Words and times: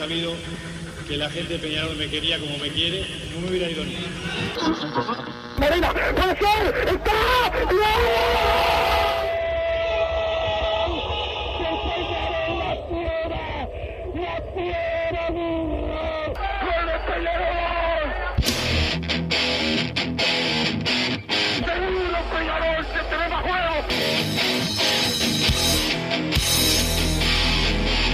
sabido 0.00 0.32
que 1.06 1.18
la 1.18 1.28
gente 1.28 1.52
de 1.52 1.58
Peñarol 1.58 1.94
me 1.94 2.08
quería 2.08 2.38
como 2.38 2.56
me 2.56 2.70
quiere, 2.70 3.04
no 3.34 3.40
me 3.42 3.50
hubiera 3.50 3.68
ido 3.68 3.84
ni. 3.84 3.98
Marina, 5.58 5.92
puede 5.92 6.38
ser, 6.38 6.88
está, 6.88 7.52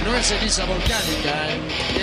No 0.03 0.15
es 0.15 0.25
ceniza 0.25 0.65
volcánica, 0.65 1.49
¿eh? 1.49 1.66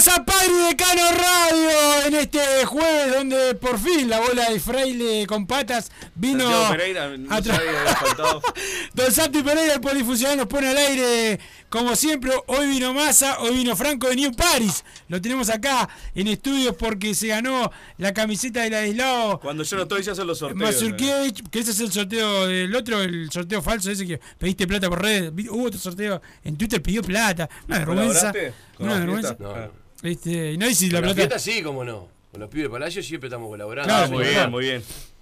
Bienvenidos 0.00 0.08
a 0.08 0.24
Padre 0.24 0.54
Decano 0.68 1.02
Radio 1.12 2.06
en 2.06 2.14
este 2.14 2.64
jueves 2.64 3.14
donde 3.14 3.54
por 3.54 3.78
fin 3.78 4.08
la 4.08 4.20
bola 4.20 4.50
de 4.50 4.60
fraile 4.60 5.26
con 5.26 5.46
patas 5.46 5.90
vino 6.14 6.40
Santiago 6.40 6.70
Pereira, 6.70 7.16
no 7.18 7.34
a. 7.34 7.40
Don 8.94 9.12
Santi 9.12 9.42
Pereira, 9.42 9.74
el 9.74 9.80
polifuncional, 9.80 10.38
nos 10.38 10.46
pone 10.46 10.68
al 10.68 10.76
aire 10.76 11.38
como 11.68 11.94
siempre. 11.96 12.32
Hoy 12.46 12.66
vino 12.68 12.94
Massa, 12.94 13.40
hoy 13.40 13.56
vino 13.56 13.76
Franco 13.76 14.08
de 14.08 14.16
New 14.16 14.34
Paris. 14.34 14.84
Lo 15.08 15.20
tenemos 15.20 15.50
acá 15.50 15.88
en 16.14 16.28
estudios 16.28 16.74
porque 16.76 17.14
se 17.14 17.28
ganó 17.28 17.70
la 17.98 18.12
camiseta 18.14 18.62
del 18.62 18.74
aislado. 18.74 19.38
Cuando 19.40 19.64
yo 19.64 19.76
no 19.76 19.82
estoy, 19.82 20.02
ya 20.02 20.14
son 20.14 20.26
los 20.26 20.38
sorteos. 20.38 20.60
Mazurkiewicz, 20.60 21.42
que 21.50 21.58
ese 21.60 21.72
es 21.72 21.80
el 21.80 21.92
sorteo 21.92 22.46
del 22.46 22.74
otro, 22.74 23.02
el 23.02 23.30
sorteo 23.30 23.60
falso 23.60 23.90
ese 23.90 24.06
que 24.06 24.20
pediste 24.38 24.66
plata 24.66 24.88
por 24.88 25.02
redes. 25.02 25.32
Hubo 25.50 25.66
otro 25.66 25.78
sorteo 25.78 26.20
en 26.44 26.56
Twitter, 26.56 26.80
pidió 26.82 27.02
plata. 27.02 27.48
Una 27.68 27.78
vergüenza. 27.78 28.32
¿Colaboraste 28.32 28.54
con 28.76 28.86
Una 28.86 28.98
vergüenza. 28.98 29.36
No, 29.38 29.56
no. 29.56 29.79
Este, 30.02 30.52
y 30.52 30.58
no, 30.58 30.68
si 30.70 30.88
la 30.90 31.00
la 31.00 31.14
plata. 31.14 31.38
sí, 31.38 31.62
como 31.62 31.84
no. 31.84 32.08
Con 32.32 32.40
los 32.40 32.48
pibes 32.48 32.64
de 32.66 32.70
Palacio 32.70 33.02
siempre 33.02 33.28
estamos 33.28 33.48
colaborando. 33.48 33.88
Claro, 33.92 34.04
Ah, 34.06 34.08
muy 34.08 34.24
bien, 34.24 34.50
muy 34.50 34.64
bien. 34.64 34.76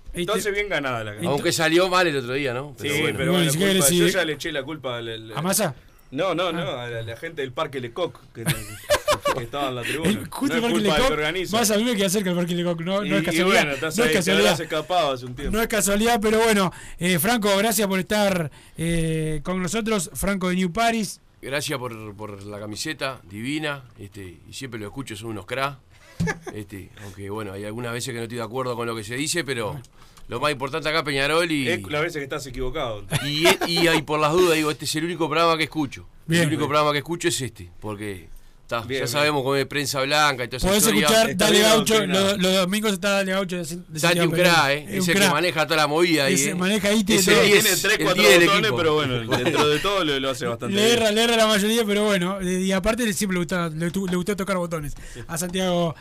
Este- 0.09 0.21
Entonces 0.21 0.53
bien 0.53 0.69
ganada 0.69 1.05
la 1.05 1.13
canción. 1.13 1.33
Aunque 1.33 1.53
salió 1.53 1.89
mal 1.89 2.07
el 2.07 2.17
otro 2.17 2.35
día, 2.35 2.53
¿no? 2.55 2.75
Sí, 2.81 2.89
bueno. 2.89 3.19
pero 3.19 3.33
Bueno, 3.33 3.53
bueno, 3.53 3.75
culpa- 3.81 3.91
yo 3.91 4.07
ya 4.09 4.25
le 4.25 4.33
eché 4.35 4.53
la 4.53 4.63
culpa 4.63 4.99
al, 4.99 5.09
al- 5.09 5.33
¿A 5.37 5.43
Massa? 5.43 5.75
No, 6.11 6.35
no, 6.35 6.53
no, 6.53 6.63
a 6.63 6.89
la, 6.89 7.03
la 7.03 7.17
gente 7.17 7.43
del 7.43 7.53
Parque 7.53 7.81
Lecoq 7.81 8.19
que, 8.35 8.43
que 8.45 9.43
estaba 9.43 9.69
en 9.69 9.75
la 9.77 9.83
tribuna. 9.83 10.11
El, 10.11 10.29
justo 10.29 10.57
no 10.61 10.67
el 10.69 10.87
es 10.87 10.89
Parque 10.95 11.33
Lecoq. 11.41 11.53
Más 11.53 11.71
a 11.71 11.77
mí 11.77 11.85
me 11.85 11.97
queda 11.97 12.09
cerca 12.09 12.31
el 12.31 12.37
Parque 12.37 12.55
Lecoq. 12.55 12.81
No, 12.81 13.05
y, 13.05 13.11
no 13.11 13.17
es 13.19 13.25
casualidad. 13.25 13.47
bueno, 13.67 13.71
no 13.81 14.03
ahí, 14.03 14.09
es 14.09 14.17
casualidad. 14.17 14.61
escapado 14.61 15.13
hace 15.13 15.27
un 15.27 15.35
tiempo. 15.35 15.55
No 15.57 15.63
es 15.63 15.69
casualidad, 15.69 16.19
pero 16.21 16.39
bueno, 16.41 16.73
eh, 16.99 17.19
Franco, 17.19 17.55
gracias 17.59 17.87
por 17.89 17.99
estar 17.99 18.51
eh, 18.79 19.41
con 19.43 19.63
nosotros. 19.63 20.11
Franco 20.15 20.49
de 20.49 20.57
New 20.57 20.73
Paris. 20.73 21.21
Gracias 21.41 21.79
por, 21.79 22.15
por 22.15 22.43
la 22.45 22.59
camiseta, 22.59 23.21
divina. 23.29 23.85
Este, 23.99 24.39
y 24.49 24.53
siempre 24.53 24.81
lo 24.81 24.87
escucho, 24.87 25.17
son 25.17 25.31
unos 25.31 25.47
cra. 25.47 25.81
Este, 26.53 26.91
aunque 27.05 27.31
bueno, 27.31 27.53
hay 27.53 27.65
algunas 27.65 27.93
veces 27.93 28.13
que 28.13 28.19
no 28.19 28.25
estoy 28.25 28.39
de 28.39 28.45
acuerdo 28.45 28.75
con 28.75 28.87
lo 28.87 28.97
que 28.97 29.05
se 29.05 29.15
dice, 29.17 29.45
pero 29.45 29.81
lo 30.27 30.41
más 30.41 30.51
importante 30.51 30.89
acá 30.89 31.05
Peñarol 31.05 31.51
y. 31.51 31.69
Es 31.69 31.83
la 31.89 32.01
vez 32.01 32.13
que 32.13 32.23
estás 32.23 32.47
equivocado. 32.47 33.05
Y, 33.25 33.45
y 33.71 33.87
ahí 33.87 34.03
por 34.03 34.19
las 34.19 34.33
dudas 34.33 34.57
digo, 34.57 34.71
este 34.71 34.85
es 34.85 34.95
el 34.97 35.05
único 35.05 35.29
programa 35.29 35.57
que 35.57 35.65
escucho. 35.65 36.07
Bien. 36.27 36.43
el 36.43 36.49
único 36.49 36.67
programa 36.67 36.93
que 36.93 36.99
escucho 36.99 37.29
es 37.29 37.41
este, 37.41 37.71
porque 37.81 38.29
Bien, 38.77 38.83
ya 38.83 38.87
bien. 38.89 39.09
sabemos 39.09 39.43
cómo 39.43 39.57
es 39.57 39.67
prensa 39.67 40.01
blanca 40.03 40.45
y 40.45 40.49
toda 40.49 40.59
esa 40.59 40.69
Podés 40.69 40.87
escuchar 40.87 41.31
Está 41.31 41.45
Dale 41.47 41.61
Gaucho. 41.61 42.07
Los, 42.07 42.39
los 42.39 42.55
domingos 42.55 42.93
está 42.93 43.11
Dale 43.11 43.33
Gaucho 43.33 43.57
de, 43.57 43.63
de 43.63 43.67
Santi 43.67 43.99
Santiago 44.01 44.25
un 44.29 44.37
Pereira. 44.37 44.53
cra, 44.55 44.73
¿eh? 44.75 44.85
Es 44.89 44.95
Es 44.97 45.05
un 45.09 45.11
el 45.17 45.23
que 45.23 45.29
maneja 45.31 45.65
toda 45.67 45.77
la 45.79 45.87
movida 45.87 46.25
ahí. 46.27 46.35
Ese 46.35 46.51
¿eh? 46.51 46.55
maneja 46.55 46.89
ahí, 46.89 47.03
tiene 47.05 47.21
Es 47.21 47.29
el 47.29 47.35
todo. 47.35 47.45
10, 47.45 47.63
Tiene 47.63 47.77
3, 47.77 47.85
el 47.99 48.05
4 48.05 48.23
10 48.23 48.31
del 48.39 48.41
botones, 48.49 48.61
equipo. 48.65 48.77
pero 48.77 48.95
bueno, 48.95 49.19
dentro 49.39 49.69
de 49.69 49.79
todo 49.79 50.05
lo, 50.05 50.21
lo 50.21 50.31
hace 50.31 50.47
bastante 50.47 50.75
Le 50.77 50.85
bien. 50.85 50.97
erra, 50.99 51.11
le 51.13 51.25
erra 51.25 51.37
la 51.37 51.47
mayoría, 51.47 51.85
pero 51.85 52.05
bueno. 52.05 52.43
Y 52.43 52.71
aparte 52.73 53.05
le- 53.07 53.13
siempre 53.15 53.35
le 53.37 53.39
gustaba, 53.41 53.69
le, 53.71 53.87
le 53.91 54.17
gustó 54.17 54.37
tocar 54.37 54.57
botones 54.59 54.95
a 55.27 55.39
Santiago 55.39 55.95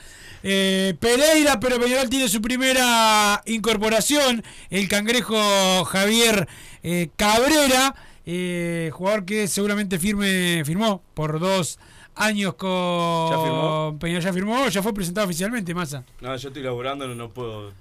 eh, 0.44 0.94
Pereira, 1.00 1.60
pero 1.60 1.80
Peñarol 1.80 2.10
tiene 2.10 2.28
su 2.30 2.42
primera 2.42 3.42
incorporación, 3.46 4.44
el 4.70 4.88
cangrejo 4.88 5.84
Javier 5.86 6.48
eh, 6.84 7.10
Cabrera, 7.16 7.96
eh, 8.26 8.90
jugador 8.94 9.26
que 9.26 9.48
seguramente 9.48 9.98
firme, 10.00 10.64
firmó 10.66 11.02
por 11.14 11.40
dos 11.40 11.80
años 12.18 12.56
con 12.56 13.30
¿Ya 13.32 13.38
firmó? 13.44 13.98
Peñarol. 14.00 14.24
Ya 14.24 14.34
firmó, 14.34 14.68
ya 14.68 14.84
fue 14.84 14.94
presentado 14.94 15.26
oficialmente, 15.26 15.74
Massa. 15.74 16.04
No, 16.22 16.36
yo 16.36 16.48
estoy 16.50 16.64
laburando, 16.64 17.08
no, 17.08 17.16
no 17.16 17.30
puedo. 17.30 17.72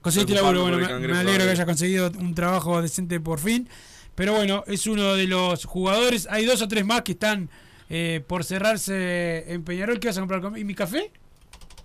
Conseguiste 0.00 0.34
laburo, 0.34 0.62
bueno, 0.62 0.78
me, 0.78 1.18
alegro 1.18 1.44
que 1.44 1.50
hayas 1.50 1.66
conseguido 1.66 2.10
un 2.18 2.34
trabajo 2.34 2.82
decente 2.82 3.20
por 3.20 3.38
fin. 3.38 3.68
Pero 4.14 4.34
bueno, 4.34 4.64
es 4.66 4.86
uno 4.86 5.14
de 5.14 5.26
los 5.26 5.64
jugadores. 5.64 6.26
Hay 6.30 6.44
dos 6.44 6.60
o 6.60 6.68
tres 6.68 6.84
más 6.84 7.02
que 7.02 7.12
están 7.12 7.48
eh, 7.88 8.22
por 8.26 8.44
cerrarse 8.44 9.52
en 9.52 9.62
Peñarol. 9.62 10.00
¿Qué 10.00 10.08
vas 10.08 10.16
a 10.16 10.20
comprar? 10.20 10.58
¿Y 10.58 10.64
mi 10.64 10.74
café? 10.74 11.10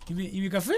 ¿Y 0.09 0.14
mi, 0.14 0.25
y 0.25 0.41
mi 0.41 0.50
café? 0.50 0.74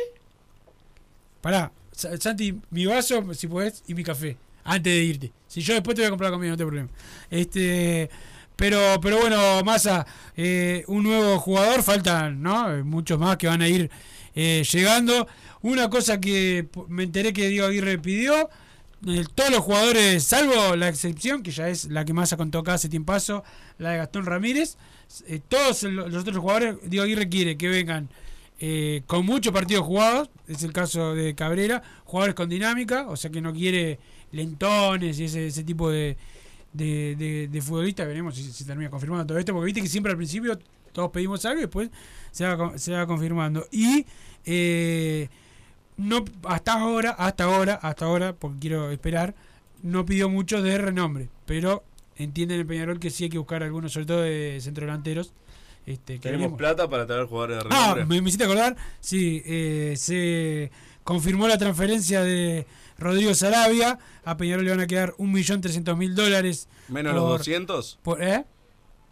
Pará, 1.42 1.72
Sa- 1.92 2.18
Santi, 2.18 2.60
mi 2.72 2.86
vaso, 2.86 3.34
si 3.34 3.48
podés, 3.48 3.84
y 3.88 3.94
mi 3.94 4.04
café. 4.04 4.38
Antes 4.64 4.94
de 4.94 5.04
irte. 5.04 5.32
Si 5.48 5.62
yo 5.62 5.74
después 5.74 5.96
te 5.96 6.02
voy 6.02 6.08
a 6.08 6.10
comprar 6.10 6.32
comida, 6.32 6.52
no 6.52 6.58
te 6.58 6.66
problema. 6.66 6.90
Este. 7.32 8.10
Pero, 8.60 9.00
pero 9.02 9.20
bueno, 9.20 9.64
Massa, 9.64 10.06
eh, 10.36 10.84
un 10.88 11.04
nuevo 11.04 11.40
jugador, 11.40 11.82
faltan 11.82 12.42
¿no? 12.44 12.76
Eh, 12.76 12.84
muchos 12.84 13.18
más 13.18 13.38
que 13.38 13.48
van 13.48 13.62
a 13.62 13.68
ir 13.70 13.90
eh, 14.36 14.64
llegando. 14.70 15.28
Una 15.62 15.90
cosa 15.90 16.20
que 16.20 16.68
me 16.90 17.04
enteré 17.04 17.32
que 17.32 17.48
Diego 17.48 17.68
Aguirre 17.68 17.98
pidió, 18.00 18.50
eh, 19.08 19.24
todos 19.34 19.50
los 19.50 19.60
jugadores, 19.62 20.24
salvo 20.26 20.76
la 20.76 20.90
excepción, 20.90 21.42
que 21.42 21.52
ya 21.52 21.70
es 21.70 21.86
la 21.86 22.04
que 22.04 22.12
Massa 22.12 22.36
contó 22.36 22.60
acá 22.60 22.74
hace 22.74 22.90
tiempazo, 22.90 23.46
la 23.78 23.92
de 23.92 23.98
Gastón 24.00 24.26
Ramírez, 24.26 24.76
eh, 25.28 25.40
todos 25.48 25.84
lo- 25.84 26.10
los 26.10 26.22
otros 26.24 26.38
jugadores, 26.38 26.76
Diego 26.84 27.06
Aguirre 27.06 27.30
quiere 27.30 27.58
que 27.58 27.70
vengan 27.70 28.10
eh, 28.62 29.04
con 29.08 29.26
muchos 29.26 29.54
partidos 29.54 29.86
jugados, 29.86 30.30
es 30.50 30.64
el 30.64 30.74
caso 30.74 31.16
de 31.16 31.34
Cabrera, 31.34 31.82
jugadores 32.04 32.36
con 32.36 32.50
dinámica, 32.50 33.08
o 33.08 33.16
sea 33.16 33.32
que 33.32 33.40
no 33.40 33.54
quiere 33.54 34.00
lentones 34.34 35.18
y 35.18 35.24
ese 35.26 35.64
tipo 35.64 35.90
de, 35.90 36.18
de, 36.74 37.16
de, 37.16 37.48
de 37.48 37.62
futbolistas, 37.62 38.06
veremos 38.08 38.36
si 38.36 38.44
se 38.52 38.66
termina 38.66 38.90
confirmando 38.90 39.26
todo 39.26 39.38
esto, 39.40 39.54
porque 39.54 39.66
viste 39.66 39.82
que 39.82 39.88
siempre 39.88 40.12
al 40.12 40.18
principio 40.18 40.58
todos 40.92 41.12
pedimos 41.12 41.44
algo 41.46 41.60
y 41.60 41.62
después 41.64 41.90
se 42.32 42.46
va, 42.46 42.78
se 42.78 42.92
va 42.94 43.06
confirmando. 43.08 43.66
Y 43.72 44.06
eh, 44.46 45.30
no 45.98 46.24
hasta 46.46 46.74
ahora, 46.74 47.12
hasta 47.12 47.44
ahora, 47.46 47.76
hasta 47.76 48.06
ahora, 48.06 48.34
porque 48.34 48.60
quiero 48.60 48.92
esperar, 48.92 49.36
no 49.84 50.06
pidió 50.06 50.30
mucho 50.30 50.62
de 50.62 50.78
renombre, 50.78 51.30
pero 51.46 51.84
entienden 52.16 52.60
el 52.60 52.66
Peñarol 52.66 53.00
que 53.00 53.10
sí 53.10 53.26
hay 53.26 53.30
que 53.30 53.38
buscar 53.38 53.64
algunos, 53.64 53.92
sobre 53.94 54.06
todo 54.06 54.22
de 54.22 54.60
centrodelanteros. 54.62 55.34
Este, 55.86 56.20
Tenemos 56.20 56.42
veremos. 56.42 56.58
plata 56.58 56.90
para 56.90 57.08
traer 57.08 57.26
jugadores 57.26 57.58
de 57.58 57.70
Ah, 57.72 57.94
renombre. 57.96 58.06
me, 58.06 58.22
me 58.22 58.30
hiciste 58.30 58.44
acordar, 58.44 58.76
sí, 59.00 59.42
eh, 59.46 59.94
se 59.98 60.72
confirmó 61.04 61.48
la 61.48 61.58
transferencia 61.58 62.22
de 62.22 62.68
Rodrigo 63.00 63.34
Sarabia, 63.34 63.98
a 64.26 64.38
Peñarol 64.38 64.66
le 64.66 64.72
van 64.72 64.80
a 64.82 64.88
quedar 64.88 65.14
1.300.000 65.18 66.14
dólares. 66.14 66.68
Menos 66.88 67.14
los 67.16 67.24
por- 67.24 67.38
200. 67.40 68.00
por- 68.04 68.24
¿eh? 68.24 68.46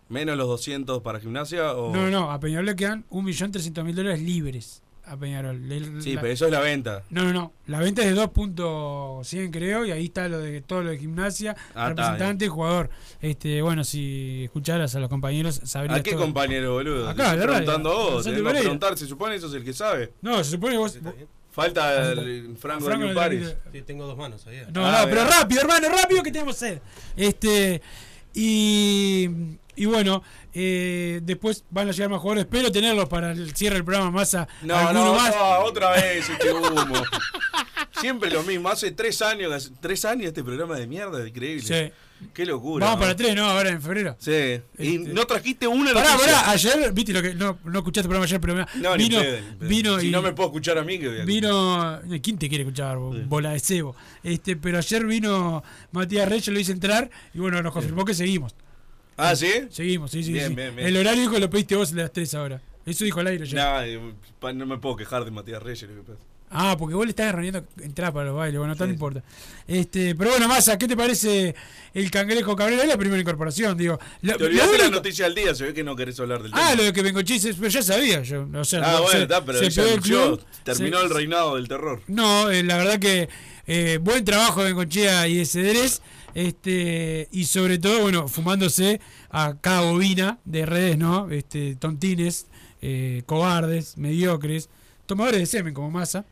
¿Menos 0.09 0.37
los 0.37 0.47
200 0.47 1.01
para 1.01 1.19
gimnasia 1.19 1.73
o...? 1.73 1.93
No, 1.93 2.03
no, 2.03 2.09
no, 2.11 2.31
a 2.31 2.39
Peñarol 2.39 2.65
le 2.65 2.75
quedan 2.75 3.05
1.300.000 3.09 3.93
dólares 3.93 4.21
libres 4.21 4.81
a 5.07 5.17
Peñarol. 5.17 5.71
El- 5.71 6.01
Sí, 6.01 6.13
la- 6.13 6.21
pero 6.21 6.33
eso 6.33 6.45
es 6.45 6.51
la 6.51 6.59
venta. 6.59 7.03
No, 7.09 7.23
no, 7.23 7.33
no. 7.33 7.53
La 7.67 7.79
venta 7.79 8.01
es 8.03 8.07
de 8.09 8.13
2.100 8.15 9.51
creo 9.51 9.85
y 9.85 9.91
ahí 9.91 10.05
está 10.05 10.27
lo 10.27 10.39
de 10.39 10.61
todo 10.61 10.83
lo 10.83 10.89
de 10.91 10.97
gimnasia, 10.97 11.55
Ah, 11.75 11.89
representante 11.89 12.45
y 12.45 12.47
jugador. 12.47 12.89
Este, 13.21 13.61
bueno, 13.61 13.83
si 13.83 14.43
escucharas 14.45 14.95
a 14.95 14.99
los 14.99 15.09
compañeros 15.09 15.61
sabrías 15.63 15.99
¿A 15.99 16.03
qué 16.03 16.11
todo. 16.11 16.21
compañero, 16.21 16.73
boludo? 16.73 17.09
Acá, 17.09 17.31
Te 17.31 17.37
de 17.37 17.41
estoy 17.41 17.47
preguntando 17.55 17.89
a 17.91 17.93
vos. 17.93 18.13
Gonzalo 18.13 18.23
Te 18.23 18.29
vengo 18.31 18.49
a 18.49 18.51
Pereira. 18.51 18.61
preguntar, 18.69 18.97
se 18.97 19.07
supone 19.07 19.35
eso 19.35 19.47
es 19.47 19.53
el 19.53 19.63
que 19.63 19.73
sabe. 19.73 20.13
No, 20.21 20.43
se 20.43 20.51
supone 20.51 20.73
que 20.73 20.77
vos, 20.79 20.97
Falta 21.51 22.11
el 22.11 22.55
Franco, 22.55 22.85
Franco 22.85 23.13
Paris. 23.15 23.55
Sí, 23.71 23.81
tengo 23.81 24.05
dos 24.05 24.15
manos 24.15 24.45
ahí. 24.45 24.61
No, 24.71 24.85
Ah, 24.85 25.01
no, 25.03 25.09
pero 25.09 25.25
rápido, 25.25 25.61
hermano, 25.61 25.87
rápido 25.89 26.21
que 26.21 26.31
tenemos 26.31 26.55
sed. 26.55 26.79
Este, 27.15 27.81
y, 28.35 29.27
y 29.77 29.85
bueno, 29.85 30.21
eh, 30.53 31.21
después 31.23 31.63
van 31.69 31.87
a 31.87 31.91
llegar 31.91 32.09
más 32.09 32.19
jugadores. 32.19 32.43
Espero 32.45 32.71
tenerlos 32.71 33.07
para 33.07 33.31
el 33.31 33.55
cierre 33.55 33.75
del 33.75 33.85
programa 33.85 34.11
más 34.11 34.33
a 34.35 34.47
No, 34.63 34.75
alguno 34.75 35.05
no, 35.05 35.13
más. 35.15 35.33
no, 35.35 35.59
otra 35.59 35.91
vez 35.91 36.27
este 36.29 36.51
humo. 36.51 36.75
Siempre 37.99 38.29
lo 38.29 38.43
mismo. 38.43 38.69
Hace 38.69 38.91
tres 38.91 39.21
años, 39.21 39.71
tres 39.79 40.05
años 40.05 40.27
este 40.27 40.43
programa 40.43 40.75
de 40.77 40.87
mierda, 40.87 41.21
es 41.21 41.29
increíble. 41.29 41.63
Sí. 41.63 41.91
Qué 42.33 42.47
locura. 42.47 42.83
Vamos 42.85 42.99
¿no? 42.99 43.01
para 43.01 43.15
tres, 43.15 43.35
¿no? 43.35 43.45
Ahora 43.45 43.69
en 43.69 43.79
febrero. 43.81 44.15
Sí. 44.19 44.31
Y 44.79 44.95
Este- 44.97 45.13
no 45.13 45.25
trajiste 45.27 45.67
una 45.67 45.93
Pará, 45.93 46.13
noticia. 46.13 46.33
pará, 46.35 46.49
ayer, 46.51 46.91
viste 46.91 47.13
lo 47.13 47.21
que. 47.21 47.35
No, 47.35 47.59
no 47.63 47.77
escuchaste 47.79 48.07
el 48.07 48.09
programa 48.09 48.25
ayer, 48.25 48.41
pero 48.41 48.53
mirá, 48.55 48.67
No, 48.75 48.97
ni 48.97 49.03
vino. 49.03 49.19
pedo, 49.21 49.37
ni 49.61 49.67
vino 49.67 49.99
si 49.99 50.07
y, 50.07 50.11
no 50.11 50.21
me 50.23 50.33
puedo 50.33 50.49
escuchar 50.49 50.77
a 50.79 50.83
mí, 50.83 50.97
que 50.97 51.09
Vino. 51.25 51.99
¿Quién 52.23 52.39
te 52.39 52.49
quiere 52.49 52.63
escuchar? 52.63 52.97
Bola 52.97 53.51
de 53.51 53.59
cebo. 53.59 53.95
Este, 54.23 54.55
pero 54.55 54.79
ayer 54.79 55.05
vino 55.05 55.63
Matías 55.91 56.27
Reyes, 56.27 56.47
lo 56.47 56.59
hice 56.59 56.71
entrar 56.71 57.09
y 57.35 57.39
bueno, 57.39 57.61
nos 57.61 57.71
confirmó 57.71 58.03
que 58.03 58.15
seguimos. 58.15 58.55
Ah, 59.17 59.35
¿sí? 59.35 59.51
Seguimos, 59.69 60.11
sí, 60.11 60.23
sí. 60.23 60.31
Bien, 60.31 60.49
sí. 60.49 60.55
bien, 60.55 60.75
bien. 60.75 60.87
El 60.87 60.97
horario 60.97 61.21
dijo 61.21 61.33
que 61.33 61.39
lo 61.39 61.49
pediste 61.49 61.75
vos 61.75 61.91
a 61.91 61.95
las 61.95 62.13
3 62.13 62.33
ahora. 62.35 62.61
Eso 62.85 63.03
dijo 63.03 63.19
al 63.19 63.27
aire 63.27 63.43
ayer. 63.43 63.55
Nah, 63.55 63.83
eh, 63.85 63.99
no 64.53 64.65
me 64.65 64.77
puedo 64.77 64.95
quejar 64.95 65.25
de 65.25 65.31
Matías 65.31 65.61
Reyes. 65.61 65.85
Ah, 66.49 66.77
porque 66.79 66.95
vos 66.95 67.05
le 67.05 67.09
estás 67.09 67.33
reuniendo 67.35 67.61
entrada 67.81 68.13
para 68.13 68.27
los 68.27 68.35
bailes, 68.37 68.57
bueno, 68.57 68.73
no 68.73 68.85
importa. 68.85 69.21
Este, 69.67 70.15
pero 70.15 70.29
bueno, 70.31 70.47
Massa, 70.47 70.77
¿qué 70.77 70.87
te 70.87 70.95
parece 70.95 71.53
el 71.93 72.09
cangrejo 72.09 72.55
Cabrera? 72.55 72.83
Es 72.83 72.87
la 72.87 72.95
primera 72.97 73.19
incorporación, 73.19 73.75
digo. 73.77 73.99
Lo- 74.21 74.37
Te 74.37 74.45
olvidaste 74.45 74.77
la 74.77 74.87
noticia 74.89 75.25
del 75.25 75.35
día, 75.35 75.53
se 75.53 75.65
ve 75.65 75.73
que 75.73 75.83
no 75.83 75.93
querés 75.97 76.17
hablar 76.21 76.41
del 76.41 76.53
Ah, 76.53 76.69
tema. 76.69 76.75
lo 76.75 76.83
de 76.83 76.93
que 76.93 77.01
Bengochí, 77.01 77.37
pero 77.59 77.67
ya 77.67 77.81
sabía 77.81 78.21
yo. 78.21 78.47
O 78.55 78.63
sea, 78.63 78.79
Ah, 78.81 78.91
no, 78.93 79.01
bueno, 79.01 79.11
se- 79.17 79.21
está, 79.23 79.43
pero 79.43 79.59
se 79.59 79.69
ya 79.69 79.83
pegó 79.83 79.95
el 79.95 80.01
club, 80.01 80.45
terminó 80.63 80.99
se- 80.99 81.03
el 81.05 81.09
reinado 81.09 81.55
del 81.57 81.67
terror. 81.67 82.01
No, 82.07 82.49
eh, 82.49 82.63
la 82.63 82.77
verdad 82.77 82.97
que 82.99 83.27
eh, 83.69 83.99
buen 84.01 84.23
trabajo 84.23 84.61
de 84.61 84.67
Bengochea 84.67 85.27
y 85.27 85.39
de 85.39 85.45
Cedrés. 85.45 86.01
Este, 86.41 87.27
y 87.31 87.45
sobre 87.45 87.79
todo, 87.79 88.01
bueno, 88.01 88.27
fumándose 88.27 89.01
a 89.31 89.55
cada 89.59 89.81
bobina 89.81 90.37
de 90.45 90.67
redes, 90.67 90.95
¿no? 90.95 91.31
Este, 91.31 91.75
tontines, 91.75 92.45
eh, 92.79 93.23
cobardes, 93.25 93.97
mediocres, 93.97 94.69
tomadores 95.07 95.39
de 95.39 95.45
semen 95.47 95.73
como 95.73 95.89
masa. 95.89 96.25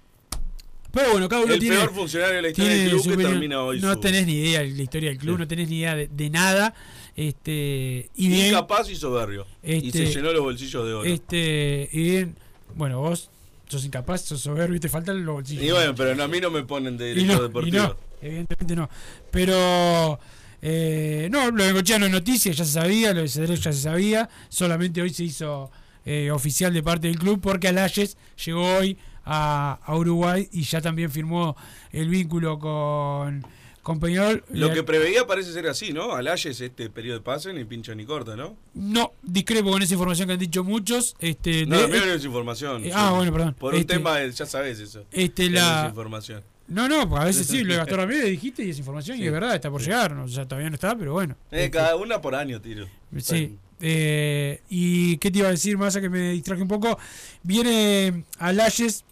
Pero 0.91 1.11
bueno, 1.13 1.27
cada 1.27 1.43
uno 1.43 1.55
El 1.55 1.59
tiene. 1.59 1.77
peor 1.77 1.91
funcionario 1.93 2.35
de 2.35 2.41
la 2.43 2.49
historia 2.49 2.71
del 2.71 2.89
club 2.91 3.01
que 3.03 3.09
opinión. 3.09 3.31
termina 3.31 3.63
hoy 3.63 3.81
No 3.81 3.93
su- 3.95 3.99
tenés 3.99 4.27
ni 4.27 4.33
idea 4.33 4.59
de 4.61 4.69
la 4.69 4.83
historia 4.83 5.09
del 5.09 5.17
club, 5.17 5.39
no 5.39 5.47
tenés 5.47 5.69
ni 5.69 5.79
idea 5.79 5.95
de, 5.95 6.07
de 6.07 6.29
nada. 6.29 6.75
Este, 7.15 8.09
y 8.15 8.27
bien, 8.27 8.47
Incapaz 8.49 8.87
y 8.91 8.95
soberbio. 8.95 9.47
y 9.63 9.87
Este- 9.87 10.05
se 10.05 10.13
llenó 10.13 10.31
los 10.33 10.41
bolsillos 10.43 10.85
de 10.85 10.93
oro. 10.93 11.03
este, 11.09 11.89
y 11.91 12.03
bien, 12.03 12.35
bueno, 12.75 12.99
vos 13.01 13.31
sos 13.67 13.83
incapaz, 13.83 14.21
sos 14.21 14.39
soberbio 14.41 14.75
y 14.75 14.79
te 14.79 14.87
faltan 14.87 15.25
los 15.25 15.33
bolsillos. 15.33 15.63
Y 15.63 15.71
bueno, 15.71 15.95
pero 15.95 16.13
no, 16.13 16.23
a 16.23 16.27
mí 16.27 16.39
no 16.39 16.51
me 16.51 16.61
ponen 16.63 16.95
de 16.95 17.11
Y 17.11 17.15
director 17.15 17.37
no, 17.37 17.43
y 17.43 17.47
deportivo. 17.47 17.77
no, 17.83 17.95
evidentemente 18.21 18.75
no. 18.75 18.89
Pero, 19.35 20.17
eh, 20.61 21.27
no, 21.29 21.51
lo 21.51 21.61
de 21.61 21.67
Bengochea 21.73 21.99
no 21.99 22.05
es 22.05 22.11
noticia, 22.13 22.53
ya 22.53 22.63
se 22.63 22.71
sabía, 22.71 23.13
lo 23.13 23.19
de 23.21 23.27
Cedrés 23.27 23.61
ya 23.61 23.73
se 23.73 23.81
sabía, 23.81 24.29
solamente 24.47 25.01
hoy 25.01 25.09
se 25.09 25.25
hizo 25.25 25.69
eh, 26.05 26.31
oficial 26.31 26.73
de 26.73 26.81
parte 26.81 27.07
del 27.07 27.19
club 27.19 27.41
porque 27.41 27.67
Alayes 27.67 28.15
llegó 28.45 28.77
hoy 28.77 28.97
a, 29.25 29.77
a 29.83 29.95
Uruguay 29.97 30.47
y 30.53 30.61
ya 30.63 30.79
también 30.79 31.11
firmó 31.11 31.57
el 31.91 32.07
vínculo 32.07 32.57
con, 32.59 33.45
con 33.81 33.99
Peñarol. 33.99 34.41
Lo 34.51 34.71
que 34.71 34.83
preveía 34.83 35.27
parece 35.27 35.51
ser 35.51 35.67
así, 35.67 35.91
¿no? 35.91 36.13
Alayes 36.15 36.61
este 36.61 36.89
periodo 36.89 37.17
de 37.17 37.23
pase 37.25 37.51
ni 37.51 37.65
pincha 37.65 37.93
ni 37.93 38.05
corta, 38.05 38.37
¿no? 38.37 38.55
No, 38.73 39.11
discrepo 39.21 39.69
con 39.71 39.81
esa 39.81 39.95
información 39.95 40.27
que 40.27 40.33
han 40.35 40.39
dicho 40.39 40.63
muchos. 40.63 41.17
Este, 41.19 41.65
No, 41.65 41.81
de- 41.81 41.87
no 41.89 41.95
es 42.13 42.23
información. 42.23 42.85
Eh, 42.85 42.91
ah, 42.95 43.11
bueno, 43.13 43.33
perdón. 43.33 43.53
Por 43.59 43.73
un 43.73 43.81
Este- 43.81 43.95
tema, 43.95 44.23
ya 44.25 44.45
sabes 44.45 44.79
eso. 44.79 45.03
Este, 45.11 45.49
la- 45.49 45.83
es 45.83 45.89
información. 45.89 46.41
No, 46.67 46.87
no, 46.89 47.07
pues 47.07 47.21
a 47.21 47.25
veces 47.25 47.45
sí, 47.45 47.63
lo 47.63 47.73
de 47.73 47.77
Gastón 47.79 47.97
Ramírez 47.99 48.25
dijiste 48.25 48.63
y 48.63 48.71
es 48.71 48.79
información 48.79 49.19
y 49.19 49.25
es 49.25 49.31
verdad, 49.31 49.53
está 49.53 49.69
por 49.69 49.81
llegar, 49.81 50.15
¿no? 50.15 50.23
o 50.23 50.27
sea, 50.27 50.47
todavía 50.47 50.69
no 50.69 50.75
está, 50.75 50.97
pero 50.97 51.13
bueno. 51.13 51.35
Eh, 51.51 51.65
Este, 51.65 51.71
cada 51.71 51.95
una 51.95 52.21
por 52.21 52.33
año, 52.33 52.59
tiro. 52.59 52.87
Sí. 53.19 53.57
eh, 53.81 54.61
y 54.69 55.17
qué 55.17 55.29
te 55.29 55.39
iba 55.39 55.47
a 55.47 55.51
decir, 55.51 55.77
más 55.77 55.95
que 55.97 56.09
me 56.09 56.31
distraje 56.31 56.63
un 56.63 56.67
poco. 56.67 56.97
Viene 57.43 58.23
a 58.39 58.51
Layes 58.51 59.03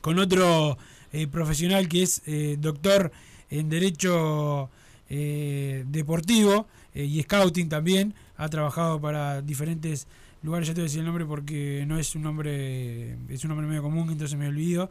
con 0.00 0.18
otro 0.18 0.76
eh, 1.12 1.28
profesional 1.28 1.88
que 1.88 2.02
es 2.02 2.22
eh, 2.26 2.56
doctor 2.58 3.12
en 3.50 3.68
Derecho 3.68 4.68
eh, 5.08 5.84
Deportivo 5.86 6.66
y 6.94 7.22
Scouting 7.22 7.68
también. 7.68 8.14
Ha 8.36 8.48
trabajado 8.48 9.00
para 9.00 9.40
diferentes 9.40 10.08
lugares, 10.42 10.66
ya 10.66 10.74
te 10.74 10.80
voy 10.80 10.86
a 10.86 10.88
decir 10.88 11.00
el 11.00 11.06
nombre 11.06 11.24
porque 11.24 11.84
no 11.86 11.98
es 11.98 12.14
un 12.16 12.22
nombre, 12.22 13.16
es 13.28 13.44
un 13.44 13.48
nombre 13.50 13.66
medio 13.68 13.82
común, 13.82 14.10
entonces 14.10 14.36
me 14.36 14.48
olvido. 14.48 14.90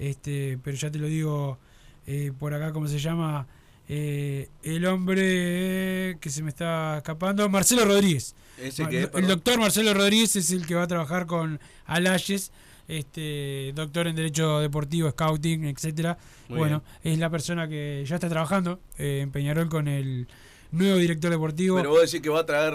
Este, 0.00 0.58
pero 0.64 0.76
ya 0.78 0.90
te 0.90 0.98
lo 0.98 1.06
digo 1.08 1.58
eh, 2.06 2.32
por 2.38 2.54
acá, 2.54 2.72
¿cómo 2.72 2.88
se 2.88 2.98
llama? 2.98 3.46
Eh, 3.86 4.48
el 4.62 4.86
hombre 4.86 6.16
que 6.20 6.30
se 6.30 6.42
me 6.42 6.48
está 6.48 6.96
escapando, 6.96 7.46
Marcelo 7.50 7.84
Rodríguez. 7.84 8.34
¿Ese 8.56 8.84
Ma- 8.84 8.88
qué 8.88 9.02
es, 9.02 9.10
el 9.14 9.26
doctor 9.26 9.58
Marcelo 9.60 9.92
Rodríguez 9.92 10.36
es 10.36 10.50
el 10.52 10.66
que 10.66 10.74
va 10.74 10.84
a 10.84 10.86
trabajar 10.86 11.26
con 11.26 11.60
Alayes, 11.84 12.50
este 12.88 13.72
doctor 13.74 14.06
en 14.06 14.16
Derecho 14.16 14.60
Deportivo, 14.60 15.10
Scouting, 15.10 15.64
etcétera. 15.66 16.16
Muy 16.48 16.58
Bueno, 16.58 16.82
es 17.02 17.18
la 17.18 17.28
persona 17.28 17.68
que 17.68 18.02
ya 18.06 18.14
está 18.14 18.28
trabajando 18.30 18.80
eh, 18.96 19.20
en 19.20 19.30
Peñarol 19.30 19.68
con 19.68 19.86
el 19.86 20.28
nuevo 20.70 20.96
director 20.96 21.30
deportivo. 21.30 21.76
Pero 21.76 21.90
vos 21.90 22.00
decís 22.00 22.22
que 22.22 22.30
va 22.30 22.40
a 22.40 22.46
traer 22.46 22.74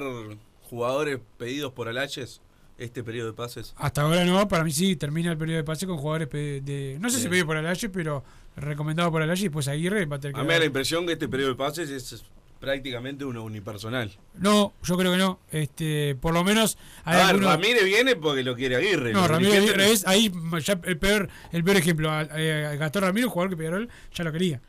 jugadores 0.69 1.19
pedidos 1.37 1.73
por 1.73 1.87
Alayes 1.87 2.39
este 2.77 3.03
periodo 3.03 3.27
de 3.31 3.33
pases. 3.33 3.73
Hasta 3.77 4.01
ahora 4.01 4.25
no, 4.25 4.47
para 4.47 4.63
mí 4.63 4.71
sí, 4.71 4.95
termina 4.95 5.31
el 5.31 5.37
periodo 5.37 5.57
de 5.57 5.63
pase 5.63 5.87
con 5.87 5.97
jugadores 5.97 6.29
de... 6.29 6.97
No 6.99 7.09
sé 7.09 7.19
si 7.19 7.27
pedido 7.29 7.45
por 7.45 7.57
Alayes, 7.57 7.89
pero 7.93 8.23
recomendado 8.57 9.11
por 9.11 9.21
Alayes 9.21 9.43
y 9.45 9.49
pues 9.49 9.67
Aguirre 9.67 10.05
va 10.05 10.17
a 10.17 10.19
tener 10.19 10.33
que 10.33 10.39
A 10.39 10.43
mí 10.43 10.47
me 10.47 10.53
da 10.53 10.57
dar- 10.57 10.61
la 10.61 10.65
impresión 10.67 11.05
que 11.05 11.13
este 11.13 11.27
periodo 11.27 11.51
de 11.51 11.55
pases 11.55 11.89
es 11.89 12.23
prácticamente 12.59 13.23
uno 13.25 13.43
unipersonal. 13.43 14.11
No, 14.39 14.73
yo 14.83 14.97
creo 14.97 15.11
que 15.11 15.17
no. 15.17 15.39
Este, 15.51 16.15
por 16.19 16.33
lo 16.33 16.43
menos 16.43 16.77
hay 17.03 17.13
A 17.15 17.17
ver, 17.17 17.25
algunos- 17.27 17.51
Ramírez 17.51 17.85
viene 17.85 18.15
porque 18.15 18.43
lo 18.43 18.55
quiere 18.55 18.75
Aguirre. 18.77 19.13
No, 19.13 19.19
Los 19.21 19.29
Ramírez 19.29 19.53
dirigentes- 19.61 19.69
Aguirre 19.75 19.91
es 19.93 20.07
ahí 20.07 20.63
ya 20.63 20.79
el 20.83 20.97
peor, 20.97 21.29
el 21.51 21.63
peor 21.63 21.77
ejemplo. 21.77 22.11
A- 22.11 22.27
eh, 22.35 22.75
Gastón 22.77 23.03
Ramírez, 23.03 23.25
un 23.27 23.31
jugador 23.31 23.49
que 23.51 23.57
Peñarol 23.57 23.89
ya 24.13 24.23
lo 24.23 24.31
quería. 24.31 24.61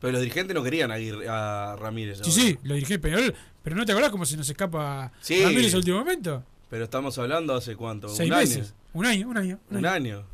Pero 0.00 0.12
los 0.12 0.20
dirigentes 0.20 0.54
no 0.54 0.62
querían 0.62 0.90
a, 0.90 0.94
Aguirre- 0.94 1.26
a 1.28 1.76
Ramírez. 1.76 2.18
Sí, 2.18 2.30
ahora. 2.30 2.32
sí, 2.42 2.58
lo 2.64 2.74
dirigí 2.74 2.98
Peñarol. 2.98 3.34
Pero 3.62 3.76
no 3.76 3.84
te 3.86 3.92
acordás 3.92 4.10
cómo 4.10 4.24
se 4.26 4.36
nos 4.36 4.48
escapa 4.48 5.12
Sí. 5.20 5.42
Ramírez 5.42 5.72
al 5.72 5.78
último 5.78 5.98
momento. 5.98 6.44
Pero 6.72 6.84
estamos 6.84 7.18
hablando 7.18 7.54
hace 7.54 7.76
cuánto? 7.76 8.08
Seis 8.08 8.30
un 8.30 8.38
meses. 8.38 8.56
año. 8.56 8.74
Un 8.94 9.04
año, 9.04 9.28
un 9.28 9.36
año. 9.36 9.58
Un 9.70 9.84
año. 9.84 10.24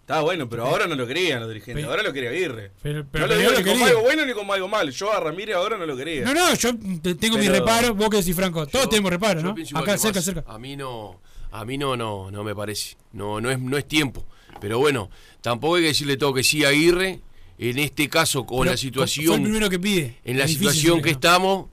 Está 0.00 0.22
bueno, 0.22 0.48
pero 0.48 0.64
ahora 0.64 0.86
no 0.86 0.94
lo 0.94 1.06
querían 1.06 1.40
los 1.40 1.48
dirigentes. 1.50 1.74
Pero- 1.84 1.90
ahora 1.90 2.02
lo 2.02 2.10
quería 2.14 2.30
Aguirre. 2.30 2.70
Pero, 2.82 3.04
pero 3.12 3.26
no 3.26 3.34
lo 3.34 3.38
digo 3.38 3.50
ni 3.52 3.58
lo 3.62 3.72
como 3.72 3.84
algo 3.84 4.00
bueno 4.00 4.24
ni 4.24 4.32
como 4.32 4.52
algo 4.54 4.66
malo. 4.66 4.90
Yo 4.90 5.12
a 5.12 5.20
Ramírez 5.20 5.54
ahora 5.56 5.76
no 5.76 5.84
lo 5.84 5.94
quería. 5.94 6.24
No, 6.24 6.32
no, 6.32 6.54
yo 6.54 6.70
te- 7.02 7.16
tengo 7.16 7.36
mi 7.36 7.46
Pero- 7.48 7.58
reparo. 7.58 7.94
Vos 7.94 8.08
que 8.08 8.16
decís, 8.16 8.34
Franco. 8.34 8.66
Todos 8.66 8.86
Yo- 8.86 8.88
tenemos 8.88 9.10
reparo, 9.10 9.42
yo 9.42 9.54
¿no? 9.54 9.78
Acá, 9.78 9.98
cerca, 9.98 10.22
cerca. 10.22 10.42
A 10.50 10.58
mí 10.58 10.74
no, 10.74 11.20
a 11.52 11.66
mí 11.66 11.76
no, 11.76 11.98
no, 11.98 12.30
no 12.30 12.42
me 12.44 12.54
parece. 12.54 12.96
No, 13.12 13.38
no 13.42 13.50
es, 13.50 13.58
no 13.58 13.76
es 13.76 13.86
tiempo. 13.86 14.24
Pero 14.62 14.78
bueno, 14.78 15.10
tampoco 15.42 15.74
hay 15.74 15.82
que 15.82 15.88
decirle 15.88 16.16
todo 16.16 16.32
que 16.32 16.42
sí 16.42 16.64
a 16.64 16.68
Aguirre. 16.68 17.20
En 17.58 17.78
este 17.78 18.08
caso, 18.08 18.46
con 18.46 18.60
Pero 18.60 18.70
la 18.70 18.76
situación. 18.78 19.26
Fue 19.26 19.36
el 19.36 19.42
primero 19.42 19.68
que 19.68 19.78
pide. 19.78 20.16
En 20.24 20.38
la 20.38 20.48
situación 20.48 21.02
que 21.02 21.10
no. 21.10 21.14
estamos, 21.16 21.66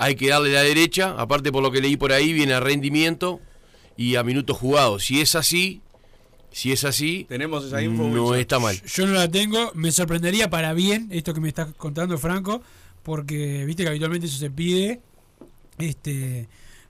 hay 0.00 0.14
que 0.16 0.28
darle 0.28 0.52
la 0.52 0.62
derecha. 0.62 1.14
Aparte, 1.18 1.52
por 1.52 1.62
lo 1.62 1.70
que 1.70 1.80
leí 1.80 1.96
por 1.96 2.12
ahí, 2.12 2.32
viene 2.32 2.54
a 2.54 2.60
rendimiento 2.60 3.40
y 3.96 4.16
a 4.16 4.22
minutos 4.24 4.56
jugados. 4.56 5.04
Si 5.04 5.20
es 5.20 5.34
así, 5.34 5.82
si 6.50 6.72
es 6.72 6.84
así, 6.84 7.26
Tenemos 7.28 7.64
esa 7.66 7.82
info. 7.82 8.04
no 8.04 8.22
Wilson. 8.24 8.38
está 8.40 8.58
mal. 8.58 8.80
Yo 8.82 9.06
no 9.06 9.12
la 9.12 9.30
tengo. 9.30 9.70
Me 9.74 9.92
sorprendería 9.92 10.48
para 10.50 10.72
bien 10.72 11.08
esto 11.12 11.34
que 11.34 11.40
me 11.40 11.48
estás 11.48 11.72
contando, 11.76 12.16
Franco. 12.18 12.62
Porque 13.02 13.64
viste 13.66 13.82
que 13.82 13.88
habitualmente 13.90 14.26
eso 14.26 14.38
se 14.38 14.50
pide. 14.50 15.00
Este. 15.78 16.48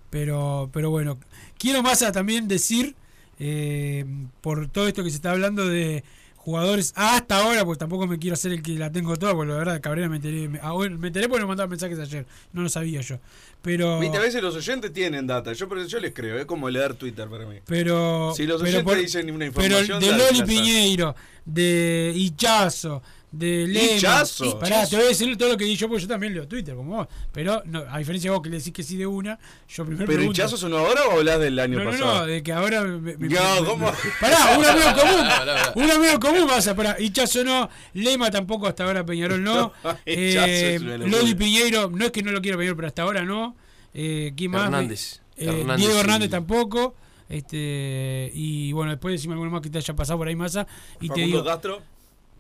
Pero, 0.08 0.70
pero 0.72 0.90
bueno. 0.90 1.18
Quiero 1.58 1.82
más 1.82 2.02
a 2.02 2.12
también 2.12 2.48
decir. 2.48 2.94
eh, 3.38 4.04
por 4.40 4.68
todo 4.68 4.86
esto 4.88 5.02
que 5.02 5.10
se 5.10 5.16
está 5.16 5.30
hablando 5.32 5.66
de 5.66 6.04
jugadores 6.40 6.92
hasta 6.96 7.42
ahora, 7.42 7.64
pues 7.66 7.78
tampoco 7.78 8.06
me 8.06 8.18
quiero 8.18 8.34
hacer 8.34 8.52
el 8.52 8.62
que 8.62 8.72
la 8.72 8.90
tengo 8.90 9.16
toda, 9.16 9.34
porque 9.34 9.52
la 9.52 9.58
verdad 9.58 9.80
Cabrera 9.80 10.08
me 10.08 10.16
enteré, 10.16 10.48
me, 10.48 10.58
ah, 10.62 10.72
me 10.74 11.08
enteré 11.08 11.28
porque 11.28 11.42
me 11.42 11.48
mandaban 11.48 11.68
mensajes 11.68 11.98
ayer, 11.98 12.26
no 12.52 12.62
lo 12.62 12.68
sabía 12.68 13.02
yo. 13.02 13.18
Pero 13.60 14.00
Viste, 14.00 14.16
a 14.16 14.20
veces 14.20 14.42
los 14.42 14.56
oyentes 14.56 14.90
tienen 14.90 15.26
data. 15.26 15.52
Yo, 15.52 15.68
pero 15.68 15.84
yo 15.84 16.00
les 16.00 16.14
creo. 16.14 16.38
Es 16.38 16.46
como 16.46 16.70
leer 16.70 16.94
Twitter 16.94 17.28
para 17.28 17.44
mí. 17.44 17.56
Pero. 17.66 18.32
Si 18.34 18.46
los 18.46 18.62
pero 18.62 18.78
oyentes 18.78 18.98
dicen 19.02 19.30
una 19.30 19.50
Pero 19.50 19.78
información, 19.78 20.00
de 20.00 20.08
dale, 20.08 20.32
Loli. 20.32 20.42
Piñeiro, 20.44 21.14
de 21.44 22.12
Hichazo, 22.16 23.02
de 23.32 23.66
Lema. 23.68 24.24
Pará, 24.58 24.86
te 24.88 24.96
voy 24.96 25.04
a 25.04 25.08
decir 25.08 25.36
todo 25.38 25.50
lo 25.50 25.56
que 25.56 25.64
di 25.64 25.76
yo, 25.76 25.88
porque 25.88 26.02
yo 26.02 26.08
también 26.08 26.34
leo 26.34 26.48
Twitter, 26.48 26.74
como 26.74 26.96
vos. 26.96 27.06
Pero 27.32 27.62
no, 27.66 27.84
a 27.88 27.98
diferencia 27.98 28.30
de 28.30 28.36
vos 28.36 28.42
que 28.42 28.50
le 28.50 28.58
decís 28.58 28.72
que 28.72 28.82
sí 28.82 28.96
de 28.96 29.06
una, 29.06 29.38
yo 29.68 29.84
primero 29.84 30.06
¿Pero 30.06 30.18
pregunto. 30.18 30.40
hinchazo 30.40 30.56
sonó 30.56 30.78
ahora 30.78 31.02
o 31.06 31.12
hablas 31.18 31.38
del 31.38 31.58
año 31.58 31.78
No, 31.78 31.84
no, 31.84 31.90
pasado? 31.92 32.18
no, 32.20 32.26
de 32.26 32.42
que 32.42 32.52
ahora. 32.52 32.82
Me, 32.82 33.16
me- 33.16 33.28
No, 33.28 33.64
¿cómo? 33.64 33.92
Pará, 34.20 34.36
un 34.58 34.64
amigo 34.64 34.88
común. 35.00 35.84
Un 35.84 35.90
amigo 35.92 36.20
común 36.20 36.48
pasa, 36.48 36.74
pará. 36.74 36.96
Hinchazo 36.98 37.44
no, 37.44 37.68
Lema 37.94 38.30
tampoco 38.32 38.66
hasta 38.66 38.84
ahora, 38.84 39.04
Peñarol 39.06 39.42
no. 39.44 39.72
Eh. 40.06 40.78
Lodi 40.80 41.34
Piñeiro, 41.36 41.88
no 41.90 42.04
es 42.06 42.10
que 42.10 42.22
no 42.22 42.32
lo 42.32 42.40
quiero 42.42 42.58
Peñarol, 42.58 42.76
pero 42.76 42.88
hasta 42.88 43.02
ahora 43.02 43.22
no. 43.24 43.54
Eh, 43.94 44.32
¿Quién 44.36 44.50
más? 44.50 44.64
Hernández. 44.64 45.20
Eh, 45.36 45.46
Hernández 45.46 45.76
Diego 45.78 45.94
y- 45.94 46.00
Hernández 46.00 46.30
tampoco. 46.30 46.94
Este, 47.28 48.30
y 48.34 48.72
bueno, 48.72 48.90
después 48.90 49.12
decime 49.12 49.34
alguno 49.34 49.52
más 49.52 49.60
que 49.60 49.70
te 49.70 49.78
haya 49.78 49.94
pasado 49.94 50.18
por 50.18 50.26
ahí, 50.26 50.34
Massa. 50.34 50.66
Y 50.96 51.02
te 51.02 51.08
Facundo 51.08 51.26
digo, 51.26 51.44
Castro. 51.44 51.80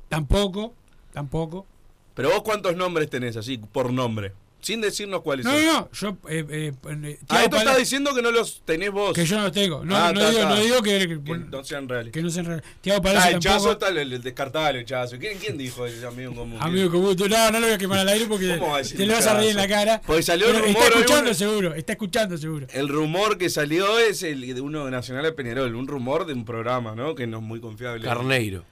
tampoco, 0.08 0.74
tampoco. 1.12 1.66
Pero 2.14 2.30
vos 2.30 2.42
cuántos 2.42 2.76
nombres 2.76 3.08
tenés 3.08 3.36
así, 3.36 3.58
por 3.58 3.92
nombre. 3.92 4.32
Sin 4.62 4.82
decirnos 4.82 5.22
cuáles 5.22 5.46
No, 5.46 5.52
son. 5.52 5.64
no, 5.64 5.72
no, 5.72 5.88
yo. 5.90 6.08
Eh, 6.28 6.44
eh, 6.50 6.72
eh, 6.90 7.18
Ah, 7.30 7.44
esto 7.44 7.56
estás 7.56 7.78
diciendo 7.78 8.14
que 8.14 8.20
no 8.20 8.30
los 8.30 8.60
tenés 8.66 8.90
vos. 8.90 9.14
que 9.14 9.24
yo 9.24 9.38
no 9.38 9.44
los 9.44 9.52
tengo. 9.52 9.82
No, 9.86 9.96
Ah, 9.96 10.12
no, 10.12 10.20
ta, 10.20 10.28
digo, 10.28 10.42
ta. 10.42 10.48
no 10.50 10.56
digo 10.60 10.82
que, 10.82 10.98
que- 11.08 11.24
Que 11.24 11.38
no 11.38 11.64
sean 11.64 11.88
reales. 11.88 12.12
que 12.12 12.20
no 12.22 12.28
sean 12.28 12.44
reales. 12.44 12.64
Thiago 12.82 12.98
Ah, 12.98 13.02
Palacio 13.02 13.30
el 13.36 13.38
chazo 13.40 13.54
tampoco. 13.70 13.86
está 13.86 14.02
el, 14.02 14.12
el 14.12 14.22
descartable, 14.22 14.80
el 14.80 14.84
chazo. 14.84 15.16
¿Quién, 15.18 15.38
quién 15.38 15.56
dijo 15.56 15.86
ese 15.86 16.04
amigo 16.06 16.34
común? 16.34 16.58
Amigo 16.60 16.90
común, 16.90 17.16
tú- 17.16 17.26
no, 17.26 17.50
no 17.50 17.58
lo 17.58 17.66
voy 17.68 17.74
a 17.74 17.78
quemar 17.78 18.00
al 18.00 18.08
aire 18.08 18.26
porque 18.26 18.58
¿Cómo 18.58 18.72
va 18.72 18.74
a 18.74 18.78
decir 18.80 18.98
te 18.98 19.06
lo 19.06 19.14
vas 19.14 19.26
a 19.28 19.38
reír 19.38 19.50
en 19.52 19.56
la 19.56 19.62
chazo? 19.62 19.74
cara. 19.76 20.02
Porque 20.04 20.22
salió 20.24 20.46
el 20.48 20.52
Pero 20.52 20.66
rumor 20.66 20.82
Está 20.82 20.94
escuchando 20.98 21.22
uno- 21.30 21.34
seguro, 21.34 21.74
está 21.74 21.92
escuchando 21.94 22.36
seguro. 22.36 22.66
El 22.70 22.88
rumor 22.90 23.38
que 23.38 23.48
salió 23.48 23.98
es 23.98 24.22
el 24.22 24.42
de 24.54 24.60
uno 24.60 24.84
de 24.84 24.90
Nacional 24.90 25.22
de 25.24 25.32
Peñarol, 25.32 25.74
un 25.74 25.88
rumor 25.88 26.26
de 26.26 26.34
un 26.34 26.44
programa, 26.44 26.94
¿no? 26.94 27.14
Que 27.14 27.26
no 27.26 27.38
es 27.38 27.42
muy 27.42 27.60
confiable. 27.60 28.04
Carneiro. 28.04 28.66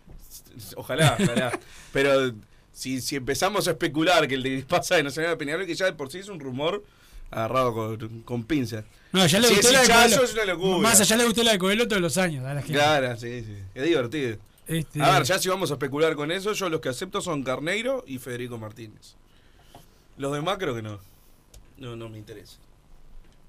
Ojalá, 0.76 1.16
ojalá. 1.20 1.58
Pero 1.92 2.32
si, 2.72 3.00
si 3.00 3.16
empezamos 3.16 3.68
a 3.68 3.72
especular 3.72 4.26
que 4.28 4.34
el 4.34 4.42
de 4.42 4.64
pasa 4.68 4.96
de 4.96 5.02
Nacional 5.02 5.32
de 5.32 5.36
Peñarol, 5.36 5.66
que 5.66 5.74
ya 5.74 5.86
de 5.86 5.92
por 5.92 6.10
sí 6.10 6.18
es 6.18 6.28
un 6.28 6.40
rumor 6.40 6.84
agarrado 7.30 7.74
con, 7.74 8.22
con 8.22 8.44
pinzas. 8.44 8.84
No, 9.12 9.26
ya 9.26 9.38
le 9.40 9.48
Si 9.48 9.54
gustó 9.54 9.68
es 9.68 9.74
la 9.74 9.82
de 9.82 9.88
Coelho. 9.88 10.24
es 10.24 10.32
una 10.34 10.44
locura. 10.44 10.78
Más 10.78 11.00
allá 11.00 11.16
le 11.16 11.24
gustó 11.24 11.42
la 11.42 11.52
de 11.52 11.58
Coelho 11.58 11.88
todos 11.88 12.02
los 12.02 12.16
años 12.18 12.44
a 12.46 12.54
la 12.54 12.60
gente. 12.62 12.74
Claro, 12.74 13.16
sí, 13.16 13.42
sí. 13.44 13.56
Es 13.74 13.84
divertido. 13.84 14.38
Este, 14.66 15.02
A 15.02 15.12
ver, 15.12 15.22
ya 15.24 15.38
si 15.38 15.48
vamos 15.48 15.70
a 15.70 15.74
especular 15.74 16.14
con 16.14 16.30
eso, 16.30 16.52
yo 16.52 16.68
los 16.68 16.80
que 16.80 16.90
acepto 16.90 17.20
son 17.22 17.42
Carneiro 17.42 18.04
y 18.06 18.18
Federico 18.18 18.58
Martínez. 18.58 19.14
Los 20.18 20.32
demás 20.32 20.56
creo 20.58 20.74
que 20.74 20.82
no. 20.82 20.98
No, 21.78 21.96
no 21.96 22.08
me 22.08 22.18
interesa. 22.18 22.56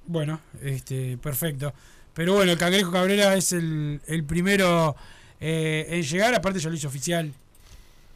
Bueno, 0.06 0.40
este, 0.62 1.18
perfecto. 1.18 1.74
Pero 2.14 2.34
bueno, 2.36 2.52
el 2.52 2.58
Cangrejo 2.58 2.92
Cabrera 2.92 3.36
es 3.36 3.52
el, 3.54 4.02
el 4.08 4.24
primero 4.24 4.96
eh, 5.40 5.88
en 5.90 6.04
llegar. 6.04 6.34
Aparte, 6.36 6.60
ya 6.60 6.70
lo 6.70 6.76
hizo 6.76 6.88
oficial 6.88 7.32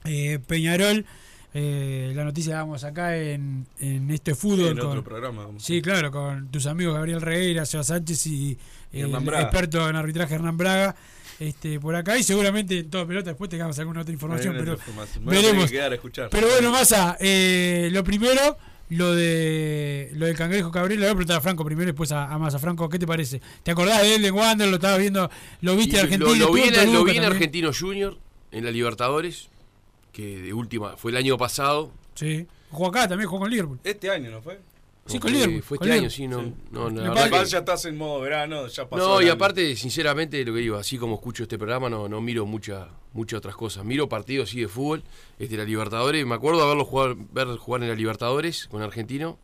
eh, 0.06 0.40
Peñarol. 0.48 1.06
Eh, 1.56 2.12
la 2.16 2.24
noticia 2.24 2.54
la 2.54 2.58
damos 2.60 2.84
acá 2.84 3.16
en, 3.16 3.68
en 3.80 4.10
Esto 4.10 4.32
es 4.32 4.38
Fútbol. 4.40 4.70
en 4.72 4.78
con- 4.78 4.88
otro 4.88 5.04
programa. 5.04 5.48
Sí, 5.60 5.82
claro, 5.84 6.12
con 6.12 6.50
tus 6.50 6.66
amigos 6.66 6.96
Gabriel 6.96 7.22
Regueira, 7.22 7.66
Seba 7.66 7.84
Sánchez 7.84 8.26
y, 8.28 8.58
Y 8.92 9.00
el 9.00 9.06
Hernán 9.06 9.26
Braga. 9.26 9.44
experto 9.44 9.88
en 9.90 9.96
arbitraje 9.96 10.34
Hernán 10.36 10.58
Braga. 10.58 10.96
Este, 11.40 11.80
por 11.80 11.96
acá 11.96 12.18
y 12.18 12.24
seguramente 12.24 12.80
en 12.80 12.90
todo 12.90 13.06
pelota 13.08 13.32
después 13.32 13.50
tengamos 13.50 13.78
alguna 13.80 14.02
otra 14.02 14.14
información, 14.14 14.56
pero 14.58 14.74
información. 14.74 15.26
Veremos. 15.26 15.66
que 15.66 15.72
quedar 15.72 15.92
a 15.92 15.96
escuchar. 15.96 16.30
Pero 16.30 16.48
bueno, 16.48 16.72
Massa, 16.72 17.18
eh, 17.20 17.90
lo 17.92 18.04
primero, 18.04 18.58
lo 18.94 19.14
de 19.14 20.12
lo 20.14 20.26
del 20.26 20.36
Cangrejo 20.36 20.72
Cabrera, 20.72 21.00
le 21.00 21.06
voy 21.08 21.12
a 21.12 21.16
preguntar 21.16 21.38
a 21.38 21.42
Franco 21.42 21.66
primero 21.66 21.84
y 21.84 21.92
después 21.92 22.12
a, 22.12 22.32
a 22.32 22.38
Massa. 22.38 22.60
Franco, 22.60 22.90
¿qué 22.90 23.00
te 23.00 23.08
parece? 23.08 23.42
¿Te 23.64 23.72
acordás 23.72 24.02
de 24.02 24.16
él 24.16 24.26
en 24.26 24.34
Wander? 24.34 24.68
¿Lo 24.68 24.76
estabas 24.76 25.00
viendo? 25.00 25.30
¿Lo 25.62 25.76
viste 25.76 25.96
Y 25.96 26.00
en 26.00 26.06
Argentina? 26.06 26.30
Lo, 26.32 26.46
lo 26.48 26.54
vi, 26.54 26.62
en, 26.62 26.94
lo 26.94 27.04
vi 27.04 27.18
en. 27.18 27.24
Argentino 27.26 27.72
Junior, 27.78 28.18
en 28.52 28.66
la 28.66 28.72
Libertadores, 28.72 29.50
que 30.12 30.40
de 30.42 30.54
última, 30.54 30.98
fue 30.98 31.12
el 31.12 31.18
año 31.18 31.38
pasado. 31.38 31.92
Sí. 32.16 32.48
Jugó 32.72 32.88
acá 32.88 33.08
también, 33.08 33.30
jugó 33.30 33.42
con 33.42 33.52
Liverpool. 33.52 33.80
Este 33.84 34.10
año, 34.10 34.32
¿no 34.32 34.42
fue? 34.42 34.60
Sí, 35.06 35.16
No, 35.16 35.20
con 35.20 35.32
fue- 35.32 35.32
Liverpool. 35.32 35.64
Fue 35.64 35.78
con 35.78 35.88
este 35.90 36.00
año, 36.00 36.10
sí, 36.10 36.28
no. 36.28 36.54
no, 36.72 36.90
Me 36.90 37.02
la 37.02 37.30
que- 37.30 37.46
ya 37.46 37.58
estás 37.60 37.84
en 37.86 37.98
modo 37.98 38.22
verano, 38.22 38.68
ya 38.68 38.88
pasó. 38.88 39.06
No, 39.06 39.22
y 39.22 39.28
aparte, 39.28 39.76
sinceramente, 39.76 40.44
lo 40.46 40.54
que 40.54 40.62
digo, 40.62 40.78
así 40.78 40.98
como 40.98 41.16
escucho 41.16 41.44
este 41.44 41.58
programa, 41.58 41.90
no, 41.90 42.08
no 42.08 42.22
miro 42.22 42.46
mucha, 42.46 42.88
muchas 43.12 43.40
otras 43.40 43.56
cosas. 43.56 43.84
Miro 43.84 44.08
partidos 44.08 44.50
sí 44.52 44.62
de 44.62 44.70
fútbol, 44.70 45.04
este, 45.40 45.58
la 45.58 45.66
Libertadores, 45.66 46.26
me 46.26 46.36
acuerdo 46.36 46.62
de 46.62 46.68
verlo 46.68 46.86
jugar, 46.86 47.16
ver 47.34 47.48
jugar 47.58 47.84
en 47.84 47.90
la 47.90 47.96
Libertadores 47.96 48.68
con 48.68 48.82
Argentino. 48.82 49.38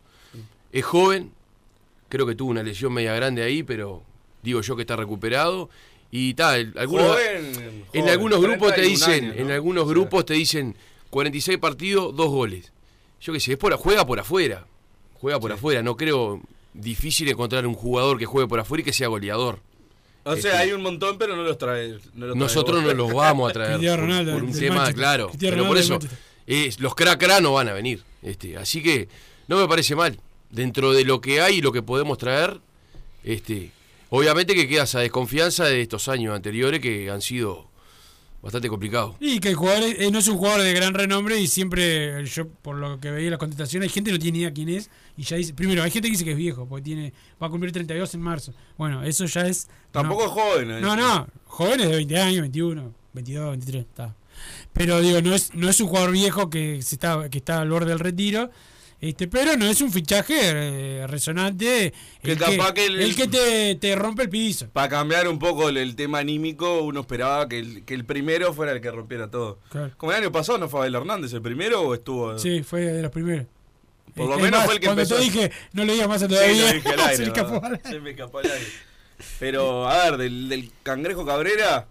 Es 0.72 0.84
joven, 0.84 1.32
creo 2.08 2.26
que 2.26 2.34
tuvo 2.34 2.50
una 2.50 2.62
lesión 2.62 2.92
media 2.94 3.12
grande 3.14 3.42
ahí, 3.42 3.62
pero 3.62 4.02
digo 4.42 4.62
yo 4.62 4.76
que 4.76 4.82
está 4.82 4.96
recuperado. 4.96 5.68
Y 6.10 6.34
tal, 6.34 6.72
algunos, 6.76 7.06
Joven, 7.06 7.84
en 7.92 8.08
algunos 8.08 8.40
grupos 8.40 8.68
te 8.74 8.80
31 8.80 8.90
dicen, 9.12 9.38
en 9.38 9.46
¿no? 9.48 9.52
algunos 9.54 9.82
O 9.84 9.86
sea, 9.86 9.92
grupos 9.92 10.24
te 10.24 10.34
dicen 10.34 10.74
46 11.10 11.58
partidos, 11.58 12.16
dos 12.16 12.30
goles. 12.30 12.72
Yo 13.20 13.32
qué 13.32 13.38
sé, 13.40 13.52
es 13.52 13.58
por, 13.58 13.72
juega 13.74 14.06
por 14.06 14.18
afuera. 14.18 14.66
Juega 15.20 15.38
por 15.40 15.52
afuera, 15.52 15.82
no 15.82 15.96
creo 15.96 16.40
difícil 16.72 17.28
encontrar 17.28 17.66
un 17.66 17.74
jugador 17.74 18.18
que 18.18 18.26
juegue 18.26 18.48
por 18.48 18.60
afuera 18.60 18.80
y 18.82 18.84
que 18.84 18.92
sea 18.92 19.08
goleador. 19.08 19.58
O 20.24 20.34
Este, 20.34 20.50
sea, 20.50 20.60
hay 20.60 20.72
un 20.72 20.82
montón, 20.82 21.16
pero 21.18 21.34
no 21.36 21.42
los 21.42 21.58
trae. 21.58 21.88
no 22.14 22.26
los 22.26 22.34
trae 22.34 22.34
Nosotros 22.36 22.82
vos. 22.84 22.94
no 22.94 22.94
los 22.94 23.12
vamos 23.12 23.50
a 23.50 23.52
traer 23.52 23.76
por, 23.78 24.00
Ronaldo 24.00 24.32
por 24.32 24.42
un 24.44 24.52
tema, 24.52 24.74
Manchester. 24.76 24.94
claro. 24.96 25.26
Cristiano 25.28 25.56
Pero 25.56 25.68
por 25.68 25.78
eso, 25.78 25.98
los 26.78 26.94
crack 26.94 27.18
crack 27.18 27.40
no 27.42 27.52
van 27.54 27.68
a 27.68 27.72
venir. 27.72 28.02
Este, 28.22 28.56
así 28.56 28.82
que 28.82 29.08
no 29.48 29.58
me 29.58 29.66
parece 29.68 29.94
mal. 29.96 30.18
Dentro 30.50 30.92
de 30.92 31.04
lo 31.04 31.20
que 31.20 31.40
hay 31.40 31.56
y 31.58 31.60
lo 31.62 31.72
que 31.72 31.80
podemos 31.82 32.18
traer, 32.18 32.58
este, 33.24 33.70
obviamente 34.10 34.54
que 34.54 34.68
queda 34.68 34.82
esa 34.82 35.00
desconfianza 35.00 35.64
de 35.64 35.80
estos 35.80 36.08
años 36.08 36.34
anteriores 36.34 36.80
que 36.80 37.08
han 37.10 37.22
sido 37.22 37.69
bastante 38.42 38.68
complicados. 38.68 39.16
Y 39.20 39.38
que 39.40 39.50
el 39.50 39.54
jugador 39.54 39.82
es- 39.84 40.00
eh, 40.00 40.10
no 40.10 40.18
es 40.18 40.28
un 40.28 40.36
jugador 40.38 40.62
de 40.62 40.72
gran 40.72 40.94
renombre 40.94 41.38
y 41.40 41.46
siempre, 41.46 42.24
yo 42.26 42.48
por 42.48 42.76
lo 42.76 42.98
que 43.00 43.10
veía 43.10 43.26
en 43.26 43.30
las 43.32 43.38
contestaciones, 43.38 43.88
hay 43.88 43.92
gente 43.94 44.10
que 44.10 44.16
no 44.18 44.22
tiene 44.22 44.38
idea 44.38 44.52
quién 44.52 44.68
es 44.70 44.90
y 45.16 45.22
ya 45.24 45.36
dice, 45.36 45.52
primero, 45.54 45.82
hay 45.82 45.90
gente 45.90 46.08
que 46.08 46.12
dice 46.12 46.24
que 46.24 46.32
es 46.32 46.36
viejo, 46.36 46.66
porque 46.66 46.82
tiene 46.84 47.12
va 47.42 47.48
a 47.48 47.50
cumplir 47.50 47.72
32 47.72 48.14
en 48.14 48.20
marzo. 48.22 48.54
Bueno, 48.78 49.02
eso 49.04 49.26
ya 49.26 49.46
es... 49.46 49.68
Tampoco 49.90 50.22
no. 50.22 50.26
es 50.28 50.32
joven. 50.32 50.70
¿eh? 50.70 50.80
No, 50.80 50.96
no, 50.96 51.26
jóvenes 51.46 51.88
de 51.88 51.96
20 51.96 52.18
años, 52.18 52.40
21, 52.42 52.94
22, 53.12 53.50
23, 53.50 53.82
está. 53.84 54.14
Pero 54.72 55.00
digo, 55.00 55.20
no 55.20 55.34
es, 55.34 55.54
no 55.54 55.68
es 55.68 55.80
un 55.80 55.88
jugador 55.88 56.12
viejo 56.12 56.48
que 56.48 56.80
se 56.82 56.94
está, 56.94 57.28
que 57.28 57.38
está 57.38 57.60
al 57.60 57.68
borde 57.70 57.90
del 57.90 57.98
retiro. 57.98 58.50
Este, 59.00 59.28
pero 59.28 59.56
no 59.56 59.64
es 59.66 59.80
un 59.80 59.90
fichaje 59.90 60.34
eh, 60.42 61.06
resonante. 61.06 61.92
Que 62.22 62.32
el 62.32 62.38
capaz 62.38 62.72
que 62.74 62.84
el, 62.86 63.00
el- 63.00 63.16
que 63.16 63.28
te, 63.28 63.74
te 63.76 63.96
rompe 63.96 64.24
el 64.24 64.28
piso. 64.28 64.68
Para 64.72 64.88
cambiar 64.90 65.26
un 65.26 65.38
poco 65.38 65.70
el, 65.70 65.78
el 65.78 65.96
tema 65.96 66.18
anímico, 66.18 66.82
uno 66.82 67.00
esperaba 67.00 67.48
que 67.48 67.58
el, 67.60 67.84
que 67.86 67.94
el 67.94 68.04
primero 68.04 68.52
fuera 68.52 68.72
el 68.72 68.80
que 68.82 68.90
rompiera 68.90 69.30
todo. 69.30 69.58
Claro. 69.70 69.92
Como 69.96 70.12
el 70.12 70.18
año 70.18 70.30
pasado, 70.32 70.58
¿no 70.58 70.68
fue 70.68 70.80
Abel 70.80 70.94
Hernández 70.96 71.32
el 71.32 71.40
primero 71.40 71.80
o 71.80 71.94
estuvo.? 71.94 72.38
Sí, 72.38 72.62
fue 72.62 72.82
de 72.82 73.00
los 73.02 73.10
primeros. 73.10 73.46
Por 74.14 74.28
lo 74.28 74.36
menos 74.38 74.58
más, 74.58 74.64
fue 74.66 74.74
el 74.74 74.80
que 74.80 74.86
cuando 74.86 75.02
empezó. 75.02 75.16
te 75.16 75.22
dije, 75.24 75.50
no 75.72 75.84
le 75.84 75.92
digas 75.94 76.08
más 76.08 76.22
a 76.22 76.26
Sí, 76.26 76.34
todavía. 76.34 76.66
lo 76.66 76.72
dije 76.74 76.88
al 76.90 77.00
aire, 77.00 77.16
se 77.16 77.22
le 77.22 77.28
escapó 77.28 77.64
al 77.64 77.72
aire. 77.74 77.88
Se 77.88 78.00
me 78.00 78.10
escapó 78.10 78.38
al 78.40 78.44
aire. 78.50 78.66
Pero, 79.38 79.88
a 79.88 80.04
ver, 80.10 80.16
del, 80.18 80.48
del 80.48 80.70
Cangrejo 80.82 81.24
Cabrera, 81.24 81.86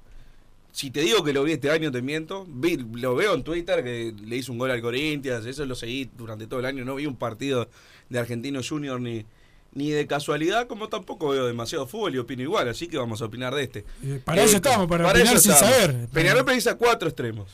si 0.72 0.92
te 0.92 1.02
digo 1.02 1.24
que 1.24 1.34
lo 1.34 1.44
vi 1.44 1.54
este 1.54 1.72
año, 1.72 1.92
te 1.92 2.02
miento. 2.02 2.46
Vi, 2.48 2.78
lo 2.78 3.16
veo 3.16 3.34
en 3.34 3.44
Twitter 3.44 3.84
que 3.84 4.14
le 4.26 4.36
hizo 4.36 4.52
un 4.52 4.58
gol 4.58 4.72
al 4.72 4.82
Corinthians, 4.82 5.46
eso 5.46 5.66
lo 5.66 5.76
seguí 5.76 6.10
durante 6.18 6.48
todo 6.48 6.60
el 6.60 6.66
año. 6.66 6.86
No 6.86 6.96
vi 6.96 7.06
un 7.06 7.16
partido 7.16 7.68
de 8.10 8.20
Argentino 8.20 8.62
Junior 8.68 9.00
ni, 9.00 9.26
ni 9.74 9.90
de 9.92 10.08
casualidad, 10.08 10.68
como 10.68 10.88
tampoco 10.90 11.30
veo 11.30 11.48
demasiado 11.48 11.88
fútbol 11.88 12.16
y 12.16 12.18
opino 12.18 12.44
igual, 12.44 12.70
así 12.70 12.88
que 12.88 12.98
vamos 12.98 13.22
a 13.22 13.26
opinar 13.26 13.54
de 13.54 13.64
este. 13.64 13.86
Eh, 14.04 14.22
para 14.24 14.44
eso 14.44 14.58
estamos, 14.58 14.88
para 14.88 15.08
opinar 15.10 15.40
sin 15.40 15.52
estamos. 15.52 15.76
saber. 15.76 16.08
Peñarol 16.10 16.46
precisa 16.46 16.76
cuatro 16.76 17.10
extremos. 17.10 17.50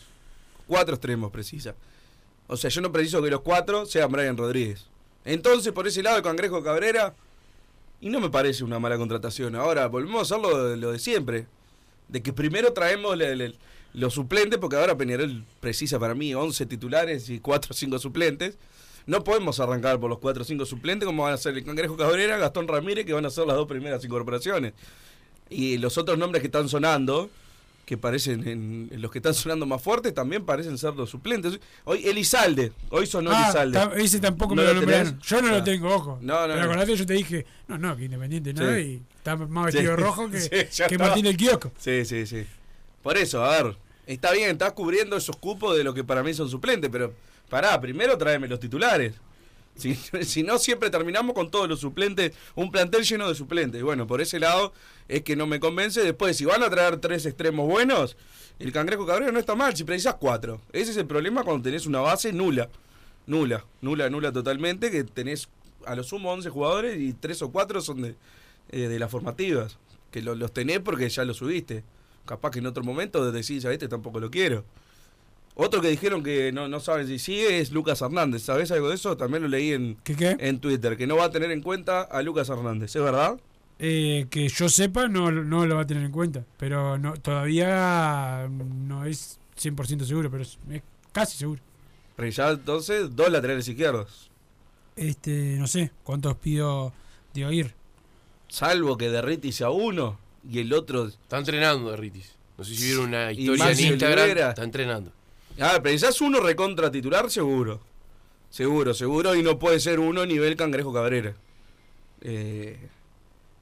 Cuatro 0.67 0.95
extremos 0.95 1.31
precisa. 1.31 1.75
O 2.47 2.57
sea, 2.57 2.69
yo 2.69 2.81
no 2.81 2.91
preciso 2.91 3.21
que 3.21 3.29
los 3.29 3.41
cuatro 3.41 3.85
sean 3.85 4.11
Brian 4.11 4.37
Rodríguez. 4.37 4.85
Entonces, 5.23 5.73
por 5.73 5.87
ese 5.87 6.03
lado, 6.03 6.17
el 6.17 6.23
Cangrejo 6.23 6.63
Cabrera, 6.63 7.15
y 8.01 8.09
no 8.09 8.19
me 8.19 8.29
parece 8.29 8.63
una 8.63 8.77
mala 8.77 8.97
contratación. 8.97 9.55
Ahora, 9.55 9.87
volvemos 9.87 10.19
a 10.19 10.35
hacer 10.35 10.45
lo 10.45 10.69
de, 10.69 10.77
lo 10.77 10.91
de 10.91 10.99
siempre. 10.99 11.47
De 12.07 12.21
que 12.21 12.33
primero 12.33 12.73
traemos 12.73 13.17
los 13.93 14.13
suplentes, 14.13 14.59
porque 14.59 14.75
ahora 14.75 14.97
Peñarol 14.97 15.43
precisa 15.59 15.99
para 15.99 16.13
mí 16.15 16.33
11 16.33 16.65
titulares 16.65 17.29
y 17.29 17.39
4 17.39 17.71
o 17.71 17.73
5 17.73 17.99
suplentes. 17.99 18.57
No 19.05 19.23
podemos 19.23 19.59
arrancar 19.59 19.99
por 19.99 20.09
los 20.09 20.19
4 20.19 20.41
o 20.41 20.45
5 20.45 20.65
suplentes, 20.65 21.05
como 21.05 21.23
van 21.23 21.33
a 21.33 21.37
ser 21.37 21.55
el 21.55 21.63
Cangrejo 21.63 21.95
Cabrera, 21.95 22.37
Gastón 22.37 22.67
Ramírez, 22.67 23.05
que 23.05 23.13
van 23.13 23.25
a 23.25 23.29
ser 23.29 23.45
las 23.45 23.55
dos 23.55 23.67
primeras 23.67 24.03
incorporaciones. 24.03 24.73
Y 25.49 25.77
los 25.77 25.97
otros 25.97 26.17
nombres 26.17 26.41
que 26.41 26.47
están 26.47 26.67
sonando, 26.69 27.29
que 27.85 27.97
parecen 27.97 28.47
en, 28.47 28.89
en 28.91 29.01
los 29.01 29.11
que 29.11 29.19
están 29.19 29.33
sonando 29.35 29.65
más 29.67 29.81
fuertes, 29.81 30.13
también 30.13 30.43
parecen 30.43 30.77
ser 30.77 30.95
los 30.95 31.09
suplentes. 31.09 31.59
Hoy 31.83 32.05
Elizalde, 32.07 32.71
hoy 32.89 33.05
sonó 33.05 33.29
Ah, 33.31 33.43
Elizalde. 33.63 34.03
ese 34.03 34.19
tampoco 34.19 34.55
¿No 34.55 34.63
me 34.63 34.67
lo 34.69 34.73
nombraron. 34.73 35.19
Yo 35.21 35.41
no 35.41 35.49
Ah. 35.49 35.51
lo 35.51 35.63
tengo, 35.63 35.93
ojo. 35.93 36.17
No, 36.21 36.41
no, 36.41 36.53
Pero 36.53 36.55
no. 36.55 36.63
acordate, 36.71 36.95
yo 36.95 37.05
te 37.05 37.13
dije, 37.13 37.45
no, 37.67 37.77
no, 37.77 37.95
que 37.95 38.05
Independiente 38.05 38.53
no, 38.53 38.61
Sí. 38.75 38.81
y 38.81 39.01
está 39.17 39.35
más 39.35 39.65
vestido 39.65 39.95
Sí. 39.95 40.01
rojo 40.01 40.29
que, 40.31 40.39
Sí, 40.41 40.83
que. 40.89 40.97
Martín 40.97 41.23
del 41.25 41.37
Kiosco. 41.37 41.71
Sí, 41.77 42.03
sí, 42.05 42.25
sí. 42.25 42.45
Por 43.03 43.17
eso, 43.17 43.45
a 43.45 43.61
ver, 43.63 43.75
está 44.07 44.31
bien, 44.31 44.49
estás 44.49 44.73
cubriendo 44.73 45.15
esos 45.15 45.35
cupos 45.37 45.77
de 45.77 45.83
lo 45.83 45.93
que 45.93 46.03
para 46.03 46.23
mí 46.23 46.33
son 46.33 46.49
suplentes, 46.49 46.89
pero 46.91 47.13
pará, 47.49 47.79
primero 47.79 48.17
tráeme 48.17 48.47
los 48.47 48.59
titulares. 48.59 49.13
Si, 50.23 50.43
no, 50.43 50.57
siempre 50.57 50.89
terminamos 50.89 51.33
con 51.35 51.51
todos 51.51 51.67
los 51.67 51.79
suplentes, 51.81 52.31
un 52.55 52.71
plantel 52.71 53.03
lleno 53.03 53.27
de 53.27 53.35
suplentes. 53.35 53.83
Bueno, 53.83 54.07
por 54.07 54.21
ese 54.21 54.39
lado 54.39 54.73
es 55.07 55.21
que 55.23 55.35
no 55.35 55.47
me 55.47 55.59
convence. 55.59 56.01
Después, 56.01 56.37
si 56.37 56.45
van 56.45 56.63
a 56.63 56.69
traer 56.69 56.97
tres 56.97 57.25
extremos 57.25 57.67
buenos, 57.67 58.15
el 58.59 58.71
Cangrejo 58.71 59.05
Cabrera 59.05 59.31
no 59.31 59.39
está 59.39 59.55
mal, 59.55 59.75
si 59.75 59.83
precisas 59.83 60.15
cuatro. 60.15 60.61
Ese 60.71 60.91
es 60.91 60.97
el 60.97 61.05
problema 61.05 61.43
cuando 61.43 61.63
tenés 61.63 61.85
una 61.85 61.99
base 61.99 62.31
nula. 62.31 62.69
Nula, 63.27 63.65
nula, 63.81 64.09
nula 64.09 64.31
totalmente, 64.31 64.91
que 64.91 65.03
tenés 65.03 65.49
a 65.85 65.95
lo 65.95 66.03
sumo 66.03 66.31
11 66.31 66.49
jugadores 66.49 66.97
y 66.99 67.13
tres 67.13 67.41
o 67.41 67.51
cuatro 67.51 67.81
son 67.81 68.01
de, 68.01 68.15
eh, 68.69 68.87
de 68.87 68.99
las 68.99 69.11
formativas. 69.11 69.77
Que 70.11 70.21
lo- 70.21 70.35
los 70.35 70.53
tenés 70.53 70.79
porque 70.79 71.09
ya 71.09 71.25
los 71.25 71.37
subiste. 71.37 71.83
Capaz 72.25 72.51
que 72.51 72.59
en 72.59 72.67
otro 72.67 72.83
momento 72.83 73.29
decís, 73.31 73.65
a 73.65 73.73
este 73.73 73.87
tampoco 73.87 74.19
lo 74.19 74.31
quiero. 74.31 74.63
Otro 75.55 75.81
que 75.81 75.87
dijeron 75.89 76.21
que 76.21 76.51
no, 76.51 76.67
no 76.67 76.79
saben 76.81 77.07
si 77.07 77.17
sigue 77.17 77.59
es 77.59 77.71
Lucas 77.71 78.01
Hernández. 78.01 78.43
¿Sabés 78.43 78.71
algo 78.71 78.89
de 78.89 78.95
eso? 78.95 79.15
También 79.15 79.43
lo 79.43 79.49
leí 79.49 79.71
en, 79.71 79.97
¿Qué 80.03 80.15
qué? 80.15 80.35
en 80.39 80.59
Twitter, 80.59 80.97
que 80.97 81.07
no 81.07 81.15
va 81.15 81.25
a 81.25 81.31
tener 81.31 81.49
en 81.51 81.61
cuenta 81.61 82.01
a 82.01 82.21
Lucas 82.21 82.49
Hernández. 82.49 82.93
¿Es 82.93 83.01
verdad? 83.01 83.39
Eh, 83.79 84.27
que 84.29 84.49
yo 84.49 84.67
sepa, 84.69 85.07
no, 85.07 85.31
no 85.31 85.65
lo 85.65 85.75
va 85.75 85.81
a 85.81 85.87
tener 85.87 86.03
en 86.03 86.11
cuenta. 86.11 86.43
Pero 86.57 86.97
no 86.97 87.13
todavía 87.13 88.47
no 88.49 89.05
es 89.05 89.39
100% 89.57 90.03
seguro, 90.03 90.29
pero 90.29 90.43
es, 90.43 90.57
es 90.69 90.81
casi 91.13 91.37
seguro. 91.37 91.61
Pero 92.17 92.29
ya 92.29 92.49
entonces, 92.51 93.15
dos 93.15 93.29
laterales 93.29 93.67
izquierdos. 93.67 94.29
Este, 94.95 95.55
no 95.57 95.67
sé 95.67 95.91
cuántos 96.03 96.35
pido 96.37 96.93
de 97.33 97.45
oír. 97.45 97.73
Salvo 98.47 98.97
que 98.97 99.09
Derriti 99.09 99.51
sea 99.51 99.69
uno 99.69 100.17
y 100.49 100.59
el 100.59 100.71
otro. 100.73 101.07
Está 101.07 101.37
entrenando 101.37 101.91
Derritis. 101.91 102.35
No 102.57 102.63
sé 102.63 102.75
si 102.75 102.85
vieron 102.85 103.05
una 103.05 103.31
historia 103.31 103.71
en 103.71 103.79
Instagram. 103.79 104.49
Está 104.49 104.63
entrenando. 104.63 105.11
Ah, 105.59 105.79
pero 105.81 105.93
quizás 105.93 106.19
uno 106.21 106.39
recontra 106.39 106.91
titular, 106.91 107.29
seguro. 107.29 107.79
Seguro, 108.49 108.93
seguro, 108.93 109.35
y 109.35 109.43
no 109.43 109.59
puede 109.59 109.79
ser 109.79 109.99
uno 109.99 110.25
nivel 110.25 110.55
Cangrejo 110.55 110.93
Cabrera. 110.93 111.35
Eh, 112.21 112.77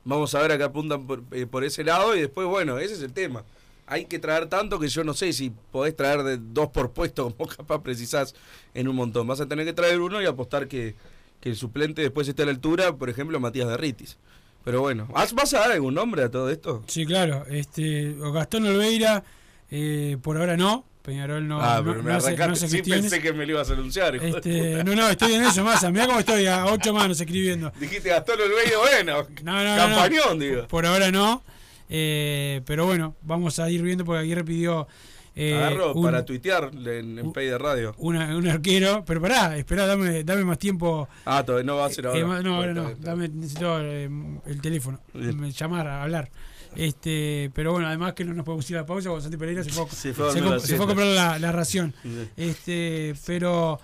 vamos 0.04 0.34
a 0.36 0.42
ver 0.42 0.52
a 0.52 0.58
qué 0.58 0.64
apuntan 0.64 1.08
por, 1.08 1.24
eh, 1.32 1.46
por 1.46 1.64
ese 1.64 1.84
lado 1.84 2.16
y 2.16 2.22
después, 2.22 2.48
bueno, 2.48 2.78
ese 2.80 2.94
es 2.94 3.02
el 3.02 3.14
tema. 3.14 3.44
Hay 3.86 4.06
que 4.06 4.20
traer 4.20 4.48
tanto 4.48 4.80
que 4.80 4.88
yo 4.88 5.04
no 5.04 5.14
sé 5.14 5.34
si 5.34 5.52
podés 5.72 5.96
traer 5.96 6.24
de 6.24 6.38
dos 6.38 6.70
por 6.70 6.92
puesto 6.92 7.24
como 7.36 7.50
capaz 7.50 7.82
precisás 7.82 8.36
en 8.74 8.88
un 8.88 8.96
montón. 8.96 9.28
Vas 9.28 9.42
a 9.42 9.48
tener 9.48 9.66
que 9.66 9.74
traer 9.74 10.00
uno 10.00 10.22
y 10.22 10.26
apostar 10.26 10.68
que, 10.68 10.96
que 11.42 11.50
el 11.50 11.56
suplente 11.56 12.02
después 12.02 12.28
esté 12.28 12.44
a 12.44 12.46
la 12.46 12.52
altura, 12.52 12.96
por 12.96 13.10
ejemplo, 13.10 13.40
Matías 13.40 13.68
Derritis. 13.68 14.18
Pero 14.64 14.82
bueno, 14.82 15.08
¿vas 15.12 15.34
vas 15.34 15.54
a 15.54 15.60
dar 15.60 15.72
algún 15.74 15.94
nombre 15.94 16.24
a 16.24 16.32
todo 16.32 16.50
esto? 16.50 16.84
Sí, 16.88 17.06
claro. 17.06 17.46
Este, 17.50 18.16
Gastón 18.18 18.66
Olveira, 18.66 19.24
eh, 19.70 20.18
por 20.22 20.38
ahora 20.38 20.56
no. 20.56 20.86
Peñarol 21.04 21.46
no, 21.48 21.62
ah, 21.62 21.78
no, 21.80 21.84
pero 21.92 22.02
me 22.04 22.12
no 22.12 22.18
hace, 22.18 22.32
no 22.36 22.44
arrancaste. 22.44 22.66
hace 22.66 22.78
sí 22.84 22.90
pensé 22.90 23.22
que 23.22 23.34
me 23.34 23.46
lo 23.46 23.52
ibas 23.52 23.70
a 23.70 23.74
anunciar. 23.74 24.16
hijo 24.16 24.24
de 24.24 24.30
Este, 24.32 24.72
puta. 24.72 24.84
no, 24.86 24.96
no, 24.96 25.10
estoy 25.10 25.34
en 25.34 25.44
eso, 25.44 25.64
Massa. 25.64 25.92
Mirá 25.92 26.08
cómo 26.08 26.20
estoy, 26.20 26.46
a 26.48 26.66
ocho 26.66 26.94
manos 26.94 27.20
escribiendo. 27.20 27.72
Dijiste 27.80 28.10
Gastón 28.10 28.40
Olveira, 28.40 28.78
bueno, 28.80 29.28
No, 29.44 29.64
no, 29.64 29.76
campañón, 29.78 30.40
digo. 30.40 30.68
Por 30.68 30.86
ahora 30.86 31.12
no. 31.12 31.44
Eh, 31.90 32.62
pero 32.66 32.86
bueno, 32.86 33.16
vamos 33.22 33.60
a 33.60 33.70
ir 33.70 33.82
viendo 33.84 34.06
porque 34.06 34.22
Aguirre 34.22 34.44
pidió 34.46 34.88
eh, 35.36 35.56
Agarro 35.56 35.94
un, 35.94 36.04
para 36.06 36.24
tuitear 36.24 36.72
en, 36.74 37.20
en 37.20 37.34
Pay 37.34 37.48
de 37.48 37.58
Radio. 37.58 37.94
una- 37.98 38.36
un 38.38 38.48
arquero. 38.48 39.04
Pero 39.06 39.20
pará, 39.22 39.58
esperá, 39.58 39.86
dame, 39.86 40.24
dame 40.24 40.46
más 40.46 40.58
tiempo. 40.58 41.10
Ah, 41.26 41.44
todavía 41.44 41.66
no 41.66 41.76
va 41.78 41.86
a 41.88 41.90
ser 41.90 42.08
ahora. 42.08 42.20
Eh, 42.20 42.44
no, 42.44 42.56
ahora 42.56 42.74
no. 42.74 42.94
Dame, 42.98 43.28
necesito 43.28 43.78
eh, 43.82 44.10
el 44.46 44.62
teléfono. 44.62 45.02
Bien. 45.14 45.52
Llamar, 45.52 45.88
a 45.88 46.04
hablar. 46.04 46.30
Este, 46.76 47.52
pero 47.54 47.72
bueno, 47.74 47.88
además 47.88 48.14
que 48.14 48.24
no 48.26 48.34
nos 48.34 48.46
podemos 48.46 48.70
ir 48.70 48.78
a 48.78 48.82
la 48.82 48.86
pausa 48.86 49.10
porque 49.10 49.24
Santi 49.24 49.38
Pereira 49.38 49.64
se 49.64 49.70
fue, 49.72 49.88
Se 49.90 50.14
fue 50.14 50.30
a 50.30 50.32
se 50.32 50.68
se 50.68 50.78
fue 50.78 50.86
comprar 50.88 51.08
la, 51.08 51.40
la 51.40 51.52
ración. 51.52 51.94
Este, 52.38 53.14
pero, 53.26 53.80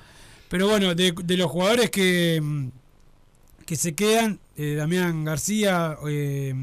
pero 0.50 0.67
bueno, 0.67 0.96
de, 0.96 1.13
de 1.24 1.38
los 1.38 1.50
jugadores 1.51 1.89
que, 1.91 2.41
que 3.65 3.75
se 3.75 3.93
quedan, 3.96 4.39
eh, 4.58 4.74
Damián 4.75 5.24
García, 5.24 5.98
eh, 6.08 6.53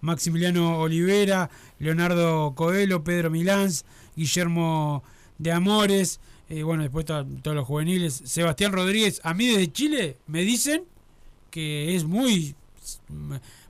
Maximiliano 0.00 0.78
Olivera, 0.78 1.48
Leonardo 1.78 2.54
Coelho, 2.54 3.02
Pedro 3.04 3.30
Milans, 3.30 3.84
Guillermo 4.16 5.02
de 5.38 5.52
Amores, 5.52 6.20
eh, 6.50 6.62
bueno, 6.64 6.82
después 6.82 7.06
to- 7.06 7.24
todos 7.40 7.56
los 7.56 7.66
juveniles, 7.66 8.20
Sebastián 8.26 8.72
Rodríguez, 8.72 9.20
a 9.24 9.32
mí 9.32 9.46
desde 9.46 9.72
Chile 9.72 10.16
me 10.26 10.42
dicen 10.42 10.84
que 11.50 11.94
es 11.96 12.04
muy, 12.04 12.54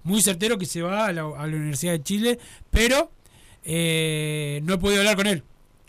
muy 0.05 0.21
certero 0.23 0.59
que 0.59 0.67
se 0.67 0.83
va 0.83 1.07
a 1.07 1.13
la, 1.13 1.23
a 1.23 1.47
la 1.47 1.57
Universidad 1.57 1.93
de 1.93 2.03
Chile, 2.03 2.39
pero 2.71 3.11
eh, 3.65 4.61
no 4.65 4.75
he 4.75 4.79
podido 4.79 5.01
hablar 5.01 5.17
con 5.17 5.27
él. 5.27 5.43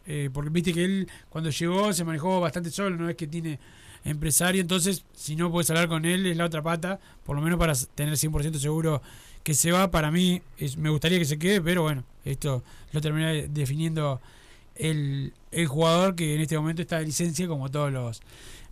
Eh, 0.05 0.29
porque 0.33 0.49
viste 0.49 0.73
que 0.73 0.83
él 0.83 1.07
cuando 1.29 1.49
llegó 1.49 1.93
se 1.93 2.03
manejó 2.03 2.41
bastante 2.41 2.69
solo, 2.71 2.97
no 2.97 3.09
es 3.09 3.15
que 3.15 3.25
tiene 3.27 3.57
empresario, 4.03 4.59
entonces 4.61 5.05
si 5.15 5.37
no 5.37 5.49
puedes 5.49 5.69
hablar 5.69 5.87
con 5.87 6.03
él 6.03 6.25
es 6.25 6.35
la 6.35 6.45
otra 6.45 6.61
pata, 6.61 6.99
por 7.25 7.37
lo 7.37 7.41
menos 7.41 7.57
para 7.57 7.73
tener 7.95 8.17
100% 8.17 8.59
seguro 8.59 9.01
que 9.43 9.53
se 9.53 9.71
va, 9.71 9.91
para 9.91 10.11
mí 10.11 10.41
es- 10.57 10.75
me 10.77 10.89
gustaría 10.89 11.19
que 11.19 11.25
se 11.25 11.39
quede, 11.39 11.61
pero 11.61 11.83
bueno, 11.83 12.03
esto 12.25 12.63
lo 12.91 12.99
termina 12.99 13.31
definiendo 13.31 14.19
el, 14.75 15.33
jugador 15.67 16.15
que 16.15 16.35
en 16.35 16.41
este 16.41 16.57
momento 16.57 16.81
está 16.81 16.99
de 16.99 17.05
licencia 17.05 17.47
como 17.47 17.69
todos 17.71 17.91
los 17.91 18.21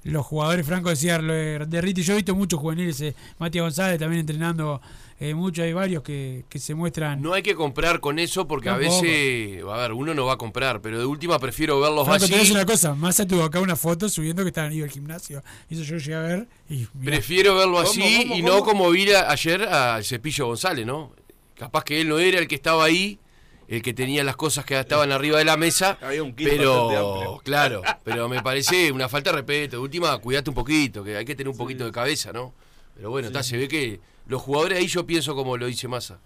los 0.03 0.25
jugadores, 0.25 0.65
Franco 0.65 0.89
decía 0.89 1.19
de 1.19 1.79
Riti, 1.79 2.01
yo 2.01 2.13
he 2.13 2.15
visto 2.15 2.35
muchos 2.35 2.59
juveniles, 2.59 2.99
eh, 3.01 3.15
Matías 3.37 3.61
González 3.61 3.99
también 3.99 4.21
entrenando 4.21 4.81
eh, 5.23 5.35
mucho, 5.35 5.61
hay 5.61 5.71
varios 5.71 6.01
que, 6.01 6.43
que 6.49 6.57
se 6.57 6.73
muestran... 6.73 7.21
No 7.21 7.33
hay 7.33 7.43
que 7.43 7.53
comprar 7.53 7.99
con 7.99 8.17
eso 8.17 8.47
porque 8.47 8.69
a 8.69 8.75
veces, 8.77 9.63
a 9.63 9.77
ver, 9.77 9.93
uno 9.93 10.13
no 10.15 10.25
va 10.25 10.33
a 10.33 10.37
comprar, 10.37 10.81
pero 10.81 10.97
de 10.99 11.05
última 11.05 11.37
prefiero 11.37 11.79
verlos 11.79 12.05
Franco, 12.07 12.25
te 12.25 12.33
a 12.33 12.35
allí. 12.37 12.39
decir 12.39 12.55
una 12.55 12.65
cosa, 12.65 12.95
Massa 12.95 13.27
tuvo 13.27 13.43
acá 13.43 13.59
una 13.59 13.75
foto 13.75 14.09
subiendo 14.09 14.41
que 14.43 14.47
estaban 14.49 14.73
ido 14.73 14.83
al 14.85 14.91
gimnasio. 14.91 15.43
Y 15.69 15.75
eso 15.75 15.83
yo 15.83 15.97
llegué 15.97 16.15
a 16.15 16.21
ver 16.21 16.47
y 16.69 16.87
mirá. 16.95 17.11
Prefiero 17.17 17.55
verlo 17.55 17.75
¿Cómo, 17.77 17.87
así 17.89 18.01
cómo, 18.01 18.35
y 18.35 18.41
cómo? 18.41 18.53
no 18.53 18.63
como 18.63 18.89
vi 18.89 19.11
a- 19.11 19.29
ayer 19.31 19.61
al 19.63 20.03
Cepillo 20.03 20.47
González, 20.47 20.85
¿no? 20.85 21.13
Capaz 21.55 21.83
que 21.83 22.01
él 22.01 22.09
no 22.09 22.17
era 22.17 22.39
el 22.39 22.47
que 22.47 22.55
estaba 22.55 22.83
ahí, 22.83 23.19
el 23.67 23.81
que 23.83 23.93
tenía 23.93 24.23
las 24.23 24.35
cosas 24.35 24.65
que 24.65 24.77
estaban 24.79 25.11
arriba 25.11 25.37
de 25.37 25.45
la 25.45 25.55
mesa, 25.55 25.97
Había 26.01 26.23
un 26.23 26.33
pero 26.33 27.39
claro, 27.43 27.81
pero 28.03 28.27
me 28.27 28.41
parece 28.41 28.91
una 28.91 29.07
falta 29.07 29.29
de 29.29 29.37
respeto. 29.37 29.75
De 29.77 29.81
última, 29.83 30.17
cuidate 30.17 30.49
un 30.49 30.55
poquito, 30.55 31.03
que 31.03 31.15
hay 31.15 31.25
que 31.25 31.35
tener 31.35 31.49
un 31.49 31.57
poquito 31.57 31.85
de 31.85 31.91
cabeza, 31.91 32.33
¿no? 32.33 32.53
Pero 32.95 33.11
bueno, 33.11 33.27
está, 33.27 33.43
se 33.43 33.55
ve 33.57 33.67
que 33.67 33.99
los 34.27 34.41
jugadores 34.41 34.79
ahí 34.79 34.87
yo 34.87 35.05
pienso 35.05 35.35
como 35.35 35.57
lo 35.57 35.65
dice 35.67 35.87
Massa. 35.87 36.19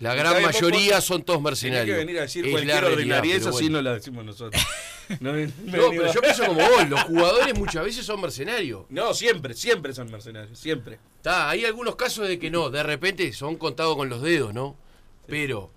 La 0.00 0.14
gran 0.14 0.42
mayoría 0.42 1.00
son 1.02 1.22
todos 1.22 1.42
mercenarios. 1.42 1.94
que 1.94 2.04
venir 2.04 2.18
a 2.18 2.22
decir 2.22 2.44
Es 2.46 2.50
cualquier 2.52 2.82
la 2.82 2.88
ordinariedad, 2.90 3.38
eso 3.38 3.52
sí 3.52 3.68
no 3.68 3.82
la 3.82 3.94
decimos 3.94 4.24
nosotros. 4.24 4.62
No, 5.18 5.32
pero 5.68 6.12
yo 6.12 6.20
pienso 6.20 6.46
como 6.46 6.60
vos, 6.60 6.88
los 6.88 7.00
jugadores 7.02 7.52
muchas 7.58 7.84
veces 7.84 8.06
son 8.06 8.20
mercenarios. 8.20 8.84
No, 8.90 9.12
siempre, 9.12 9.54
siempre 9.54 9.92
son 9.92 10.08
mercenarios, 10.08 10.56
siempre. 10.56 11.00
Está, 11.16 11.50
hay 11.50 11.64
algunos 11.64 11.96
casos 11.96 12.28
de 12.28 12.38
que 12.38 12.48
no, 12.48 12.70
de 12.70 12.84
repente 12.84 13.32
son 13.32 13.56
contados 13.56 13.96
con 13.96 14.08
los 14.08 14.22
dedos, 14.22 14.54
¿no? 14.54 14.76
Pero, 15.26 15.72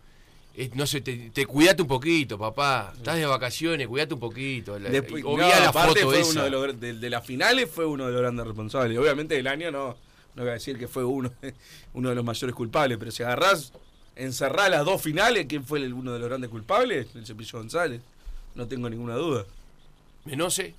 eh, 0.55 0.69
no 0.75 0.85
sé, 0.85 1.01
te, 1.01 1.31
te 1.31 1.47
cuidate 1.47 1.81
un 1.81 1.87
poquito, 1.87 2.37
papá. 2.37 2.93
Estás 2.95 3.15
de 3.15 3.25
vacaciones, 3.25 3.87
cuidate 3.87 4.13
un 4.13 4.19
poquito. 4.19 4.77
La, 4.77 4.91
Después, 4.91 5.23
no, 5.23 5.35
la 5.35 5.69
aparte 5.69 6.01
foto 6.01 6.11
fue 6.11 6.19
esa. 6.19 6.29
uno 6.29 6.43
de, 6.43 6.49
los, 6.51 6.79
de, 6.79 6.93
de 6.93 7.09
las 7.09 7.25
finales 7.25 7.67
fue 7.73 7.87
uno 7.87 8.05
de 8.05 8.11
los 8.11 8.21
grandes 8.21 8.45
responsables. 8.45 8.95
Obviamente 8.99 9.33
del 9.33 9.47
año 9.47 9.71
no, 9.71 9.97
no 10.35 10.41
voy 10.43 10.49
a 10.51 10.53
decir 10.53 10.77
que 10.77 10.87
fue 10.87 11.03
uno, 11.03 11.31
uno 11.93 12.09
de 12.09 12.15
los 12.15 12.23
mayores 12.25 12.55
culpables, 12.55 12.97
pero 12.97 13.11
si 13.11 13.23
agarrás, 13.23 13.71
encerrás 14.15 14.69
las 14.69 14.85
dos 14.85 15.01
finales, 15.01 15.45
¿quién 15.47 15.63
fue 15.65 15.79
el, 15.79 15.93
uno 15.93 16.13
de 16.13 16.19
los 16.19 16.27
grandes 16.27 16.49
culpables? 16.49 17.07
El 17.15 17.25
Cepillo 17.25 17.59
González. 17.59 18.01
No 18.55 18.67
tengo 18.67 18.89
ninguna 18.89 19.15
duda. 19.15 19.45
Menose, 20.25 20.75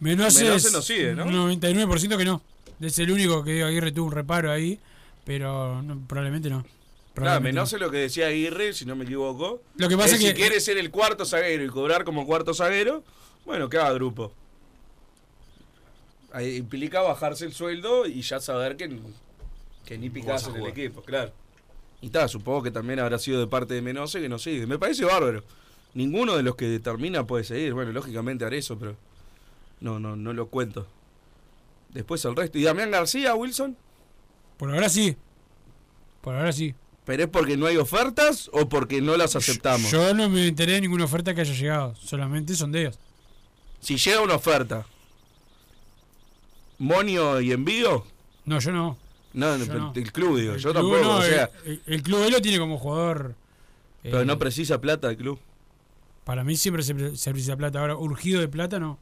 Menose 0.00 0.44
Menose 0.44 0.68
es 0.68 0.72
no 0.72 0.82
sigue, 0.82 1.14
¿no? 1.14 1.24
un 1.24 1.50
99% 1.50 2.16
que 2.16 2.24
no. 2.24 2.42
Es 2.80 2.98
el 2.98 3.10
único 3.10 3.44
que 3.44 3.62
Aguirre 3.62 3.92
tuvo 3.92 4.06
un 4.06 4.12
reparo 4.12 4.50
ahí, 4.50 4.78
pero 5.24 5.82
no, 5.82 5.98
probablemente 6.06 6.50
no. 6.50 6.62
Claro, 6.62 6.72
Probablemente 7.14 7.54
menos 7.54 7.72
lo 7.80 7.90
que 7.90 7.98
decía 7.98 8.26
Aguirre, 8.26 8.72
si 8.72 8.84
no 8.84 8.96
me 8.96 9.04
equivoco. 9.04 9.62
Lo 9.76 9.88
que 9.88 9.96
pasa 9.96 10.08
es 10.10 10.12
es 10.14 10.20
si 10.20 10.26
que- 10.26 10.34
quiere 10.34 10.60
ser 10.60 10.78
el 10.78 10.90
cuarto 10.90 11.24
zaguero 11.24 11.64
y 11.64 11.68
cobrar 11.68 12.04
como 12.04 12.26
cuarto 12.26 12.52
zaguero, 12.54 13.04
bueno, 13.46 13.68
que 13.68 13.76
haga 13.78 13.92
grupo. 13.92 14.32
Implica 16.42 17.00
bajarse 17.00 17.44
el 17.44 17.52
sueldo 17.52 18.06
y 18.06 18.22
ya 18.22 18.40
saber 18.40 18.76
que, 18.76 18.98
que 19.84 19.98
ni 19.98 20.10
picás 20.10 20.48
en 20.48 20.56
el 20.56 20.66
equipo, 20.66 21.02
claro. 21.02 21.32
Y 22.00 22.06
está, 22.06 22.28
supongo 22.28 22.62
que 22.62 22.70
también 22.70 22.98
habrá 22.98 23.18
sido 23.18 23.40
de 23.40 23.46
parte 23.46 23.74
de 23.74 23.82
Menose 23.82 24.20
que 24.20 24.28
no 24.28 24.38
sigue. 24.38 24.66
Me 24.66 24.78
parece 24.78 25.04
bárbaro. 25.04 25.42
Ninguno 25.94 26.36
de 26.36 26.42
los 26.42 26.56
que 26.56 26.78
termina 26.80 27.26
puede 27.26 27.44
seguir. 27.44 27.72
Bueno, 27.72 27.92
lógicamente 27.92 28.44
haré 28.44 28.58
eso, 28.58 28.78
pero 28.78 28.96
no, 29.80 30.00
no, 30.00 30.16
no 30.16 30.32
lo 30.32 30.48
cuento. 30.48 30.86
Después 31.90 32.24
el 32.24 32.34
resto. 32.34 32.58
¿Y 32.58 32.64
Damián 32.64 32.90
García, 32.90 33.34
Wilson? 33.34 33.76
Por 34.58 34.74
ahora 34.74 34.88
sí. 34.88 35.16
Por 36.20 36.34
ahora 36.34 36.52
sí. 36.52 36.74
¿Pero 37.04 37.24
es 37.24 37.28
porque 37.28 37.56
no 37.56 37.66
hay 37.66 37.76
ofertas 37.76 38.50
o 38.52 38.68
porque 38.68 39.00
no 39.00 39.16
las 39.16 39.36
aceptamos? 39.36 39.90
Yo 39.90 40.14
no 40.14 40.28
me 40.28 40.48
enteré 40.48 40.72
de 40.72 40.80
ninguna 40.80 41.04
oferta 41.04 41.34
que 41.34 41.42
haya 41.42 41.54
llegado, 41.54 41.94
solamente 41.96 42.54
sondeos. 42.54 42.98
Si 43.80 43.96
llega 43.96 44.22
una 44.22 44.34
oferta, 44.34 44.86
¿Monio 46.78 47.40
y 47.40 47.52
envío? 47.52 48.04
No, 48.44 48.58
yo 48.58 48.72
no. 48.72 48.98
No, 49.32 49.58
no, 49.58 49.64
Yo 49.64 49.66
pero 49.66 49.78
no. 49.80 49.92
el 49.94 50.12
club, 50.12 50.38
digo, 50.38 50.54
El 50.54 50.60
yo 50.60 50.70
club 50.72 50.82
tampoco, 50.82 51.02
no, 51.02 51.16
o 51.18 51.22
sea, 51.22 51.50
el, 51.86 52.02
club 52.02 52.22
él 52.24 52.32
lo 52.32 52.40
tiene 52.40 52.58
como 52.58 52.78
jugador. 52.78 53.34
pero 54.02 54.20
eh, 54.20 54.24
no 54.24 54.38
precisa 54.38 54.80
plata 54.80 55.10
el 55.10 55.16
club. 55.16 55.38
Para 56.24 56.44
mí 56.44 56.56
siempre 56.56 56.82
se, 56.82 57.16
se 57.16 57.30
precisa 57.32 57.56
plata. 57.56 57.80
Ahora, 57.80 57.96
urgido 57.96 58.40
de 58.40 58.48
plata, 58.48 58.78
no. 58.78 58.98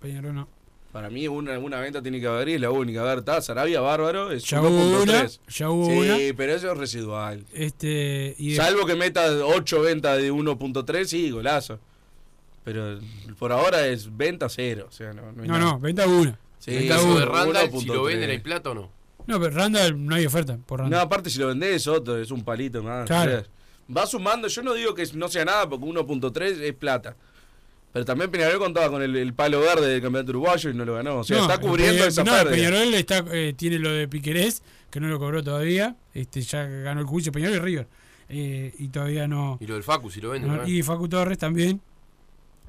Peñarol 0.00 0.34
no. 0.34 0.48
Para 0.90 1.10
mí 1.10 1.26
una, 1.26 1.58
una 1.58 1.80
venta 1.80 2.00
tiene 2.02 2.20
que 2.20 2.26
haber 2.28 2.48
y 2.50 2.52
es 2.54 2.60
la 2.60 2.70
única. 2.70 3.00
A 3.00 3.04
ver, 3.04 3.18
está 3.18 3.42
Sarabia 3.42 3.80
bárbaro, 3.80 4.30
es 4.30 4.44
Ya 4.44 4.62
hubo 4.62 5.02
una, 5.02 5.24
1.3. 5.24 5.40
ya 5.48 5.70
hubo 5.70 5.86
sí, 5.86 5.98
una. 5.98 6.16
pero 6.36 6.54
eso 6.54 6.70
es 6.72 6.78
residual. 6.78 7.44
Este, 7.52 8.34
y 8.38 8.54
Salvo 8.54 8.86
que 8.86 8.94
meta 8.94 9.26
8 9.44 9.80
ventas 9.82 10.18
de 10.18 10.32
1.3, 10.32 11.04
sí, 11.04 11.30
golazo. 11.30 11.80
Pero 12.64 13.00
por 13.38 13.52
ahora 13.52 13.86
es 13.88 14.16
venta 14.16 14.48
cero. 14.48 14.86
O 14.88 14.92
sea, 14.92 15.12
no, 15.12 15.32
no, 15.32 15.78
venta 15.80 16.06
una. 16.06 16.38
Sí, 16.64 16.88
una. 16.88 17.20
de 17.20 17.26
Randall, 17.26 17.70
si 17.70 17.76
1.3. 17.76 17.86
lo 17.94 18.02
venden, 18.04 18.30
¿hay 18.30 18.38
plata 18.38 18.70
o 18.70 18.74
no? 18.74 18.90
No, 19.26 19.40
pero 19.40 19.56
Randall 19.56 20.04
no 20.04 20.14
hay 20.14 20.26
oferta 20.26 20.56
por 20.66 20.78
No, 20.80 20.84
Randall. 20.84 21.00
aparte 21.00 21.30
si 21.30 21.38
lo 21.38 21.48
vendés 21.48 21.76
es 21.76 21.86
otro, 21.86 22.16
es 22.18 22.30
un 22.30 22.42
palito 22.44 22.82
más. 22.82 23.06
Claro. 23.06 23.42
Va 23.94 24.06
sumando, 24.06 24.48
yo 24.48 24.62
no 24.62 24.72
digo 24.74 24.94
que 24.94 25.06
no 25.14 25.28
sea 25.28 25.44
nada 25.44 25.68
porque 25.68 25.84
1.3 25.84 26.60
es 26.60 26.74
plata. 26.74 27.16
Pero 27.92 28.04
también 28.04 28.30
Peñarol 28.30 28.58
contaba 28.58 28.90
con 28.90 29.02
el, 29.02 29.14
el 29.14 29.34
palo 29.34 29.60
verde 29.60 29.86
del 29.88 30.02
campeonato 30.02 30.30
uruguayo 30.32 30.70
y 30.70 30.74
no 30.74 30.84
lo 30.84 30.94
ganó. 30.94 31.18
O 31.18 31.24
sea, 31.24 31.36
No, 31.36 31.42
está 31.44 31.58
cubriendo 31.58 32.04
esa 32.04 32.24
no, 32.24 32.32
pérdida. 32.32 32.50
Peñarol 32.50 32.94
está, 32.94 33.24
eh, 33.30 33.54
tiene 33.56 33.78
lo 33.78 33.90
de 33.92 34.08
Piquerés, 34.08 34.62
que 34.90 34.98
no 35.00 35.06
lo 35.08 35.18
cobró 35.20 35.44
todavía. 35.44 35.94
Este 36.12 36.40
ya 36.42 36.64
ganó 36.64 37.00
el 37.00 37.06
juicio 37.06 37.30
Peñarol 37.30 37.56
y 37.56 37.60
River. 37.60 37.86
Eh, 38.30 38.74
y 38.78 38.88
todavía 38.88 39.28
no. 39.28 39.58
Y 39.60 39.66
lo 39.66 39.74
del 39.74 39.84
Facu, 39.84 40.10
si 40.10 40.20
lo 40.20 40.30
venden. 40.30 40.50
no- 40.50 40.56
¿no? 40.62 40.66
y 40.68 40.82
Facu 40.82 41.08
Torres 41.08 41.38
también. 41.38 41.80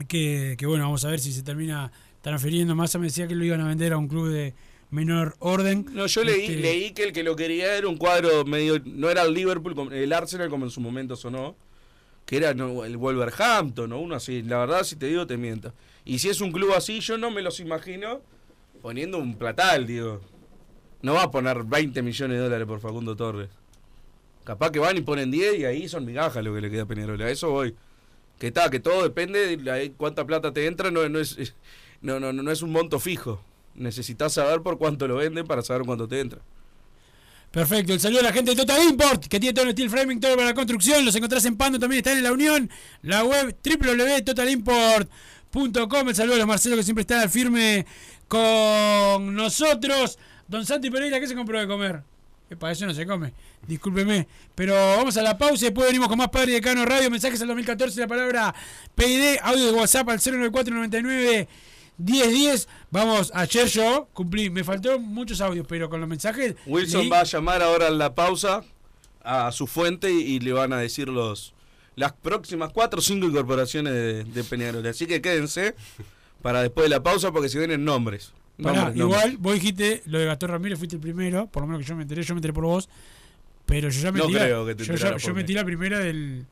Que, 0.07 0.55
que 0.57 0.65
bueno, 0.65 0.83
vamos 0.83 1.05
a 1.05 1.09
ver 1.09 1.19
si 1.19 1.31
se 1.31 1.41
termina 1.41 1.91
transfiriendo. 2.29 2.73
Massa 2.75 2.97
me 2.97 3.05
decía 3.05 3.27
que 3.27 3.35
lo 3.35 3.45
iban 3.45 3.61
a 3.61 3.67
vender 3.67 3.93
a 3.93 3.97
un 3.97 4.07
club 4.07 4.29
de 4.29 4.55
menor 4.89 5.35
orden. 5.39 5.85
No, 5.93 6.07
yo 6.07 6.23
leí, 6.23 6.41
Este, 6.45 6.55
leí 6.55 6.91
que 6.91 7.03
el 7.03 7.13
que 7.13 7.21
lo 7.23 7.35
quería 7.35 7.77
era 7.77 7.87
un 7.87 7.97
cuadro 7.97 8.43
medio. 8.45 8.81
No 8.83 9.09
era 9.11 9.21
el 9.21 9.33
Liverpool, 9.33 9.93
el 9.93 10.11
Arsenal 10.11 10.49
como 10.49 10.65
en 10.65 10.71
su 10.71 10.81
momento 10.81 11.15
sonó. 11.15 11.55
Que 12.25 12.37
era 12.37 12.55
no, 12.55 12.83
el 12.83 12.97
Wolverhampton 12.97 13.91
o 13.93 13.99
uno 13.99 14.15
así. 14.15 14.41
La 14.41 14.57
verdad, 14.57 14.83
si 14.83 14.95
te 14.95 15.05
digo, 15.05 15.27
te 15.27 15.37
miento. 15.37 15.71
Y 16.03 16.17
si 16.17 16.29
es 16.29 16.41
un 16.41 16.51
club 16.51 16.73
así, 16.75 16.99
yo 16.99 17.17
no 17.19 17.29
me 17.29 17.43
los 17.43 17.59
imagino 17.59 18.21
poniendo 18.81 19.19
un 19.19 19.37
platal, 19.37 19.85
digo. 19.85 20.21
No 21.03 21.13
va 21.13 21.23
a 21.23 21.31
poner 21.31 21.63
20 21.63 22.01
millones 22.01 22.37
de 22.37 22.43
dólares 22.43 22.65
por 22.65 22.79
Facundo 22.79 23.15
Torres. 23.15 23.49
Capaz 24.43 24.71
que 24.71 24.79
van 24.79 24.97
y 24.97 25.01
ponen 25.01 25.29
10 25.29 25.59
y 25.59 25.65
ahí 25.65 25.87
son 25.87 26.05
migajas 26.05 26.43
lo 26.43 26.55
que 26.55 26.61
le 26.61 26.71
queda 26.71 26.83
a 26.83 26.87
Peñarol. 26.87 27.21
A 27.21 27.29
eso 27.29 27.51
voy. 27.51 27.75
Que 28.39 28.47
está, 28.47 28.71
que 28.71 28.79
todo 28.79 29.03
depende 29.03 29.55
de 29.55 29.63
la- 29.63 29.91
cuánta 29.95 30.25
plata 30.25 30.51
te 30.51 30.65
entra, 30.65 30.89
no, 30.89 31.07
no 31.07 31.19
es 31.19 31.53
no, 32.01 32.19
no, 32.19 32.33
no 32.33 32.51
es 32.51 32.61
un 32.61 32.71
monto 32.71 32.99
fijo. 32.99 33.41
Necesitas 33.75 34.33
saber 34.33 34.61
por 34.61 34.77
cuánto 34.77 35.07
lo 35.07 35.15
venden 35.15 35.45
para 35.45 35.61
saber 35.61 35.83
cuánto 35.85 36.05
te 36.07 36.21
entra. 36.21 36.39
Perfecto, 37.51 37.93
el 37.93 37.99
saludo 38.01 38.19
a 38.19 38.23
la 38.23 38.33
gente 38.33 38.51
de 38.51 38.57
Total 38.57 38.83
Import, 38.83 39.27
que 39.27 39.39
tiene 39.39 39.53
todo 39.53 39.63
el 39.65 39.71
steel 39.71 39.89
framing, 39.89 40.19
todo 40.19 40.35
para 40.35 40.49
la 40.49 40.53
construcción. 40.53 41.05
Los 41.05 41.15
encontrás 41.15 41.45
en 41.45 41.55
Pando, 41.55 41.79
también 41.79 41.99
están 41.99 42.17
en 42.17 42.23
la 42.23 42.33
Unión. 42.33 42.69
La 43.01 43.23
web 43.23 43.55
www.totalimport.com. 43.63 46.09
El 46.09 46.15
saludo 46.15 46.35
a 46.35 46.39
los 46.39 46.47
Marcelo 46.47 46.75
que 46.75 46.83
siempre 46.83 47.03
están 47.03 47.21
al 47.21 47.29
firme 47.29 47.85
con 48.27 49.33
nosotros. 49.33 50.19
Don 50.49 50.65
Santi 50.65 50.89
Pereira, 50.89 51.17
¿qué 51.19 51.27
se 51.27 51.35
compró 51.35 51.59
de 51.59 51.67
comer? 51.67 52.01
para 52.59 52.73
eso 52.73 52.85
no 52.85 52.93
se 52.93 53.07
come, 53.07 53.33
discúlpeme. 53.67 54.27
Pero 54.53 54.75
vamos 54.75 55.17
a 55.17 55.23
la 55.23 55.35
pausa 55.37 55.65
y 55.65 55.69
después 55.69 55.87
venimos 55.87 56.09
con 56.09 56.17
más 56.17 56.29
Padre 56.29 56.53
de 56.53 56.61
Cano 56.61 56.85
Radio. 56.85 57.09
Mensajes 57.09 57.41
al 57.41 57.47
2014, 57.47 58.01
la 58.01 58.07
palabra 58.07 58.53
PID, 58.95 59.37
audio 59.41 59.65
de 59.65 59.71
WhatsApp 59.71 60.09
al 60.09 60.19
09499 60.19 61.47
1010. 61.97 62.67
Vamos, 62.91 63.31
ayer 63.33 63.67
yo 63.67 64.07
cumplí, 64.13 64.49
me 64.49 64.63
faltó 64.63 64.99
muchos 64.99 65.41
audios, 65.41 65.65
pero 65.67 65.89
con 65.89 65.99
los 65.99 66.09
mensajes. 66.09 66.55
Wilson 66.65 67.01
leí- 67.03 67.09
va 67.11 67.21
a 67.21 67.23
llamar 67.23 67.61
ahora 67.61 67.87
en 67.87 67.97
la 67.97 68.13
pausa 68.15 68.63
a 69.23 69.51
su 69.51 69.65
fuente 69.67 70.11
y, 70.11 70.19
y 70.21 70.39
le 70.39 70.51
van 70.53 70.73
a 70.73 70.77
decir 70.77 71.07
los 71.09 71.53
las 71.95 72.11
próximas 72.11 72.71
cuatro 72.73 72.99
o 72.99 73.01
cinco 73.01 73.25
incorporaciones 73.27 73.93
de, 73.93 74.23
de 74.25 74.43
Peñarol. 74.43 74.85
Así 74.85 75.07
que 75.07 75.21
quédense 75.21 75.75
para 76.41 76.61
después 76.61 76.85
de 76.85 76.89
la 76.89 77.01
pausa 77.01 77.31
porque 77.31 77.47
se 77.49 77.57
vienen 77.57 77.85
nombres. 77.85 78.33
Pará, 78.61 78.75
Nombres, 78.83 78.95
nombres. 78.97 79.19
igual, 79.23 79.37
vos 79.37 79.53
dijiste 79.55 80.03
lo 80.05 80.19
de 80.19 80.25
Gastón 80.25 80.49
Ramírez, 80.49 80.77
fuiste 80.77 80.95
el 80.97 81.01
primero, 81.01 81.47
por 81.47 81.63
lo 81.63 81.67
menos 81.67 81.81
que 81.83 81.87
yo 81.87 81.95
me 81.95 82.03
enteré, 82.03 82.21
yo 82.23 82.33
me 82.35 82.39
enteré 82.39 82.53
por 82.53 82.65
vos, 82.65 82.87
pero 83.65 83.89
yo 83.89 84.01
ya 84.01 84.11
me 84.11 84.19
No 84.19 84.27
tiré, 84.27 84.39
creo 84.41 84.65
que 84.65 84.75
te 84.75 84.83
yo, 84.83 84.93
yo 84.95 85.17
por 85.17 85.33
me 85.33 85.43
tiré 85.43 85.59
la 85.59 85.65
primera 85.65 85.99
del, 85.99 86.45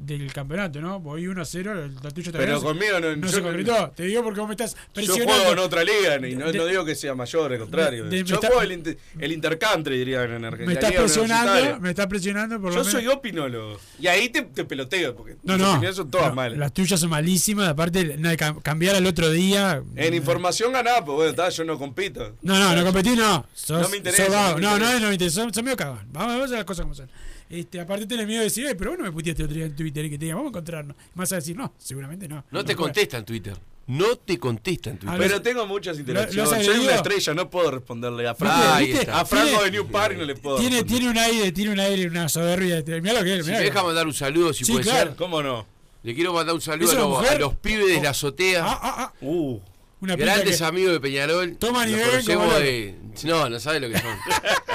del 0.00 0.32
campeonato, 0.32 0.80
¿no? 0.80 1.00
Voy 1.00 1.26
1 1.26 1.42
a 1.42 1.44
0, 1.44 1.74
la 2.02 2.10
tuya 2.10 2.32
todavía 2.32 2.54
Pero 2.54 2.62
conmigo 2.62 3.00
no- 3.00 3.16
no 3.16 3.26
yo 3.26 3.32
se 3.32 3.42
concretó. 3.42 3.92
Te 3.94 4.04
digo 4.04 4.22
porque 4.22 4.40
vos 4.40 4.48
me 4.48 4.54
estás 4.54 4.74
Yo 4.74 4.80
presionando. 4.94 5.34
juego 5.34 5.52
en 5.52 5.58
otra 5.58 5.84
liga 5.84 6.16
y 6.28 6.34
no, 6.36 6.50
De- 6.50 6.58
no 6.58 6.66
digo 6.66 6.84
que 6.84 6.94
sea 6.94 7.14
mayor, 7.14 7.52
al 7.52 7.58
contrario. 7.58 8.04
de- 8.06 8.24
yo 8.24 8.34
está- 8.36 8.46
juego 8.48 8.62
el, 8.62 8.72
inter- 8.72 8.98
el 9.18 9.32
intercountry, 9.32 9.98
dirían 9.98 10.30
en 10.32 10.44
Argentina. 10.44 10.66
me 10.66 10.72
estás 10.74 10.92
presionando, 10.92 11.80
me 11.80 11.90
estás 11.90 12.06
presionando 12.06 12.60
por 12.60 12.72
Yo 12.72 12.78
lo 12.78 12.84
soy 12.84 13.06
opinólogo. 13.06 13.78
Y 13.98 14.06
ahí 14.06 14.28
te, 14.28 14.42
te 14.42 14.64
peloteo, 14.64 15.14
porque 15.14 15.36
No, 15.42 15.54
tus 15.54 15.62
no, 15.62 15.70
opiniones 15.72 15.96
son 15.96 16.10
todas 16.10 16.28
no, 16.30 16.34
malas. 16.34 16.58
las 16.58 16.72
tuyas 16.72 16.98
son 17.00 17.10
malísimas, 17.10 17.68
aparte 17.68 18.18
cambiar 18.62 18.96
al 18.96 19.06
otro 19.06 19.30
día. 19.30 19.82
En 19.96 20.14
información 20.14 20.72
ganás, 20.72 21.02
pues 21.04 21.14
bueno, 21.16 21.30
está, 21.30 21.48
yo 21.50 21.64
no 21.64 21.78
compito. 21.78 22.36
No, 22.42 22.58
no, 22.58 22.74
no 22.74 22.84
competís, 22.84 23.16
no. 23.16 23.46
Sos, 23.54 23.82
No 23.82 23.88
me 23.88 23.98
interesa, 23.98 24.24
sos 24.26 24.60
no 24.60 24.78
No, 24.78 24.98
no, 25.00 25.06
me 25.08 25.12
interesa. 25.12 25.42
Son, 25.42 25.52
son 25.54 25.64
medio 25.64 25.76
cagón. 25.76 26.00
Vamos, 26.12 26.34
vamos 26.34 26.52
a 26.52 26.56
las 26.56 26.64
cosas 26.64 26.82
como 26.84 26.94
son. 26.94 27.08
Este, 27.50 27.80
aparte 27.80 28.06
tenés 28.06 28.26
miedo 28.26 28.38
de 28.38 28.44
decir, 28.44 28.64
"Eh, 28.66 28.74
pero 28.76 28.90
vos 28.92 28.98
no 29.00 29.04
me 29.04 29.12
puteaste 29.12 29.42
otro 29.42 29.54
día 29.56 29.66
en 29.66 29.74
Twitter 29.76 30.04
y 30.04 30.10
que 30.10 30.18
te 30.18 30.24
diga, 30.26 30.36
vamos 30.36 30.48
a 30.48 30.50
encontrarnos. 30.50 30.96
Y 30.96 31.18
vas 31.18 31.32
a 31.32 31.36
decir, 31.36 31.56
no, 31.56 31.74
seguramente 31.78 32.28
no. 32.28 32.44
No 32.52 32.64
te 32.64 32.76
contesta 32.76 33.18
en 33.18 33.24
Twitter. 33.24 33.56
No 33.88 34.14
te 34.16 34.38
contesta 34.38 34.90
en 34.90 34.98
Twitter. 34.98 35.18
Pero 35.18 35.34
los- 35.34 35.42
tengo 35.42 35.66
muchas 35.66 35.98
interacciones. 35.98 36.64
Soy 36.64 36.78
una 36.78 36.94
estrella, 36.94 37.34
no 37.34 37.50
puedo 37.50 37.72
responderle 37.72 38.28
a 38.28 38.30
está. 38.32 39.20
A 39.20 39.24
Franco 39.24 39.48
Tiene- 39.48 39.64
de 39.64 39.70
New 39.72 39.88
Party 39.88 40.16
no 40.16 40.24
le 40.24 40.36
puedo 40.36 40.56
Tiene, 40.58 40.76
responder. 40.76 40.98
tiene 41.00 41.10
un 41.10 41.18
aire, 41.18 41.52
tiene 41.52 41.72
un 41.72 41.80
aire, 41.80 42.06
una 42.06 42.28
soberbia. 42.28 42.84
Mirá 43.00 43.14
lo 43.14 43.24
que 43.24 43.38
es. 43.38 43.44
Si 43.46 43.50
me 43.50 43.58
deja 43.58 43.82
mandar 43.82 44.06
un 44.06 44.14
saludo, 44.14 44.52
si 44.52 44.64
Sí, 44.64 44.70
puede 44.72 44.84
claro. 44.84 45.08
ser. 45.10 45.16
¿Cómo 45.16 45.42
no? 45.42 45.66
Le 46.04 46.14
quiero 46.14 46.32
mandar 46.32 46.54
un 46.54 46.60
saludo 46.60 46.92
¿Es 46.92 46.96
a, 46.96 47.00
los- 47.00 47.28
a 47.30 47.34
los 47.38 47.54
pibes 47.56 47.88
de 47.88 48.00
la 48.00 48.10
azotea. 48.10 48.64
Ah, 48.64 48.78
ah, 48.80 48.94
ah. 48.98 49.12
Uh. 49.20 49.58
Una 50.00 50.16
Grandes 50.16 50.58
que- 50.58 50.64
amigos 50.64 50.92
de 50.92 51.00
Peñarol. 51.00 51.56
Toman 51.58 51.88
y 51.90 51.92
locos. 51.92 52.24
de. 52.60 52.96
No, 53.24 53.48
no 53.50 53.60
sabe 53.60 53.80
lo 53.80 53.88
que 53.90 53.98
son. 53.98 54.16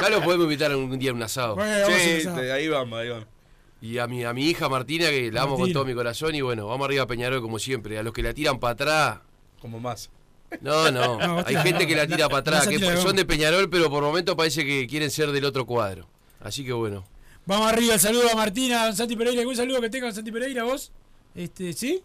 Ya 0.01 0.09
los 0.09 0.23
podemos 0.23 0.43
invitar 0.45 0.75
un 0.75 0.99
día 0.99 1.11
a 1.11 1.13
un 1.13 1.23
asado. 1.23 1.55
Bueno, 1.55 1.71
vamos 1.81 1.95
a 1.95 1.99
Sí, 1.99 2.27
te- 2.35 2.51
ahí 2.51 2.67
vamos, 2.67 2.99
ahí 2.99 3.09
vamos. 3.09 3.25
Y 3.81 3.97
a 3.97 4.07
mi, 4.07 4.23
a 4.23 4.33
mi 4.33 4.47
hija 4.49 4.69
Martina, 4.69 5.09
que 5.09 5.31
la 5.31 5.43
amo 5.43 5.57
con 5.57 5.71
todo 5.73 5.85
mi 5.85 5.93
corazón. 5.93 6.35
Y 6.35 6.41
bueno, 6.41 6.67
vamos 6.67 6.85
arriba 6.85 7.03
a 7.03 7.07
Peñarol 7.07 7.41
como 7.41 7.57
siempre. 7.59 7.97
A 7.97 8.03
los 8.03 8.13
que 8.13 8.21
la 8.23 8.33
tiran 8.33 8.59
para 8.59 8.73
atrás. 8.73 9.19
Como 9.59 9.79
más. 9.79 10.09
No, 10.61 10.91
no. 10.91 11.43
Hay 11.45 11.55
gente 11.57 11.87
que 11.87 11.95
la 11.95 12.05
tira 12.07 12.27
para 12.27 12.39
atrás, 12.39 12.67
que 12.67 12.77
son 12.97 13.15
de 13.15 13.25
Peñarol, 13.25 13.69
pero 13.69 13.89
por 13.89 14.03
momentos 14.03 14.35
parece 14.35 14.63
que 14.63 14.85
quieren 14.87 15.09
ser 15.09 15.31
del 15.31 15.45
otro 15.45 15.65
cuadro. 15.65 16.07
Así 16.39 16.63
que 16.63 16.71
bueno. 16.73 17.03
Vamos 17.47 17.71
arriba, 17.71 17.93
el 17.95 17.99
saludo 17.99 18.29
a 18.31 18.35
Martina, 18.35 18.83
a 18.83 18.85
don 18.87 18.95
Santi 18.95 19.15
Pereira. 19.15 19.39
¿Algún 19.41 19.55
saludo 19.55 19.81
que 19.81 19.89
tenga 19.89 20.05
don 20.07 20.15
Santi 20.15 20.31
Pereira 20.31 20.63
vos? 20.63 20.91
Este, 21.35 21.73
¿sí? 21.73 22.03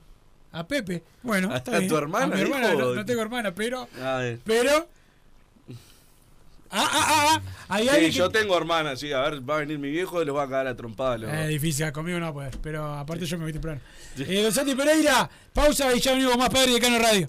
A 0.53 0.67
Pepe. 0.67 1.03
Bueno, 1.23 1.53
¿A 1.55 1.63
tu 1.63 1.97
hermana, 1.97 2.25
A 2.27 2.29
mi 2.37 2.41
hermana, 2.41 2.69
dijo? 2.71 2.81
no, 2.81 2.95
no 2.95 3.05
tengo 3.05 3.23
hermana, 3.23 3.55
pero. 3.55 3.89
Pero. 4.45 4.89
Ah, 6.73 6.89
ah, 6.89 6.91
ah, 6.93 7.27
ah. 7.37 7.43
Hay 7.69 7.83
Sí, 7.85 7.89
alguien 7.89 8.11
que- 8.13 8.17
yo 8.17 8.31
tengo 8.31 8.57
hermana, 8.57 8.95
sí. 8.97 9.13
A 9.13 9.21
ver, 9.23 9.49
va 9.49 9.57
a 9.57 9.59
venir 9.59 9.79
mi 9.79 9.91
viejo 9.91 10.23
y 10.23 10.25
los 10.25 10.37
va 10.37 10.45
a 10.45 10.49
cagar 10.49 10.67
a 10.69 10.77
trompada. 10.77 11.19
los- 11.19 11.33
Eh, 11.33 11.49
difícil, 11.49 11.91
conmigo 11.93 12.19
no 12.21 12.33
puedes, 12.33 12.57
pero 12.59 12.95
aparte 12.95 13.27
yo 13.27 13.39
me 13.39 13.45
voy 13.45 13.53
temprano. 13.53 13.81
Eh, 14.19 14.43
don 14.43 14.53
Santi 14.53 14.75
Pereira, 14.77 15.29
pausa 15.53 15.93
y 15.95 16.01
ya 16.01 16.13
venimos 16.13 16.37
más 16.39 16.49
Padre 16.49 16.73
de 16.73 16.81
Cano 16.81 16.99
Radio. 17.01 17.29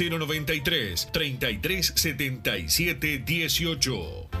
093 0.09 1.07
3377 1.11 3.23
18. 3.23 4.40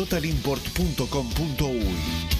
www.totalimport.com.uy. 0.00 2.39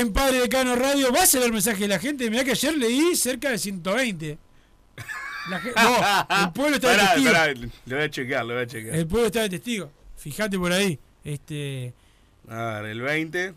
En 0.00 0.12
Padre 0.12 0.40
Decano 0.40 0.76
Radio. 0.76 1.12
¿Vas 1.12 1.34
a 1.34 1.38
ver 1.38 1.46
el 1.48 1.52
mensaje 1.52 1.80
de 1.82 1.88
la 1.88 1.98
gente? 1.98 2.30
Mirá 2.30 2.44
que 2.44 2.52
ayer 2.52 2.76
leí 2.76 3.14
cerca 3.16 3.50
de 3.50 3.58
120. 3.58 4.38
La 5.50 5.60
no, 5.60 6.44
el 6.46 6.52
pueblo 6.52 6.76
está 6.76 6.90
de 6.90 6.96
Pará, 6.96 7.14
testigo. 7.14 7.32
pará, 7.32 7.54
lo 7.86 7.96
voy 7.96 8.04
a 8.04 8.10
chequear, 8.10 8.44
lo 8.46 8.54
voy 8.54 8.62
a 8.62 8.66
chequear. 8.66 8.94
El 8.96 9.06
pueblo 9.06 9.26
está 9.26 9.40
de 9.42 9.48
testigo. 9.50 9.90
Fíjate 10.16 10.58
por 10.58 10.72
ahí. 10.72 10.98
Este, 11.24 11.92
A 12.48 12.80
ver, 12.80 12.90
el 12.90 13.00
20. 13.00 13.54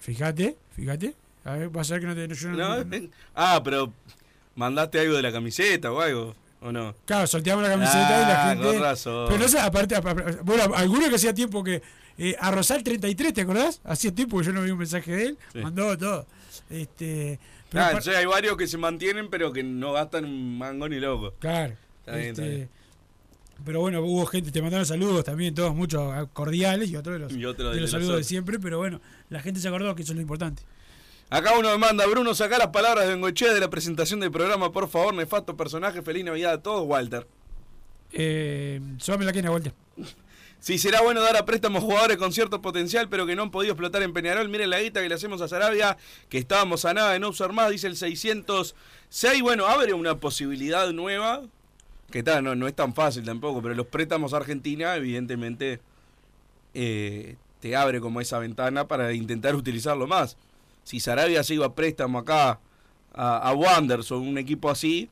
fíjate, 0.00 0.56
fíjate. 0.74 1.14
A 1.44 1.52
ver, 1.54 1.68
vas 1.70 1.90
a 1.90 1.94
ver 1.94 2.00
que 2.02 2.06
no 2.08 2.14
te. 2.14 2.34
yo 2.34 2.48
no- 2.50 2.84
No, 2.84 3.08
ah, 3.34 3.60
pero 3.64 3.92
mandaste 4.54 5.00
algo 5.00 5.14
de 5.16 5.22
la 5.22 5.32
camiseta 5.32 5.90
o 5.92 6.00
algo, 6.00 6.34
¿o 6.60 6.70
no? 6.72 6.94
Claro, 7.06 7.26
sorteamos 7.26 7.62
la 7.64 7.70
camiseta 7.70 7.98
y 8.22 8.26
la 8.26 8.44
Ah, 8.44 8.48
gente. 8.54 8.66
con 8.66 8.80
razón. 8.80 9.26
Pero 9.28 9.40
no 9.40 9.48
sé, 9.48 9.58
aparte, 9.58 9.96
aparte- 9.96 10.38
bueno, 10.42 10.74
alguno 10.74 11.08
que 11.08 11.14
hacía 11.16 11.32
tiempo 11.34 11.64
que. 11.64 11.80
Eh, 12.22 12.36
a 12.38 12.50
Rosal 12.50 12.82
33, 12.82 13.32
¿te 13.32 13.40
acordás? 13.40 13.80
Hacía 13.82 14.14
tiempo 14.14 14.38
que 14.38 14.44
yo 14.44 14.52
no 14.52 14.62
vi 14.62 14.70
un 14.70 14.76
mensaje 14.76 15.10
de 15.10 15.26
él. 15.28 15.38
Sí. 15.54 15.58
Mandó 15.60 15.96
todo. 15.96 16.26
Este. 16.68 17.40
Pero 17.70 17.82
Ah, 17.84 18.00
hay 18.14 18.26
varios 18.26 18.58
que 18.58 18.66
se 18.66 18.76
mantienen 18.76 19.30
pero 19.30 19.50
que 19.54 19.62
no 19.62 19.94
gastan 19.94 20.26
un 20.26 20.58
mango 20.58 20.86
ni 20.86 21.00
loco. 21.00 21.32
Claro. 21.38 21.74
Está 22.00 22.16
bien, 22.16 22.28
está 22.28 22.42
este, 22.42 22.56
bien. 22.56 22.68
Pero 23.64 23.80
bueno, 23.80 24.02
hubo 24.02 24.26
gente, 24.26 24.50
te 24.50 24.60
mandaron 24.60 24.84
saludos 24.84 25.24
también, 25.24 25.54
todos 25.54 25.74
muchos 25.74 26.28
cordiales 26.34 26.90
y 26.90 26.96
otros 26.96 27.14
de 27.14 27.18
los, 27.20 27.32
Y 27.32 27.46
otro 27.46 27.70
de 27.70 27.76
de 27.76 27.80
los 27.80 27.90
los 27.90 28.02
saludos 28.02 28.18
de 28.18 28.24
siempre. 28.24 28.58
Pero 28.58 28.76
bueno, 28.76 29.00
la 29.30 29.40
gente 29.40 29.58
se 29.58 29.68
acordó 29.68 29.94
que 29.94 30.02
eso 30.02 30.12
es 30.12 30.16
lo 30.16 30.22
importante. 30.22 30.62
Acá 31.30 31.56
uno 31.58 31.70
me 31.70 31.78
manda, 31.78 32.06
Bruno, 32.06 32.34
saca 32.34 32.58
las 32.58 32.68
palabras 32.68 33.06
de 33.06 33.14
Bengochea 33.14 33.54
de 33.54 33.60
la 33.60 33.70
presentación 33.70 34.20
del 34.20 34.30
programa, 34.30 34.72
por 34.72 34.90
favor, 34.90 35.14
nefasto 35.14 35.56
personaje, 35.56 36.02
feliz 36.02 36.22
Navidad 36.24 36.52
a 36.52 36.62
todos, 36.62 36.86
Walter. 36.86 37.26
Eh, 38.12 38.78
súbame 38.98 39.24
la 39.24 39.32
quena, 39.32 39.50
Walter. 39.50 39.72
Sí, 40.60 40.76
será 40.76 41.00
bueno 41.00 41.22
dar 41.22 41.38
a 41.38 41.46
préstamos 41.46 41.82
jugadores 41.82 42.18
con 42.18 42.32
cierto 42.32 42.60
potencial, 42.60 43.08
pero 43.08 43.24
que 43.24 43.34
no 43.34 43.44
han 43.44 43.50
podido 43.50 43.72
explotar 43.72 44.02
en 44.02 44.12
Peñarol. 44.12 44.50
Miren 44.50 44.68
la 44.68 44.80
guita 44.80 45.00
que 45.00 45.08
le 45.08 45.14
hacemos 45.14 45.40
a 45.40 45.48
Sarabia, 45.48 45.96
que 46.28 46.36
estábamos 46.36 46.84
a 46.84 46.92
nada 46.92 47.12
de 47.12 47.18
no 47.18 47.30
usar 47.30 47.52
más, 47.52 47.70
dice 47.70 47.86
el 47.86 47.96
606. 47.96 49.42
Bueno, 49.42 49.66
abre 49.66 49.94
una 49.94 50.20
posibilidad 50.20 50.92
nueva, 50.92 51.40
que 52.10 52.22
tal, 52.22 52.44
no, 52.44 52.54
no 52.54 52.68
es 52.68 52.74
tan 52.74 52.92
fácil 52.92 53.24
tampoco, 53.24 53.62
pero 53.62 53.74
los 53.74 53.86
préstamos 53.86 54.34
a 54.34 54.36
Argentina, 54.36 54.94
evidentemente, 54.96 55.80
eh, 56.74 57.36
te 57.60 57.74
abre 57.74 58.00
como 58.00 58.20
esa 58.20 58.38
ventana 58.38 58.86
para 58.86 59.14
intentar 59.14 59.54
utilizarlo 59.54 60.06
más. 60.06 60.36
Si 60.84 61.00
Sarabia 61.00 61.42
se 61.42 61.54
iba 61.54 61.64
a 61.66 61.74
préstamo 61.74 62.18
acá 62.18 62.60
a, 63.14 63.38
a 63.38 63.54
Wanderers 63.54 64.12
o 64.12 64.18
un 64.18 64.36
equipo 64.36 64.68
así, 64.68 65.08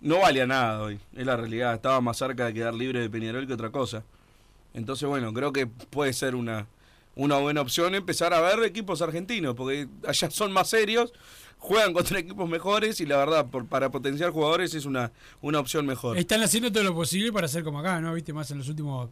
no 0.00 0.20
valía 0.20 0.46
nada 0.46 0.82
hoy. 0.82 1.00
Es 1.16 1.26
la 1.26 1.36
realidad. 1.36 1.74
Estaba 1.74 2.00
más 2.00 2.16
cerca 2.16 2.46
de 2.46 2.54
quedar 2.54 2.74
libre 2.74 3.00
de 3.00 3.10
Peñarol 3.10 3.46
que 3.46 3.54
otra 3.54 3.70
cosa. 3.70 4.04
Entonces, 4.74 5.08
bueno, 5.08 5.32
creo 5.32 5.52
que 5.52 5.66
puede 5.66 6.12
ser 6.12 6.34
una, 6.34 6.66
una 7.14 7.38
buena 7.38 7.60
opción 7.60 7.94
empezar 7.94 8.32
a 8.32 8.40
ver 8.40 8.62
equipos 8.64 9.02
argentinos, 9.02 9.54
porque 9.54 9.88
allá 10.06 10.30
son 10.30 10.52
más 10.52 10.68
serios, 10.68 11.12
juegan 11.58 11.92
contra 11.92 12.18
equipos 12.18 12.48
mejores 12.48 13.00
y 13.00 13.06
la 13.06 13.16
verdad, 13.18 13.46
por, 13.46 13.66
para 13.66 13.90
potenciar 13.90 14.30
jugadores 14.30 14.74
es 14.74 14.86
una, 14.86 15.12
una 15.40 15.60
opción 15.60 15.86
mejor. 15.86 16.16
Están 16.18 16.42
haciendo 16.42 16.72
todo 16.72 16.82
lo 16.84 16.94
posible 16.94 17.32
para 17.32 17.46
hacer 17.46 17.62
como 17.64 17.80
acá, 17.80 18.00
¿no? 18.00 18.14
Viste, 18.14 18.32
más 18.32 18.50
en 18.50 18.58
los 18.58 18.68
últimos 18.68 19.10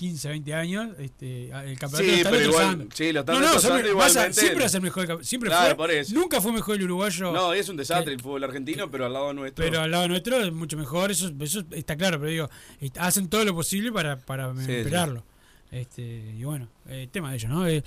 15, 0.00 0.28
20 0.30 0.54
años. 0.54 0.88
Este, 0.98 1.44
el 1.50 1.78
campeonato 1.78 1.98
Sí, 1.98 2.06
lo 2.10 2.16
están 2.16 2.32
pero 2.32 2.44
igual- 2.50 2.88
sí, 2.94 3.12
lo 3.12 3.20
están 3.20 3.34
no, 3.34 3.40
no, 3.42 3.60
siempre, 3.60 3.90
a- 3.90 4.32
siempre 4.32 4.60
va 4.60 4.66
a 4.66 4.68
ser 4.70 4.80
mejor. 4.80 5.02
el 5.04 5.08
campe- 5.10 5.24
Siempre 5.24 5.50
Claro, 5.50 5.76
fue. 5.76 6.02
Nunca 6.12 6.40
fue 6.40 6.52
mejor 6.52 6.76
el 6.76 6.84
uruguayo. 6.84 7.32
No, 7.32 7.52
es 7.52 7.68
un 7.68 7.76
desastre 7.76 8.12
el 8.14 8.20
fútbol 8.20 8.42
argentino, 8.44 8.90
pero 8.90 9.04
al 9.04 9.12
lado 9.12 9.32
nuestro. 9.34 9.62
Pero 9.64 9.80
al 9.82 9.90
lado 9.90 10.08
nuestro 10.08 10.40
es 10.40 10.50
mucho 10.52 10.76
mejor, 10.78 11.10
eso, 11.10 11.30
eso 11.40 11.62
está 11.72 11.96
claro, 11.96 12.18
pero 12.18 12.30
digo, 12.30 12.50
hacen 12.98 13.28
todo 13.28 13.44
lo 13.44 13.54
posible 13.54 13.92
para, 13.92 14.16
para 14.16 14.54
Sí, 14.64 14.72
esperarlo. 14.72 15.22
Este, 15.70 16.02
y 16.36 16.42
bueno, 16.44 16.68
eh, 16.88 17.08
tema 17.12 17.30
de 17.30 17.36
ellos, 17.36 17.50
¿no? 17.50 17.68
Eh, 17.68 17.84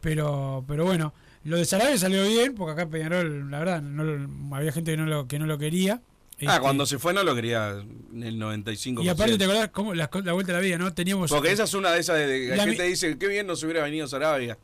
pero, 0.00 0.64
pero 0.68 0.84
bueno, 0.84 1.14
lo 1.44 1.56
de 1.56 1.64
Sarabia 1.64 1.96
salió 1.98 2.22
bien, 2.28 2.54
porque 2.54 2.72
acá 2.80 2.88
Peñarol, 2.90 3.50
la 3.50 3.58
verdad, 3.58 3.82
no 3.82 4.54
había 4.54 4.70
gente 4.70 4.90
que 4.92 4.96
no 4.98 5.06
lo, 5.06 5.26
que 5.26 5.38
no 5.38 5.46
lo 5.46 5.58
quería. 5.58 6.00
Ah, 6.46 6.52
Este, 6.52 6.60
cuando 6.62 6.86
se 6.86 6.98
fue 6.98 7.12
no 7.14 7.22
lo 7.24 7.34
quería 7.34 7.70
en 8.12 8.22
el 8.22 8.38
95%. 8.38 9.02
Y 9.04 9.08
aparte, 9.08 9.38
¿te 9.38 9.44
acordás 9.44 9.68
cómo 9.70 9.94
la, 9.94 10.10
la 10.24 10.32
vuelta 10.32 10.52
a 10.52 10.56
la 10.56 10.60
vida, 10.60 10.78
no? 10.78 10.92
Teníamos. 10.94 11.30
Porque 11.30 11.52
esa 11.52 11.64
es 11.64 11.74
una 11.74 11.90
de 11.92 12.00
esas 12.00 12.16
de 12.18 12.26
de- 12.26 12.56
la, 12.56 12.64
gente 12.64 12.82
mi- 12.82 12.88
dice, 12.90 13.16
qué 13.18 13.26
bien 13.28 13.46
nos 13.46 13.62
hubiera 13.62 13.82
venido 13.82 14.06
Sarabia. 14.08 14.58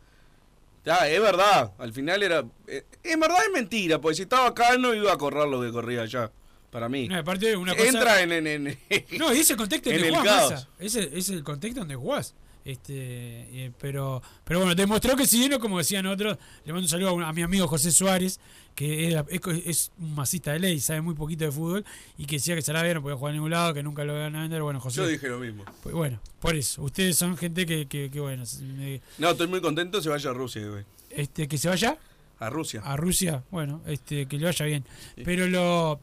Ya, 0.85 1.09
es 1.09 1.21
verdad, 1.21 1.73
al 1.79 1.93
final 1.93 2.23
era... 2.23 2.43
eh, 2.67 2.85
Es 3.03 3.19
verdad, 3.21 3.39
es 3.47 3.53
mentira, 3.53 4.01
porque 4.01 4.17
si 4.17 4.23
estaba 4.23 4.47
acá 4.49 4.79
no 4.79 4.95
iba 4.95 5.13
a 5.13 5.19
correr 5.19 5.47
lo 5.47 5.61
que 5.61 5.71
corría 5.71 6.03
allá, 6.03 6.31
para 6.71 6.89
mí. 6.89 7.07
No, 7.07 7.19
aparte, 7.19 7.55
una 7.57 7.75
cosa. 7.77 7.89
Entra 7.89 8.23
en... 8.23 8.33
en, 8.33 8.47
en- 8.47 8.79
No, 9.19 9.35
y 9.35 9.41
ese 9.41 9.57
contexto 9.57 9.91
en 9.91 9.97
donde 9.97 10.09
el 10.09 10.17
jugás, 10.17 10.35
caos. 10.37 10.51
Massa. 10.53 10.69
Ese 10.79 11.11
es 11.19 11.29
el 11.29 11.45
contexto 11.45 11.81
donde 11.81 11.97
jugás. 11.97 12.35
Este, 12.65 12.95
eh, 12.95 13.73
pero, 13.81 14.23
pero 14.45 14.61
bueno, 14.61 14.75
demostró 14.75 15.17
que 15.17 15.27
si 15.27 15.49
no, 15.49 15.59
como 15.59 15.79
decían 15.79 16.07
otros, 16.07 16.37
le 16.65 16.73
mando 16.73 16.85
un 16.85 16.89
saludo 16.89 17.09
a, 17.11 17.13
un- 17.13 17.23
a 17.23 17.33
mi 17.33 17.43
amigo 17.43 17.67
José 17.67 17.91
Suárez, 17.91 18.39
que 18.75 19.19
es, 19.67 19.91
un 19.99 20.15
masista 20.15 20.53
de 20.53 20.59
ley, 20.61 20.81
sabe 20.81 21.01
muy 21.01 21.15
poquito 21.15 21.45
de 21.45 21.53
fútbol, 21.53 21.85
y 22.19 22.25
que 22.27 22.37
decía 22.37 22.55
que 22.55 22.63
Sarabia 22.63 22.95
no 22.95 23.03
podía 23.03 23.17
jugar 23.17 23.33
en 23.33 23.37
ningún 23.39 23.51
lado, 23.51 23.75
que 23.75 23.83
nunca 23.83 24.05
lo 24.05 24.15
iban 24.17 24.37
a 24.37 24.43
vender. 24.43 24.63
Bueno, 24.63 24.81
José. 24.81 24.99
Yo 24.99 25.07
dije 25.07 25.29
lo 25.29 25.39
mismo. 25.39 25.65
Pues 25.83 25.95
bueno, 25.95 26.21
por 26.41 26.55
eso. 26.55 26.83
Ustedes 26.83 27.17
son 27.17 27.37
gente 27.37 27.67
que, 27.67 27.87
que, 27.87 28.11
que 28.11 28.21
bueno, 28.21 28.45
me- 28.77 29.01
No, 29.19 29.31
estoy 29.31 29.47
muy 29.49 29.61
contento 29.61 30.01
se 30.01 30.09
vaya 30.09 30.31
a 30.31 30.33
Rusia, 30.35 30.67
güey. 30.67 30.85
este, 31.11 31.49
que 31.49 31.59
se 31.59 31.69
vaya 31.69 31.99
A 32.39 32.49
Rusia. 32.51 32.81
a 32.85 32.97
Rusia, 32.97 33.43
bueno, 33.51 33.83
este, 33.87 34.27
que 34.27 34.39
le 34.39 34.45
vaya 34.45 34.65
bien. 34.67 34.85
Pero 35.25 35.47
lo, 35.49 36.01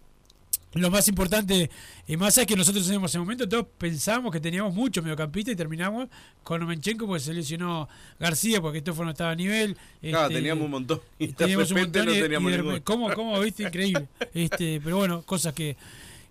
lo 0.74 0.92
más 0.92 1.08
importante, 1.08 1.72
y 2.08 2.18
más 2.18 2.38
es 2.38 2.46
que 2.46 2.56
nosotros 2.56 2.88
en 2.90 3.04
ese 3.04 3.18
momento 3.20 3.48
todos 3.50 3.66
pensábamos 3.78 4.32
que 4.32 4.40
teníamos 4.40 4.74
mucho 4.74 5.02
mediocampista 5.02 5.52
y 5.52 5.56
terminamos 5.56 6.08
con 6.44 6.62
Omenchenko 6.62 7.08
porque 7.08 7.22
se 7.24 7.34
lesionó 7.34 7.88
García 8.20 8.62
porque 8.62 8.80
esto 8.80 8.94
no 9.04 9.10
estaba 9.10 9.32
a 9.32 9.36
nivel. 9.36 9.76
Claro, 10.02 10.24
este, 10.28 10.36
teníamos 10.36 10.66
un 10.66 10.72
montón. 10.72 11.02
Y 11.18 11.28
de 11.28 11.34
teníamos 11.34 11.72
un 11.72 11.78
repente 11.78 12.00
montón 12.00 12.14
no 12.14 12.20
y- 12.20 12.22
teníamos 12.22 12.50
y 12.50 12.52
de 12.52 12.58
ninguno. 12.58 12.76
repente- 12.76 12.84
¿Cómo, 12.94 13.14
cómo, 13.14 13.40
viste? 13.40 13.64
Increíble. 13.64 14.08
Este, 14.34 14.80
pero 14.84 14.98
bueno, 14.98 15.22
cosas 15.24 15.54
que, 15.54 15.78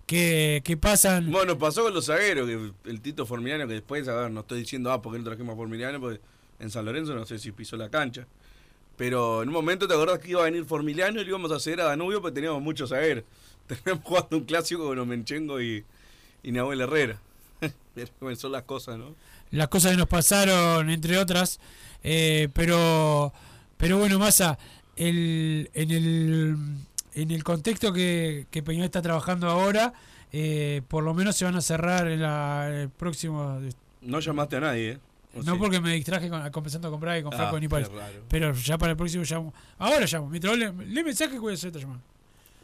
que, 0.05 0.61
que 0.63 0.77
pasan. 0.77 1.29
Bueno, 1.31 1.57
pasó 1.57 1.83
con 1.83 1.93
los 1.93 2.05
zagueros, 2.05 2.47
que 2.47 2.89
el 2.89 3.01
Tito 3.01 3.25
Formiliano, 3.25 3.67
que 3.67 3.73
después, 3.73 4.07
a 4.07 4.15
ver, 4.15 4.31
no 4.31 4.41
estoy 4.41 4.59
diciendo, 4.59 4.91
ah, 4.91 5.01
porque 5.01 5.19
no 5.19 5.25
trajimos 5.25 5.53
a 5.53 5.57
Formiliano, 5.57 5.99
porque 5.99 6.21
en 6.59 6.69
San 6.69 6.85
Lorenzo 6.85 7.13
no 7.15 7.25
sé 7.25 7.37
si 7.39 7.51
pisó 7.51 7.75
la 7.75 7.89
cancha. 7.89 8.25
Pero 8.97 9.43
en 9.43 9.49
un 9.49 9.53
momento 9.53 9.87
te 9.87 9.93
acordás 9.93 10.19
que 10.19 10.31
iba 10.31 10.41
a 10.41 10.45
venir 10.45 10.65
Formiliano 10.65 11.21
y 11.21 11.23
le 11.23 11.29
íbamos 11.29 11.51
a 11.51 11.55
hacer 11.55 11.79
a 11.79 11.85
Danubio, 11.85 12.21
porque 12.21 12.35
teníamos 12.35 12.61
muchos 12.61 12.89
zagueros. 12.91 13.23
Teníamos 13.67 14.03
jugando 14.03 14.37
un 14.37 14.43
clásico 14.43 14.85
con 14.87 14.99
Omenchengo 14.99 15.61
y, 15.61 15.85
y 16.43 16.51
Nahuel 16.51 16.81
Herrera. 16.81 17.21
Pero 17.93 18.35
son 18.35 18.51
las 18.51 18.63
cosas, 18.63 18.97
¿no? 18.97 19.15
las 19.51 19.67
cosas 19.69 19.91
que 19.91 19.97
nos 19.97 20.07
pasaron, 20.07 20.89
entre 20.89 21.17
otras, 21.17 21.59
eh, 22.03 22.49
pero 22.53 23.33
Pero 23.77 23.97
bueno, 23.97 24.19
Massa, 24.19 24.57
el, 24.95 25.69
en, 25.73 25.91
el, 25.91 26.57
en 27.13 27.31
el 27.31 27.43
contexto 27.43 27.93
que, 27.93 28.47
que 28.51 28.63
está 28.83 29.01
trabajando 29.01 29.47
ahora, 29.47 29.93
eh, 30.31 30.81
por 30.87 31.03
lo 31.03 31.13
menos 31.13 31.35
se 31.35 31.45
van 31.45 31.55
a 31.55 31.61
cerrar 31.61 32.07
en 32.07 32.21
la, 32.21 32.69
el 32.69 32.89
próximo... 32.89 33.59
No 34.01 34.19
llamaste 34.19 34.57
a 34.57 34.59
nadie, 34.61 34.91
¿eh? 34.91 34.99
¿O 35.39 35.43
No 35.43 35.53
sí? 35.53 35.59
porque 35.59 35.79
me 35.79 35.93
distraje 35.93 36.29
con, 36.29 36.49
compensando 36.51 36.89
con 36.91 36.99
Braga 36.99 37.19
y 37.19 37.23
con 37.23 37.33
Ah, 37.33 37.37
Franco 37.37 37.59
Nipales. 37.59 37.89
qué 37.89 37.95
raro. 37.97 38.13
Pero 38.29 38.53
ya 38.53 38.77
para 38.77 38.91
el 38.91 38.97
próximo 38.97 39.23
llamo. 39.23 39.53
Ahora 39.77 40.05
llamo. 40.05 40.29
Mientras 40.29 40.57
le, 40.57 40.71
mensaje 41.03 41.31
que 41.33 41.39
voy 41.39 41.51
a 41.51 41.55
hacer 41.55 41.71
llamada. 41.73 42.01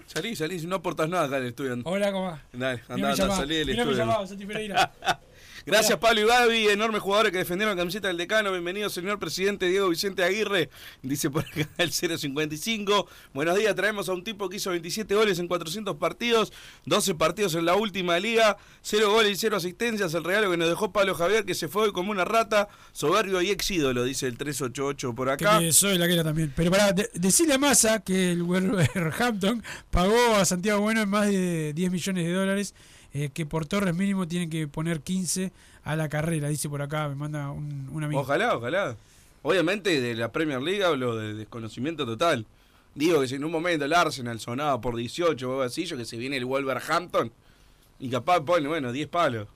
Salí, 0.06 0.36
salí, 0.36 0.60
si 0.60 0.68
no 0.68 0.76
aportas 0.76 1.08
nada 1.10 1.26
acá 1.26 1.38
el 1.38 1.46
estudio. 1.48 1.78
Hola, 1.86 2.12
¿cómo 2.12 2.26
va? 2.26 2.42
Dale, 2.52 2.82
anda, 2.90 3.14
llamada. 3.14 3.40
salí 3.40 3.56
del 3.56 3.68
Mirá 3.68 3.86
mi 3.86 3.92
estudio. 3.92 4.06
llamada, 4.06 4.28
Santi 4.28 4.46
Pereira. 4.46 4.92
Gracias 5.66 5.98
Pablo 5.98 6.20
y 6.20 6.26
Gaby, 6.26 6.68
enormes 6.68 7.02
jugadores 7.02 7.32
que 7.32 7.38
defendieron 7.38 7.74
la 7.78 7.82
camiseta 7.82 8.10
del 8.10 8.18
decano. 8.18 8.52
Bienvenido 8.52 8.90
señor 8.90 9.18
presidente 9.18 9.66
Diego 9.68 9.88
Vicente 9.88 10.22
Aguirre, 10.22 10.70
dice 11.02 11.30
por 11.30 11.46
acá 11.46 11.70
el 11.78 11.90
055. 11.94 13.08
Buenos 13.34 13.58
días, 13.58 13.74
traemos 13.74 14.10
a 14.10 14.14
un 14.14 14.26
tipo 14.26 14.50
que 14.50 14.58
hizo 14.58 14.72
27 14.72 15.16
goles 15.16 15.40
en 15.40 15.48
400 15.48 15.96
partidos, 15.96 16.52
12 16.86 17.16
partidos 17.16 17.56
en 17.56 17.64
la 17.64 17.76
última 17.76 18.20
liga, 18.20 18.58
0 18.82 19.10
goles 19.14 19.32
y 19.32 19.36
0 19.38 19.56
asistencias. 19.56 20.14
El 20.14 20.26
regalo 20.26 20.52
que 20.52 20.58
nos 20.58 20.68
dejó 20.68 20.92
Pablo 20.92 21.16
Javier 21.16 21.46
que 21.46 21.56
se 21.56 21.70
fue 21.70 21.84
hoy 21.84 21.94
como 21.94 22.12
una 22.12 22.26
rata, 22.26 22.68
soberbio 22.92 23.42
y 23.42 23.50
ex 23.50 23.72
ídolo, 23.72 24.04
dice 24.04 24.28
el 24.28 24.38
388 24.38 25.16
por 25.16 25.28
Que 25.38 25.46
acá. 25.46 25.62
me 25.62 25.72
soy 25.72 25.98
la 25.98 26.08
que 26.08 26.14
era 26.14 26.26
también. 26.26 26.52
Pero 26.54 26.72
para 26.72 26.92
decirle 26.92 27.54
a 27.54 27.58
Massa 27.58 28.00
que 28.02 28.34
el 28.34 28.44
Wolverhampton 28.44 29.64
pagó 29.92 30.36
a 30.36 30.44
Santiago 30.44 30.82
Bueno 30.82 31.04
en 31.04 31.10
más 31.10 31.28
de 31.28 31.72
10 31.72 31.90
millones 31.90 32.26
de 32.26 32.34
dólares, 32.34 32.76
eh, 33.14 33.30
que 33.34 33.46
por 33.46 33.66
Torres 33.66 33.96
mínimo 33.96 34.28
tienen 34.28 34.50
que 34.50 34.68
poner 34.68 35.02
15 35.02 35.52
a 35.84 35.96
la 35.96 36.10
carrera, 36.10 36.50
dice 36.50 36.70
por 36.70 36.82
acá, 36.82 37.08
me 37.10 37.16
manda 37.16 37.52
un, 37.52 38.04
amigo. 38.04 38.22
Ojalá, 38.22 38.56
ojalá. 38.56 38.96
Obviamente 39.44 40.02
de 40.02 40.16
la 40.16 40.32
Premier 40.32 40.62
League 40.62 40.84
hablo 40.84 41.16
de 41.16 41.34
desconocimiento 41.34 42.06
total. 42.06 42.46
Digo 42.96 43.22
que 43.22 43.28
si 43.28 43.36
en 43.36 43.44
un 43.44 43.52
momento 43.52 43.86
el 43.86 43.94
Arsenal 43.94 44.40
sonaba 44.40 44.80
por 44.80 44.96
18 44.96 45.50
o 45.50 45.68
yo 45.68 45.98
que 45.98 46.06
se 46.06 46.18
viene 46.18 46.38
el 46.38 46.46
Wolverhampton 46.46 47.32
y 48.00 48.10
capaz 48.10 48.42
pone, 48.42 48.68
bueno, 48.68 48.92
10 48.92 49.08
palos. 49.10 49.48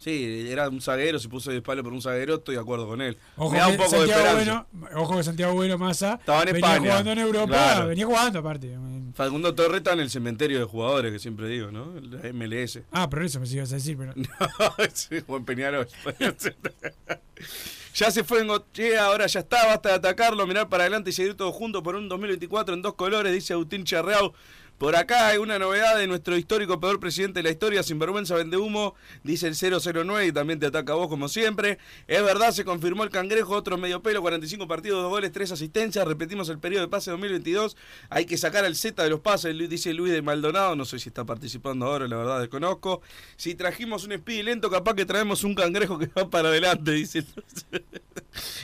Sí, 0.00 0.46
era 0.48 0.66
un 0.70 0.80
zaguero, 0.80 1.18
se 1.18 1.28
puso 1.28 1.50
10 1.50 1.62
palos 1.62 1.84
por 1.84 1.92
un 1.92 2.00
zaguero, 2.00 2.36
estoy 2.36 2.54
de 2.54 2.60
acuerdo 2.62 2.86
con 2.88 3.02
él. 3.02 3.18
Ojo 3.36 3.52
Me 3.52 3.58
da 3.58 3.68
un 3.68 3.76
de 3.76 3.86
Santiago 3.86 4.20
esperanza. 4.22 4.66
Bueno, 4.72 4.98
ojo 4.98 5.16
que 5.18 5.22
Santiago 5.24 5.52
Bueno 5.52 5.76
Massa 5.76 6.14
Estaba 6.14 6.40
en 6.40 6.52
venía 6.54 6.68
España, 6.68 6.90
jugando 6.90 7.12
en 7.12 7.18
Europa, 7.18 7.46
claro. 7.48 7.88
venía 7.88 8.06
jugando 8.06 8.38
aparte. 8.38 8.78
Facundo 9.14 9.54
Torre 9.54 9.76
está 9.76 9.92
en 9.92 10.00
el 10.00 10.08
cementerio 10.08 10.58
de 10.58 10.64
jugadores, 10.64 11.12
que 11.12 11.18
siempre 11.18 11.48
digo, 11.48 11.70
¿no? 11.70 11.92
La 12.00 12.32
MLS. 12.32 12.80
Ah, 12.90 13.10
pero 13.10 13.26
eso 13.26 13.40
me 13.40 13.48
ibas 13.48 13.72
a 13.72 13.74
decir, 13.74 13.98
pero 13.98 14.14
sí, 14.94 15.20
buen 15.26 15.44
Peñarol. 15.44 15.86
ya 17.94 18.10
se 18.10 18.24
fue 18.24 18.40
en 18.40 18.48
Gochea, 18.48 19.04
ahora 19.04 19.26
ya 19.26 19.40
está, 19.40 19.66
basta 19.66 19.90
de 19.90 19.94
atacarlo, 19.96 20.46
mirar 20.46 20.70
para 20.70 20.84
adelante 20.84 21.10
y 21.10 21.12
seguir 21.12 21.34
todos 21.34 21.54
juntos 21.54 21.82
por 21.82 21.94
un 21.94 22.08
2024 22.08 22.72
en 22.72 22.80
dos 22.80 22.94
colores, 22.94 23.34
dice 23.34 23.52
Agustín 23.52 23.84
Charreau. 23.84 24.32
Por 24.80 24.96
acá 24.96 25.28
hay 25.28 25.36
una 25.36 25.58
novedad 25.58 25.98
de 25.98 26.06
nuestro 26.06 26.38
histórico 26.38 26.80
peor 26.80 27.00
presidente 27.00 27.40
de 27.40 27.42
la 27.42 27.50
historia, 27.50 27.82
sinvergüenza 27.82 28.34
vende 28.34 28.56
humo, 28.56 28.94
dice 29.22 29.46
el 29.46 29.54
009 29.54 30.28
y 30.28 30.32
también 30.32 30.58
te 30.58 30.64
ataca 30.64 30.94
a 30.94 30.96
vos 30.96 31.08
como 31.08 31.28
siempre. 31.28 31.76
Es 32.08 32.24
verdad, 32.24 32.50
se 32.52 32.64
confirmó 32.64 33.04
el 33.04 33.10
cangrejo, 33.10 33.54
otro 33.54 33.76
medio 33.76 34.02
pelo, 34.02 34.22
45 34.22 34.66
partidos, 34.66 35.02
2 35.02 35.10
goles, 35.10 35.32
3 35.32 35.52
asistencias, 35.52 36.08
repetimos 36.08 36.48
el 36.48 36.58
periodo 36.60 36.84
de 36.84 36.88
pase 36.88 37.10
2022. 37.10 37.76
Hay 38.08 38.24
que 38.24 38.38
sacar 38.38 38.64
al 38.64 38.74
Z 38.74 39.04
de 39.04 39.10
los 39.10 39.20
pases, 39.20 39.54
dice 39.68 39.92
Luis 39.92 40.14
de 40.14 40.22
Maldonado, 40.22 40.74
no 40.74 40.86
sé 40.86 40.98
si 40.98 41.10
está 41.10 41.26
participando 41.26 41.84
ahora, 41.84 42.08
la 42.08 42.16
verdad 42.16 42.40
desconozco. 42.40 43.02
Si 43.36 43.54
trajimos 43.54 44.04
un 44.04 44.16
speedy 44.16 44.44
lento, 44.44 44.70
capaz 44.70 44.94
que 44.94 45.04
traemos 45.04 45.44
un 45.44 45.54
cangrejo 45.54 45.98
que 45.98 46.06
va 46.06 46.30
para 46.30 46.48
adelante, 46.48 46.92
dice 46.92 47.22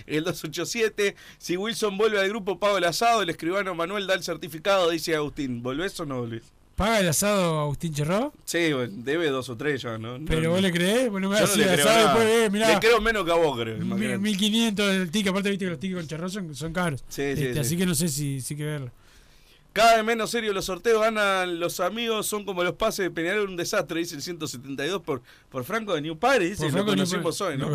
el 0.06 0.24
287. 0.24 1.14
Si 1.38 1.56
Wilson 1.56 1.98
vuelve 1.98 2.18
al 2.18 2.28
grupo, 2.28 2.58
pago 2.58 2.78
el 2.78 2.84
asado, 2.84 3.22
el 3.22 3.30
escribano 3.30 3.74
Manuel 3.74 4.06
da 4.06 4.14
el 4.14 4.22
certificado, 4.22 4.90
dice 4.90 5.14
Agustín. 5.14 5.62
¿Volvés 5.62 5.98
o 6.00 6.05
no? 6.06 6.26
¿paga 6.76 7.00
el 7.00 7.08
asado 7.08 7.58
Agustín 7.60 7.94
Cherró? 7.94 8.34
Sí, 8.44 8.70
bueno, 8.72 8.92
debe 8.98 9.28
dos 9.30 9.48
o 9.48 9.56
tres 9.56 9.80
ya, 9.80 9.96
¿no? 9.96 10.18
Pero 10.26 10.42
No, 10.42 10.50
vos 10.50 10.60
no. 10.60 10.66
le 10.68 10.72
creés, 10.74 11.10
vos 11.10 11.20
no 11.22 11.30
me 11.30 11.38
Yo 11.38 11.46
no 11.46 11.54
le 11.56 11.62
creo 11.64 11.86
asado 11.88 12.04
después, 12.06 12.28
eh, 12.28 12.50
mirá. 12.50 12.74
Le 12.74 12.80
creo 12.80 13.00
menos 13.00 13.24
que 13.24 13.30
a 13.32 13.34
vos, 13.34 13.58
creo. 13.58 13.78
Mi- 13.78 13.86
imagínate. 13.86 14.18
1500 14.18 14.94
el 14.94 15.10
ticket, 15.10 15.30
aparte 15.30 15.48
viste 15.50 15.64
que 15.64 15.70
los 15.70 15.80
tickets 15.80 15.98
con 16.00 16.06
Cherró 16.08 16.28
son, 16.28 16.54
son 16.54 16.72
caros. 16.74 17.02
Sí, 17.08 17.22
Este, 17.22 17.54
sí. 17.54 17.58
Así 17.60 17.76
que 17.78 17.86
no 17.86 17.94
sé 17.94 18.08
si, 18.08 18.40
si 18.42 18.54
que 18.56 18.64
verlo. 18.64 18.90
Cada 19.76 19.96
vez 19.96 20.04
menos 20.04 20.30
serio 20.30 20.52
los 20.54 20.64
sorteos, 20.64 21.00
ganan 21.02 21.60
los 21.60 21.80
amigos, 21.80 22.26
son 22.26 22.44
como 22.44 22.64
los 22.64 22.72
pases 22.74 23.04
de 23.04 23.10
Peñarol, 23.10 23.48
un 23.48 23.56
desastre, 23.56 24.00
dice 24.00 24.14
el 24.16 24.22
172 24.22 25.02
por, 25.02 25.20
por 25.50 25.64
Franco 25.64 25.94
de 25.94 26.00
New 26.00 26.18
Padre, 26.18 26.48
dice, 26.48 26.70
lo 26.70 26.84
conocimos 26.86 27.38
hoy, 27.42 27.58
¿no? 27.58 27.68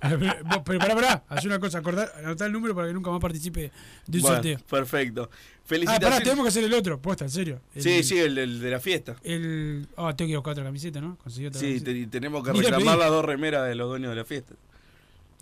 Pero, 0.00 0.78
pará, 0.78 0.94
pará, 0.94 1.24
haz 1.28 1.44
una 1.44 1.58
cosa, 1.58 1.78
acordá, 1.78 2.12
anotá 2.18 2.46
el 2.46 2.52
número 2.52 2.74
para 2.74 2.88
que 2.88 2.94
nunca 2.94 3.10
más 3.10 3.20
participe 3.20 3.72
de 4.06 4.18
un 4.18 4.22
Bueno, 4.22 4.36
sorteo. 4.36 4.58
Perfecto. 4.68 5.30
Ah, 5.32 5.36
Felicitaciones. 5.64 6.10
pará, 6.10 6.22
tenemos 6.22 6.44
que 6.44 6.48
hacer 6.48 6.64
el 6.64 6.74
otro, 6.74 7.00
posta, 7.00 7.24
en 7.24 7.30
serio. 7.30 7.60
El- 7.74 7.82
Sí, 7.82 8.02
sí, 8.04 8.18
el, 8.18 8.36
el 8.38 8.60
de 8.60 8.70
la 8.70 8.78
fiesta. 8.80 9.16
El, 9.24 9.88
ah, 9.96 10.14
tengo 10.14 10.26
que 10.28 10.30
ir 10.32 10.36
a 10.36 10.38
buscar 10.40 10.52
otra 10.52 10.64
camiseta, 10.64 11.00
¿no? 11.00 11.16
Conseguí 11.16 11.46
otra 11.46 11.60
Sí, 11.60 11.80
te- 11.80 12.06
tenemos 12.06 12.42
que 12.44 12.52
la 12.52 12.60
reclamar 12.60 12.98
las 12.98 13.08
dos 13.10 13.24
remeras 13.24 13.66
de 13.68 13.74
los 13.74 13.88
dueños 13.88 14.10
de 14.10 14.16
la 14.16 14.24
fiesta. 14.24 14.54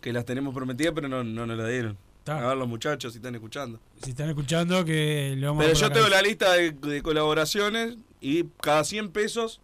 Que 0.01 0.13
las 0.13 0.25
tenemos 0.25 0.55
prometidas, 0.55 0.93
pero 0.95 1.09
no, 1.09 1.25
no 1.25 1.47
nos 1.47 1.59
las 1.59 1.69
dieron. 1.69 1.99
A 2.27 2.47
ver 2.49 2.57
los 2.57 2.69
muchachos 2.69 3.13
si 3.13 3.19
están 3.19 3.35
escuchando. 3.35 3.81
Si 4.03 4.11
están 4.11 4.29
escuchando, 4.29 4.85
que 4.85 5.35
le 5.37 5.47
vamos 5.47 5.65
Pero 5.65 5.77
a 5.77 5.81
yo 5.81 5.91
tengo 5.93 6.09
la 6.09 6.23
lista 6.23 6.53
de, 6.55 6.73
de 6.73 7.03
colaboraciones 7.03 7.97
y 8.21 8.45
cada 8.63 8.85
100 8.85 9.11
pesos 9.11 9.61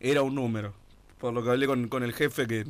era 0.00 0.22
un 0.22 0.34
número. 0.34 0.74
Por 1.18 1.34
lo 1.34 1.42
que 1.42 1.50
hablé 1.50 1.66
con, 1.66 1.88
con 1.88 2.02
el 2.02 2.12
jefe 2.14 2.46
que 2.46 2.64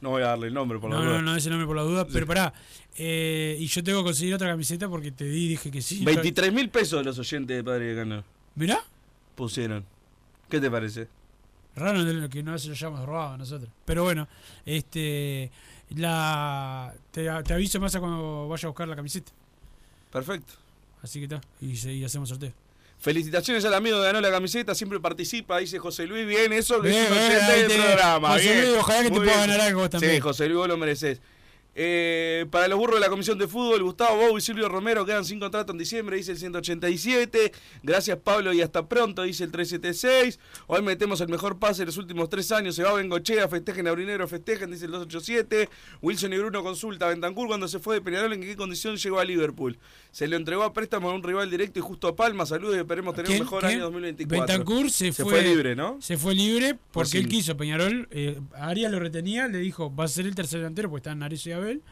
no 0.00 0.10
voy 0.10 0.22
a 0.22 0.28
darle 0.28 0.48
el 0.48 0.54
nombre 0.54 0.78
por 0.78 0.90
la 0.90 0.96
No, 0.96 1.02
duda. 1.04 1.12
no, 1.18 1.22
no, 1.22 1.36
ese 1.36 1.50
nombre 1.50 1.66
por 1.66 1.76
la 1.76 1.82
duda, 1.82 2.06
pero 2.10 2.26
pará. 2.26 2.52
Eh, 2.96 3.56
y 3.60 3.66
yo 3.66 3.84
tengo 3.84 4.00
que 4.00 4.04
conseguir 4.06 4.34
otra 4.34 4.48
camiseta 4.48 4.88
porque 4.88 5.12
te 5.12 5.24
di, 5.24 5.48
dije 5.48 5.70
que 5.70 5.82
sí. 5.82 6.04
23 6.04 6.52
mil 6.52 6.68
pesos 6.70 7.04
los 7.04 7.18
oyentes 7.18 7.56
de 7.56 7.62
Padre 7.62 7.94
de 7.94 7.96
Cano 8.02 8.24
Mirá, 8.56 8.82
pusieron. 9.34 9.84
¿Qué 10.48 10.58
te 10.60 10.70
parece? 10.70 11.08
raro 11.76 12.04
de 12.04 12.12
lo 12.14 12.28
que 12.28 12.42
no 12.42 12.58
se 12.58 12.66
lo 12.66 12.72
hayamos 12.74 13.06
robado 13.06 13.34
a 13.34 13.38
nosotros. 13.38 13.70
Pero 13.84 14.02
bueno, 14.02 14.26
este 14.66 15.50
la 15.96 16.94
te, 17.10 17.28
te 17.44 17.54
aviso 17.54 17.80
más 17.80 17.96
cuando 17.96 18.48
vaya 18.48 18.66
a 18.66 18.70
buscar 18.70 18.88
la 18.88 18.96
camiseta. 18.96 19.32
Perfecto. 20.12 20.54
Así 21.02 21.18
que 21.18 21.24
está, 21.24 21.40
y, 21.60 22.04
hacemos 22.04 22.28
sorteo. 22.28 22.52
Felicitaciones 22.98 23.64
al 23.64 23.72
amigo 23.72 23.98
que 23.98 24.04
ganó 24.04 24.20
la 24.20 24.30
camiseta, 24.30 24.74
siempre 24.74 25.00
participa, 25.00 25.58
dice 25.58 25.78
José 25.78 26.06
Luis. 26.06 26.26
Bien, 26.26 26.52
eso 26.52 26.82
que 26.82 26.90
Bien, 26.90 27.06
es 27.10 27.42
un 27.42 27.68
del 27.68 27.80
programa. 27.80 28.32
José 28.32 28.52
bien. 28.52 28.60
Luis, 28.60 28.78
ojalá 28.78 29.02
que 29.02 29.10
te 29.10 29.16
pueda 29.16 29.36
ganar 29.36 29.60
algo 29.60 29.88
también. 29.88 30.14
Sí, 30.14 30.20
José 30.20 30.46
Luis, 30.46 30.58
vos 30.58 30.68
lo 30.68 30.76
mereces. 30.76 31.20
Eh, 31.74 32.46
para 32.50 32.66
los 32.68 32.78
burros 32.78 32.96
de 32.96 33.00
la 33.00 33.08
Comisión 33.08 33.38
de 33.38 33.46
Fútbol, 33.46 33.82
Gustavo 33.82 34.16
Bou 34.16 34.36
y 34.36 34.40
Silvio 34.40 34.68
Romero 34.68 35.06
quedan 35.06 35.24
sin 35.24 35.38
contrato 35.38 35.70
en 35.72 35.78
diciembre, 35.78 36.16
dice 36.16 36.32
el 36.32 36.38
187. 36.38 37.52
Gracias 37.82 38.18
Pablo 38.18 38.52
y 38.52 38.60
hasta 38.60 38.88
pronto, 38.88 39.22
dice 39.22 39.44
el 39.44 39.52
376. 39.52 40.38
Hoy 40.66 40.82
metemos 40.82 41.20
el 41.20 41.28
mejor 41.28 41.58
pase 41.58 41.82
de 41.82 41.86
los 41.86 41.96
últimos 41.96 42.28
tres 42.28 42.50
años. 42.52 42.74
Se 42.74 42.82
va 42.82 42.92
Bengochea, 42.94 43.48
festejen 43.48 43.86
Aurinero, 43.86 44.26
festejen, 44.26 44.70
dice 44.70 44.86
el 44.86 44.90
287. 44.90 45.68
Wilson 46.02 46.32
y 46.32 46.38
Bruno 46.38 46.62
consulta. 46.62 47.06
Bentancur 47.08 47.46
cuando 47.46 47.68
se 47.68 47.78
fue 47.78 47.96
de 47.96 48.00
Peñarol, 48.02 48.32
¿en 48.32 48.40
qué 48.40 48.56
condición 48.56 48.96
llegó 48.96 49.20
a 49.20 49.24
Liverpool? 49.24 49.78
Se 50.10 50.26
le 50.26 50.36
entregó 50.36 50.64
a 50.64 50.72
préstamo 50.72 51.08
a 51.10 51.14
un 51.14 51.22
rival 51.22 51.48
directo 51.50 51.78
y 51.78 51.82
justo 51.82 52.08
a 52.08 52.16
Palma. 52.16 52.46
Saludos 52.46 52.74
y 52.76 52.78
esperemos 52.80 53.14
tener 53.14 53.28
¿Quién? 53.28 53.42
un 53.42 53.46
mejor 53.46 53.60
¿Quién? 53.60 53.74
año 53.74 53.84
2024. 53.84 54.46
Bentancur 54.46 54.90
se, 54.90 55.12
se 55.12 55.22
fue, 55.22 55.32
fue 55.34 55.42
libre, 55.42 55.76
¿no? 55.76 55.98
Se 56.00 56.16
fue 56.18 56.34
libre 56.34 56.74
porque 56.74 57.10
Pues 57.10 57.14
él 57.14 57.28
quiso. 57.28 57.56
Peñarol, 57.56 58.08
eh, 58.10 58.40
Arias 58.54 58.90
lo 58.90 58.98
retenía, 58.98 59.46
le 59.46 59.58
dijo, 59.58 59.94
va 59.94 60.04
a 60.04 60.08
ser 60.08 60.26
el 60.26 60.34
tercer 60.34 60.58
delantero 60.60 60.88
porque 60.90 61.00
están 61.08 61.20
Narezo 61.20 61.48
y 61.50 61.52
Abel. 61.60 61.82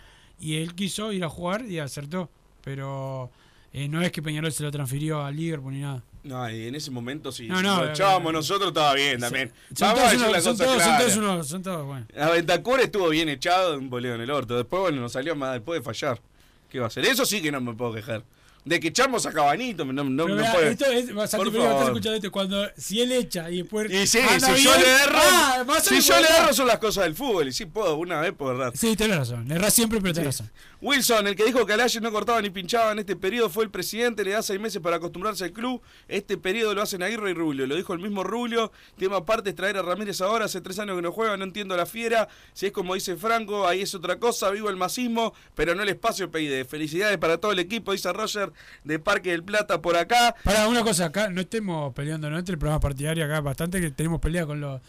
Y 0.40 0.56
él 0.56 0.74
quiso 0.74 1.12
ir 1.12 1.24
a 1.24 1.28
jugar 1.28 1.64
y 1.66 1.78
acertó. 1.78 2.30
Pero 2.62 3.30
eh, 3.72 3.88
no 3.88 4.02
es 4.02 4.12
que 4.12 4.22
Peñarol 4.22 4.52
se 4.52 4.62
lo 4.62 4.70
transfirió 4.70 5.24
a 5.24 5.30
Liverpool 5.30 5.72
ni 5.72 5.80
nada. 5.80 6.02
No, 6.24 6.50
y 6.50 6.66
en 6.66 6.74
ese 6.74 6.90
momento 6.90 7.32
sí. 7.32 7.46
No, 7.46 7.84
eh, 7.84 7.90
echábamos 7.90 8.30
eh, 8.30 8.34
nosotros 8.34 8.68
estaba 8.68 8.94
bien 8.94 9.20
también. 9.20 9.52
Son 9.74 9.88
Vamos 9.88 10.00
a 10.00 10.04
decir 10.10 10.20
son, 10.20 10.28
cosa 10.28 10.42
todos, 10.42 10.56
son 10.58 10.76
clara. 10.76 10.98
todos 10.98 11.16
unos, 11.16 11.48
son 11.48 11.62
todos, 11.62 11.86
bueno. 11.86 12.06
A 12.18 12.30
Bentancur 12.30 12.80
estuvo 12.80 13.08
bien 13.08 13.28
echado 13.28 13.78
un 13.78 13.88
boleo 13.88 14.14
en 14.14 14.20
el 14.20 14.30
orto. 14.30 14.56
Después, 14.56 14.82
bueno, 14.82 15.00
nos 15.00 15.12
salió 15.12 15.34
más 15.36 15.54
después 15.54 15.80
de 15.80 15.84
fallar. 15.84 16.20
¿Qué 16.68 16.78
va 16.78 16.86
a 16.86 16.88
hacer? 16.88 17.04
Eso 17.06 17.24
sí 17.24 17.40
que 17.40 17.50
no 17.50 17.60
me 17.60 17.72
puedo 17.72 17.94
quejar. 17.94 18.22
De 18.68 18.78
que 18.80 18.88
echamos 18.88 19.24
a 19.24 19.32
Cabanito, 19.32 19.82
no, 19.86 20.04
no, 20.04 20.24
Pero 20.26 20.36
no 20.36 20.52
puede. 20.52 20.70
esto 20.72 20.84
es, 20.84 21.06
Por 21.10 21.24
estás 21.24 21.40
favor. 21.40 21.84
escuchando 21.84 22.14
esto, 22.16 22.30
cuando 22.30 22.68
si 22.76 23.00
él 23.00 23.12
echa 23.12 23.50
y 23.50 23.62
después 23.62 23.90
Y 23.90 24.06
sí, 24.06 24.18
anda 24.18 24.54
si 24.54 24.62
yo 24.62 24.70
bien, 24.72 24.82
le 24.82 24.92
erro, 25.04 25.18
ah, 25.20 25.64
o 25.66 25.80
si 25.80 26.00
yo 26.00 26.20
le 26.20 26.28
erro 26.28 26.52
son 26.52 26.66
las 26.66 26.78
cosas 26.78 27.04
del 27.04 27.14
fútbol. 27.14 27.48
Y 27.48 27.52
sí 27.52 27.64
puedo, 27.64 27.96
una 27.96 28.20
vez 28.20 28.32
puedo 28.36 28.52
errar. 28.52 28.76
Sí, 28.76 28.94
tenés 28.94 29.16
razón, 29.16 29.48
le 29.48 29.54
errás 29.54 29.72
siempre, 29.72 30.00
pero 30.02 30.12
tenés 30.12 30.38
razón. 30.38 30.50
Wilson, 30.80 31.26
el 31.26 31.34
que 31.34 31.44
dijo 31.44 31.66
que 31.66 31.72
Alaye 31.72 32.00
no 32.00 32.12
cortaba 32.12 32.40
ni 32.42 32.50
pinchaba 32.50 32.92
en 32.92 33.00
este 33.00 33.16
periodo, 33.16 33.48
fue 33.48 33.64
el 33.64 33.70
presidente, 33.70 34.22
le 34.22 34.32
da 34.32 34.42
seis 34.42 34.60
meses 34.60 34.80
para 34.80 34.96
acostumbrarse 34.96 35.44
al 35.44 35.52
club. 35.52 35.80
Este 36.06 36.36
periodo 36.36 36.74
lo 36.74 36.82
hacen 36.82 37.02
Aguirre 37.02 37.30
y 37.30 37.34
Rubio, 37.34 37.66
lo 37.66 37.74
dijo 37.74 37.94
el 37.94 38.00
mismo 38.00 38.22
Rubio. 38.22 38.70
Tema 38.96 39.16
aparte 39.16 39.50
es 39.50 39.56
traer 39.56 39.76
a 39.78 39.82
Ramírez 39.82 40.20
ahora, 40.20 40.44
hace 40.44 40.60
tres 40.60 40.78
años 40.78 40.94
que 40.96 41.02
no 41.02 41.10
juega, 41.10 41.36
no 41.36 41.44
entiendo 41.44 41.76
la 41.76 41.86
fiera. 41.86 42.28
Si 42.52 42.66
es 42.66 42.72
como 42.72 42.94
dice 42.94 43.16
Franco, 43.16 43.66
ahí 43.66 43.80
es 43.82 43.94
otra 43.94 44.18
cosa, 44.18 44.50
vivo 44.50 44.68
el 44.68 44.76
masismo, 44.76 45.32
pero 45.54 45.74
no 45.74 45.82
el 45.82 45.88
espacio 45.88 46.30
PID. 46.30 46.66
Felicidades 46.66 47.18
para 47.18 47.38
todo 47.38 47.52
el 47.52 47.58
equipo, 47.58 47.92
dice 47.92 48.12
Roger 48.12 48.52
de 48.84 48.98
Parque 48.98 49.30
del 49.30 49.42
Plata 49.42 49.80
por 49.80 49.96
acá. 49.96 50.34
Para 50.44 50.68
una 50.68 50.82
cosa, 50.82 51.06
acá 51.06 51.28
no 51.28 51.40
estemos 51.40 51.92
peleando, 51.94 52.30
¿no? 52.30 52.38
Entre 52.38 52.54
el 52.54 52.58
programa 52.58 52.80
partidario 52.80 53.24
acá 53.24 53.40
bastante 53.40 53.80
que 53.80 53.90
tenemos 53.90 54.20
pelea 54.20 54.46
con 54.46 54.60
los 54.60 54.80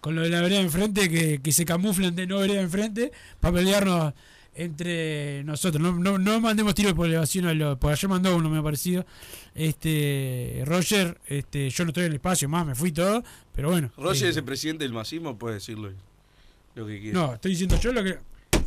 con 0.00 0.14
lo 0.14 0.22
de 0.22 0.28
la 0.28 0.40
vereda 0.40 0.58
de 0.58 0.66
enfrente, 0.66 1.08
que, 1.08 1.40
que 1.42 1.52
se 1.52 1.64
camuflan 1.64 2.14
de 2.14 2.26
no 2.26 2.38
vereda 2.38 2.60
enfrente 2.60 3.10
para 3.40 3.54
pelearnos 3.56 4.14
entre 4.54 5.44
nosotros. 5.44 5.82
No, 5.82 5.92
no, 5.92 6.18
no 6.18 6.40
mandemos 6.40 6.74
tiros 6.74 6.94
por 6.94 7.06
elevación 7.06 7.46
a 7.46 7.54
lo, 7.54 7.78
por 7.78 7.92
ayer 7.92 8.08
mandó 8.08 8.34
uno 8.36 8.48
me 8.48 8.58
ha 8.58 8.62
parecido. 8.62 9.06
Este 9.54 10.62
Roger, 10.64 11.18
este, 11.26 11.70
yo 11.70 11.84
no 11.84 11.90
estoy 11.90 12.04
en 12.04 12.10
el 12.10 12.16
espacio 12.16 12.48
más, 12.48 12.66
me 12.66 12.74
fui 12.74 12.92
todo, 12.92 13.22
pero 13.54 13.70
bueno. 13.70 13.90
Roger 13.96 14.26
eh, 14.26 14.30
es 14.30 14.36
el 14.36 14.44
presidente 14.44 14.84
del 14.84 14.92
masismo, 14.92 15.38
puede 15.38 15.54
decirlo 15.54 15.90
lo 16.74 16.86
que 16.86 17.00
quiera. 17.00 17.18
No, 17.18 17.34
estoy 17.34 17.52
diciendo 17.52 17.78
yo 17.80 17.92
lo 17.92 18.02
que 18.02 18.18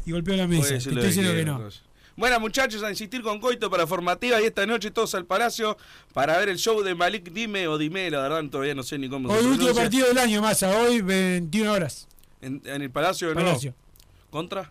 y 0.05 0.11
golpeo 0.11 0.35
la 0.35 0.47
mesa. 0.47 0.75
Estoy 0.75 0.95
diciendo 0.95 1.33
que 1.33 1.45
no. 1.45 1.57
Roger. 1.59 1.88
Bueno, 2.19 2.37
muchachos, 2.41 2.83
a 2.83 2.89
insistir 2.89 3.21
con 3.21 3.39
Coito 3.39 3.69
para 3.69 3.87
formativa 3.87 4.41
y 4.41 4.45
esta 4.45 4.65
noche 4.65 4.91
todos 4.91 5.15
al 5.15 5.25
Palacio 5.25 5.77
para 6.13 6.37
ver 6.37 6.49
el 6.49 6.57
show 6.57 6.81
de 6.83 6.93
Malik 6.93 7.31
Dime 7.31 7.65
o 7.69 7.77
Dime, 7.77 8.11
la 8.11 8.19
verdad 8.19 8.43
todavía 8.49 8.75
no 8.75 8.83
sé 8.83 8.97
ni 8.99 9.07
cómo 9.07 9.29
Hoy 9.29 9.39
se 9.39 9.47
último 9.47 9.73
partido 9.73 10.05
del 10.09 10.17
año, 10.17 10.41
Massa, 10.41 10.69
hoy 10.81 10.99
21 11.01 11.71
horas. 11.71 12.09
En, 12.41 12.61
en 12.65 12.81
el 12.81 12.91
Palacio, 12.91 13.33
Palacio. 13.33 13.71
no. 13.71 14.31
¿Contra? 14.31 14.69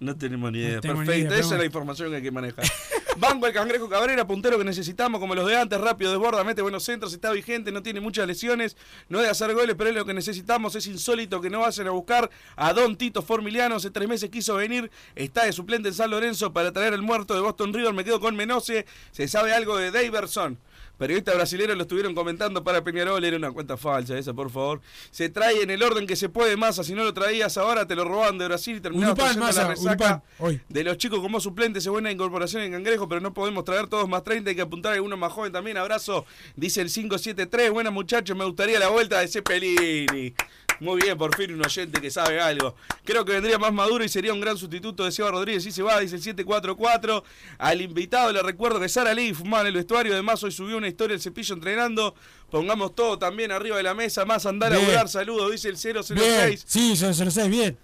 No 0.00 0.16
tenemos 0.16 0.50
ni 0.50 0.58
idea. 0.58 0.80
No 0.82 0.94
ni 0.94 1.06
Perfecto, 1.06 1.32
idea, 1.32 1.38
esa 1.38 1.54
es 1.54 1.60
la 1.60 1.64
información 1.64 2.10
que 2.10 2.16
hay 2.16 2.22
que 2.22 2.32
manejar. 2.32 2.64
Banco 3.18 3.46
el 3.46 3.52
Cangrejo 3.54 3.88
Cabrera, 3.88 4.26
puntero 4.26 4.58
que 4.58 4.64
necesitamos 4.64 5.20
como 5.20 5.34
los 5.34 5.46
de 5.46 5.56
antes, 5.56 5.80
rápido, 5.80 6.10
desborda, 6.10 6.44
mete 6.44 6.60
buenos 6.60 6.84
centros, 6.84 7.14
está 7.14 7.30
vigente, 7.30 7.72
no 7.72 7.82
tiene 7.82 8.00
muchas 8.00 8.26
lesiones, 8.26 8.76
no 9.08 9.18
debe 9.18 9.30
hacer 9.30 9.54
goles, 9.54 9.74
pero 9.76 9.88
es 9.88 9.96
lo 9.96 10.04
que 10.04 10.12
necesitamos, 10.12 10.74
es 10.74 10.86
insólito 10.86 11.40
que 11.40 11.48
no 11.48 11.60
vayan 11.60 11.86
a 11.86 11.90
buscar 11.92 12.30
a 12.56 12.72
Don 12.74 12.94
Tito 12.96 13.22
Formiliano, 13.22 13.76
hace 13.76 13.90
tres 13.90 14.06
meses 14.06 14.28
quiso 14.28 14.56
venir, 14.56 14.90
está 15.14 15.44
de 15.44 15.52
suplente 15.52 15.88
en 15.88 15.94
San 15.94 16.10
Lorenzo 16.10 16.52
para 16.52 16.72
traer 16.72 16.92
el 16.92 17.00
muerto 17.00 17.32
de 17.34 17.40
Boston 17.40 17.72
River, 17.72 17.94
me 17.94 18.04
quedo 18.04 18.20
con 18.20 18.36
Menose, 18.36 18.84
se 19.12 19.28
sabe 19.28 19.54
algo 19.54 19.78
de 19.78 19.90
Daverson. 19.90 20.58
Periodistas 20.98 21.34
brasileños 21.34 21.76
lo 21.76 21.82
estuvieron 21.82 22.14
comentando 22.14 22.64
para 22.64 22.82
Peñarol, 22.82 23.22
era 23.22 23.36
una 23.36 23.52
cuenta 23.52 23.76
falsa 23.76 24.16
esa, 24.18 24.32
por 24.32 24.50
favor. 24.50 24.80
Se 25.10 25.28
trae 25.28 25.62
en 25.62 25.70
el 25.70 25.82
orden 25.82 26.06
que 26.06 26.16
se 26.16 26.28
puede 26.28 26.56
Massa, 26.56 26.84
si 26.84 26.94
no 26.94 27.04
lo 27.04 27.12
traías 27.12 27.56
ahora 27.58 27.86
te 27.86 27.94
lo 27.94 28.04
robaban 28.04 28.38
de 28.38 28.46
Brasil 28.46 28.80
y 28.84 28.98
Massa, 29.38 29.62
la 29.62 29.68
resaca 29.68 30.22
hoy. 30.38 30.60
de 30.68 30.84
los 30.84 30.96
chicos 30.96 31.20
como 31.20 31.40
suplentes, 31.40 31.84
es 31.84 31.90
buena 31.90 32.10
incorporación 32.10 32.62
en 32.62 32.72
Cangrejo, 32.72 33.08
pero 33.08 33.20
no 33.20 33.34
podemos 33.34 33.64
traer 33.64 33.86
todos 33.88 34.08
más 34.08 34.24
30, 34.24 34.50
hay 34.50 34.56
que 34.56 34.62
apuntar 34.62 34.92
a 34.92 34.94
alguno 34.94 35.16
más 35.16 35.32
joven 35.32 35.52
también. 35.52 35.76
Abrazo, 35.76 36.24
dice 36.56 36.80
el 36.80 36.90
573. 36.90 37.70
Buenas 37.70 37.92
muchachos, 37.92 38.36
me 38.36 38.44
gustaría 38.44 38.78
la 38.78 38.88
vuelta 38.88 39.20
de 39.20 39.28
Cepelini. 39.28 40.34
Muy 40.80 41.00
bien, 41.00 41.16
por 41.16 41.34
fin 41.36 41.52
un 41.54 41.64
oyente 41.64 42.00
que 42.00 42.10
sabe 42.10 42.40
algo. 42.40 42.74
Creo 43.04 43.24
que 43.24 43.32
vendría 43.32 43.58
más 43.58 43.72
maduro 43.72 44.04
y 44.04 44.08
sería 44.08 44.32
un 44.32 44.40
gran 44.40 44.58
sustituto 44.58 45.04
de 45.04 45.12
Seba 45.12 45.30
Rodríguez. 45.30 45.64
Y 45.66 45.72
se 45.72 45.82
va, 45.82 45.98
dice 46.00 46.16
el 46.16 46.22
744. 46.22 47.24
Al 47.58 47.80
invitado 47.80 48.30
le 48.32 48.42
recuerdo 48.42 48.78
que 48.78 48.88
Sara 48.88 49.14
Lee 49.14 49.32
fumaba 49.32 49.62
en 49.62 49.68
el 49.68 49.72
vestuario. 49.74 50.12
Además, 50.12 50.42
hoy 50.42 50.52
subió 50.52 50.76
una 50.76 50.88
historia 50.88 51.14
el 51.14 51.20
cepillo 51.20 51.54
entrenando. 51.54 52.14
Pongamos 52.50 52.94
todo 52.94 53.18
también 53.18 53.52
arriba 53.52 53.76
de 53.78 53.82
la 53.84 53.94
mesa. 53.94 54.24
Más 54.26 54.44
andar 54.46 54.72
a 54.74 54.78
volar. 54.78 55.08
Saludos, 55.08 55.50
dice 55.50 55.68
el 55.70 55.76
006. 55.78 56.10
Bien, 56.18 56.58
sí, 56.66 56.94
se, 56.96 57.14
se 57.14 57.24
lo 57.24 57.30
sabes 57.30 57.50
bien. 57.50 57.78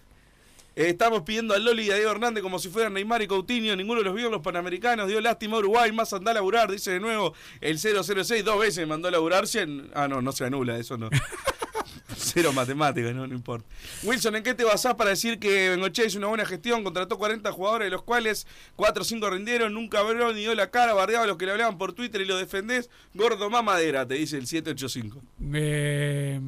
Eh, 0.75 0.89
estamos 0.89 1.23
pidiendo 1.23 1.53
a 1.55 1.59
Loli 1.59 1.85
y 1.89 1.91
a 1.91 1.97
Diego 1.97 2.11
Hernández 2.11 2.43
como 2.43 2.59
si 2.59 2.69
fueran 2.71 2.95
Neymar 2.95 3.21
y 3.23 3.27
Coutinho. 3.27 3.77
Ninguno 3.77 4.01
los 4.03 4.15
vio 4.15 4.27
en 4.27 4.33
los 4.33 4.41
Panamericanos. 4.43 5.07
Dio 5.09 5.21
lástima 5.21 5.57
a 5.57 5.59
Uruguay. 5.61 5.93
Más 5.93 6.13
anda 6.13 6.31
a 6.31 6.35
laburar, 6.35 6.71
dice 6.71 6.93
de 6.93 7.01
nuevo 7.01 7.35
el 7.61 7.79
006. 7.79 8.45
Dos 8.45 8.59
veces 8.59 8.87
mandó 8.87 9.09
a 9.09 9.11
laburar. 9.11 9.45
cien- 9.45 9.91
Ah, 9.95 10.09
no, 10.09 10.23
no 10.23 10.33
se 10.33 10.45
anula, 10.45 10.79
eso 10.79 10.97
no. 10.97 11.11
Cero 12.17 12.53
matemáticas, 12.53 13.15
no, 13.15 13.27
no 13.27 13.35
importa. 13.35 13.67
Wilson, 14.03 14.37
¿en 14.37 14.43
qué 14.43 14.55
te 14.55 14.65
basás 14.65 14.95
para 14.95 15.11
decir 15.11 15.39
que 15.39 15.71
Bengoche 15.71 16.07
hizo 16.07 16.19
una 16.19 16.29
buena 16.29 16.45
gestión? 16.45 16.85
Contrató 16.85 17.19
40 17.19 17.51
jugadores, 17.53 17.87
de 17.87 17.91
los 17.91 18.03
cuales 18.03 18.47
4 18.77 19.03
o 19.03 19.05
5 19.05 19.31
rindieron. 19.31 19.75
Nunca 19.75 20.01
abrió 20.01 20.33
ni 20.33 20.41
dio 20.41 20.55
la 20.55 20.71
cara, 20.71 20.95
bardeaba 20.95 21.25
a 21.25 21.27
los 21.27 21.37
que 21.37 21.47
le 21.47 21.53
hablaban 21.53 21.79
por 21.79 21.93
Twitter 21.93 22.21
y 22.21 22.25
lo 22.25 22.37
defendés. 22.37 22.91
Gordo 23.15 23.51
mamadera, 23.51 24.07
te 24.07 24.15
dice 24.15 24.37
el 24.37 24.47
785. 24.47 25.21
Eh, 25.55 26.41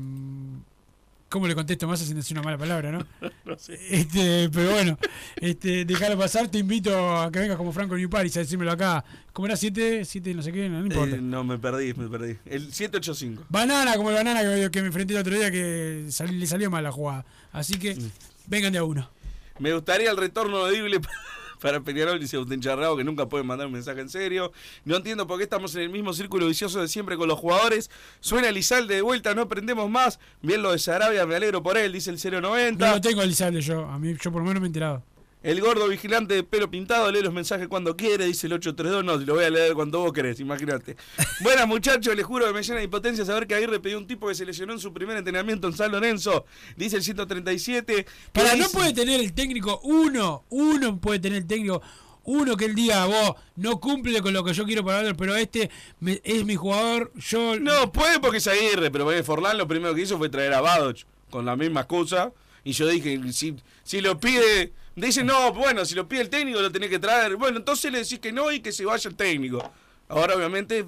¿Cómo 1.35 1.49
le 1.49 1.55
contesto 1.57 1.89
más 1.89 1.99
sin 1.99 2.14
decir 2.14 2.37
una 2.39 2.45
mala 2.45 2.57
palabra, 2.57 2.93
no? 2.93 3.05
No 3.45 3.59
sé. 3.59 3.76
Este, 3.91 4.49
pero 4.53 4.70
bueno, 4.70 4.97
este, 5.35 5.85
déjalo 5.85 6.16
pasar, 6.16 6.47
te 6.47 6.59
invito 6.59 6.97
a 7.16 7.28
que 7.32 7.41
vengas 7.41 7.57
como 7.57 7.72
Franco 7.72 7.97
New 7.97 8.09
Paris 8.09 8.37
a 8.37 8.41
decírmelo 8.41 8.70
acá. 8.70 9.05
¿Cómo 9.32 9.47
era 9.47 9.57
7? 9.57 10.05
7 10.05 10.32
no 10.32 10.43
sé 10.45 10.53
qué, 10.53 10.68
no, 10.68 10.78
no 10.78 10.87
importa. 10.87 11.16
Eh, 11.16 11.20
no, 11.20 11.43
me 11.43 11.59
perdí, 11.59 11.93
me 11.95 12.09
perdí. 12.09 12.37
El 12.47 12.72
785. 12.72 13.47
Banana, 13.49 13.97
como 13.97 14.11
el 14.11 14.14
banana 14.14 14.43
que, 14.43 14.70
que 14.70 14.80
me 14.80 14.87
enfrenté 14.87 15.14
el 15.14 15.20
otro 15.20 15.35
día 15.35 15.51
que 15.51 16.07
sal- 16.11 16.39
le 16.39 16.47
salió 16.47 16.70
mal 16.70 16.85
la 16.85 16.93
jugada. 16.93 17.24
Así 17.51 17.80
que 17.80 17.97
Mm. 17.97 18.11
vengan 18.47 18.72
de 18.72 18.78
a 18.78 18.85
uno. 18.85 19.11
Me 19.59 19.72
gustaría 19.74 20.12
el 20.12 20.16
retorno 20.16 20.64
de 20.66 20.72
Dible 20.76 21.01
para 21.65 21.81
Peñarol, 21.81 22.21
dice 22.21 22.37
Agustín 22.37 22.61
Charrao, 22.61 22.95
que 22.95 23.05
nunca 23.05 23.27
puede 23.27 23.43
mandar 23.43 23.67
un 23.67 23.73
mensaje 23.73 23.99
en 24.03 24.11
serio. 24.11 24.53
No 24.85 24.97
entiendo 24.97 25.27
por 25.27 25.39
qué 25.39 25.45
estamos 25.45 25.75
en 25.75 25.81
el 25.81 25.89
mismo 25.89 26.12
círculo 26.12 26.47
vicioso 26.47 26.79
de 26.79 26.89
siempre 26.89 27.17
con 27.17 27.27
los 27.27 27.39
jugadores. 27.39 27.91
Suena 28.21 28.51
Elizalde 28.51 28.97
de 28.97 29.01
vuelta, 29.01 29.35
no 29.35 29.41
aprendemos 29.41 29.89
más. 29.89 30.21
Bien 30.43 30.61
lo 30.61 30.73
de 30.73 30.79
Sarabia, 30.79 31.25
me 31.25 31.37
alegro 31.37 31.62
por 31.62 31.79
él, 31.79 31.91
dice 31.95 32.11
el 32.11 32.19
090. 32.19 32.87
No 32.87 32.95
lo 32.97 33.01
tengo 33.01 33.23
Elizalde 33.23 33.62
yo, 33.62 33.87
a 33.87 33.99
mí 33.99 34.15
yo 34.23 34.31
por 34.31 34.43
lo 34.43 34.47
menos 34.47 34.61
me 34.61 34.67
he 34.67 34.69
enterado. 34.69 35.03
El 35.45 35.61
gordo 35.61 35.86
vigilante 35.88 36.32
de 36.34 36.42
pelo 36.42 36.70
pintado 36.70 37.12
lee 37.12 37.20
los 37.20 37.32
mensajes 37.34 37.68
cuando 37.68 37.95
quiere, 37.97 38.24
dice 38.24 38.47
el 38.47 38.55
832. 38.55 39.05
No, 39.05 39.16
lo 39.24 39.34
voy 39.34 39.45
a 39.45 39.51
leer 39.51 39.74
cuando 39.74 40.01
vos 40.01 40.11
querés, 40.12 40.40
imagínate. 40.40 40.97
Buenas 41.40 41.68
muchachos, 41.68 42.16
les 42.16 42.24
juro 42.24 42.47
que 42.47 42.55
me 42.55 42.62
llena 42.62 42.78
de 42.78 42.84
impotencia 42.84 43.26
saber 43.26 43.47
que 43.47 43.55
Aguirre 43.55 43.78
pidió 43.78 43.99
un 43.99 44.07
tipo 44.07 44.26
que 44.26 44.34
se 44.34 44.47
lesionó 44.47 44.72
en 44.72 44.78
su 44.80 44.95
primer 44.95 45.18
entrenamiento 45.18 45.68
en 45.68 45.74
San 45.74 45.92
Lorenzo. 45.92 46.47
Dice 46.78 46.97
el 46.97 47.03
137. 47.03 48.07
Para, 48.32 48.53
¿Qué 48.53 48.57
no 48.57 48.64
dice? 48.64 48.76
puede 48.76 48.95
tener 48.95 49.20
el 49.20 49.34
técnico 49.34 49.80
uno, 49.84 50.45
uno 50.49 50.99
puede 50.99 51.18
tener 51.18 51.38
el 51.42 51.47
técnico, 51.47 51.82
uno 52.24 52.57
que 52.57 52.64
él 52.64 52.74
diga, 52.74 53.05
vos, 53.05 53.34
no 53.57 53.78
cumple 53.80 54.22
con 54.22 54.32
lo 54.32 54.42
que 54.45 54.55
yo 54.55 54.64
quiero 54.64 54.82
para 54.82 55.03
él, 55.07 55.14
pero 55.14 55.36
este 55.36 55.70
me- 56.01 56.22
es 56.24 56.42
mi 56.47 56.57
jugador, 56.57 57.12
yo... 57.16 57.61
No, 57.61 57.92
puede 57.92 58.18
porque 58.18 58.38
es 58.38 58.47
Aguirre, 58.47 58.90
pero 58.90 59.11
Forlán 59.22 59.59
lo 59.59 59.68
primero 59.68 59.95
que 59.95 60.01
hizo 60.01 60.16
fue 60.16 60.30
traer 60.30 60.55
a 60.55 60.62
Badoch 60.62 61.03
con 61.28 61.45
la 61.45 61.55
misma 61.55 61.80
excusa. 61.80 62.32
Y 62.66 62.72
yo 62.72 62.86
dije, 62.88 63.20
si, 63.30 63.57
si 63.82 64.01
lo 64.01 64.18
pide, 64.18 64.72
dice, 64.97 65.24
no, 65.24 65.53
bueno, 65.53 65.84
si 65.84 65.95
lo 65.95 66.09
pide 66.09 66.20
el 66.22 66.28
técnico 66.30 66.61
lo 66.61 66.70
tenés 66.72 66.90
que 66.90 66.99
traer. 66.99 67.36
Bueno, 67.36 67.59
entonces 67.59 67.90
le 67.92 67.99
decís 67.99 68.18
que 68.20 68.32
no 68.32 68.51
y 68.53 68.61
que 68.61 68.72
se 68.72 68.84
vaya 68.84 69.09
el 69.11 69.16
técnico. 69.16 69.72
Ahora, 70.09 70.36
obviamente, 70.36 70.84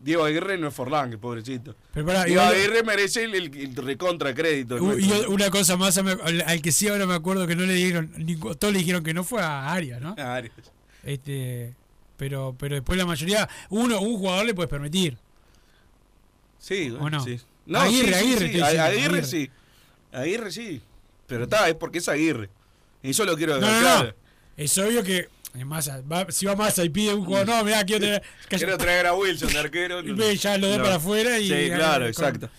Diego 0.00 0.24
Aguirre 0.24 0.56
no 0.58 0.68
es 0.68 0.74
Forlán, 0.74 1.10
que 1.10 1.18
pobrecito. 1.18 1.74
Pero 1.92 2.06
Diego 2.06 2.26
igual- 2.28 2.54
Aguirre 2.54 2.82
merece 2.84 3.24
el, 3.24 3.34
el- 3.34 3.56
el 3.56 3.74
recontra 3.76 4.32
crédito. 4.34 4.76
U- 4.76 4.98
Y 4.98 5.10
una 5.28 5.50
cosa 5.50 5.76
más, 5.76 5.98
al, 5.98 6.62
que 6.62 6.70
sí 6.70 6.86
ahora 6.88 7.06
me 7.06 7.14
acuerdo 7.14 7.46
que 7.46 7.56
no 7.56 7.64
le 7.66 7.74
dieron, 7.74 8.12
ningú- 8.14 8.56
todos 8.56 8.72
le 8.72 8.78
dijeron 8.80 9.02
que 9.02 9.12
no 9.14 9.24
fue 9.24 9.42
a 9.42 9.72
Arias, 9.72 10.00
¿no? 10.00 10.14
A 10.18 10.36
Arias. 10.36 10.54
Este, 11.02 11.74
pero, 12.16 12.54
pero 12.58 12.74
después 12.76 12.96
la 12.98 13.06
mayoría, 13.06 13.48
uno, 13.70 14.00
un 14.00 14.18
jugador 14.18 14.46
le 14.46 14.54
puedes 14.54 14.70
permitir. 14.70 15.16
Sí, 16.58 16.90
¿O 16.98 17.08
no? 17.10 17.22
sí. 17.24 17.40
Aguirre, 17.74 18.08
sí, 18.08 18.14
Aguirre, 18.14 18.52
sí. 18.52 18.60
Aguirre, 18.60 18.80
Aguirre. 18.82 19.24
sí. 19.24 19.50
Aguirre 20.12 20.52
sí. 20.52 20.80
Pero 21.26 21.44
está, 21.44 21.68
es 21.68 21.74
porque 21.74 21.98
es 21.98 22.08
Aguirre. 22.08 22.48
Y 23.02 23.10
eso 23.10 23.24
lo 23.24 23.36
quiero 23.36 23.60
No, 23.60 23.66
no, 23.66 23.72
no. 23.74 23.80
claro. 23.80 24.14
Es 24.56 24.76
obvio 24.78 25.02
que 25.02 25.28
Massa, 25.64 26.00
va- 26.02 26.26
si 26.30 26.46
va 26.46 26.54
Massa 26.56 26.84
y 26.84 26.88
pide 26.88 27.14
un 27.14 27.24
jugador, 27.24 27.48
no, 27.48 27.64
mirá, 27.64 27.84
quiero 27.84 28.00
tener... 28.04 28.22
Quiero 28.48 28.78
traer 28.78 29.06
a 29.06 29.14
Wilson 29.14 29.52
de 29.52 29.58
arquero. 29.58 30.00
Y 30.00 30.12
ve, 30.12 30.36
ya 30.36 30.56
lo 30.58 30.68
da 30.68 30.82
para 30.82 30.94
afuera 30.96 31.38
y- 31.38 31.48
Sí, 31.48 31.70
claro, 31.74 32.00
con- 32.04 32.08
exacto. 32.08 32.50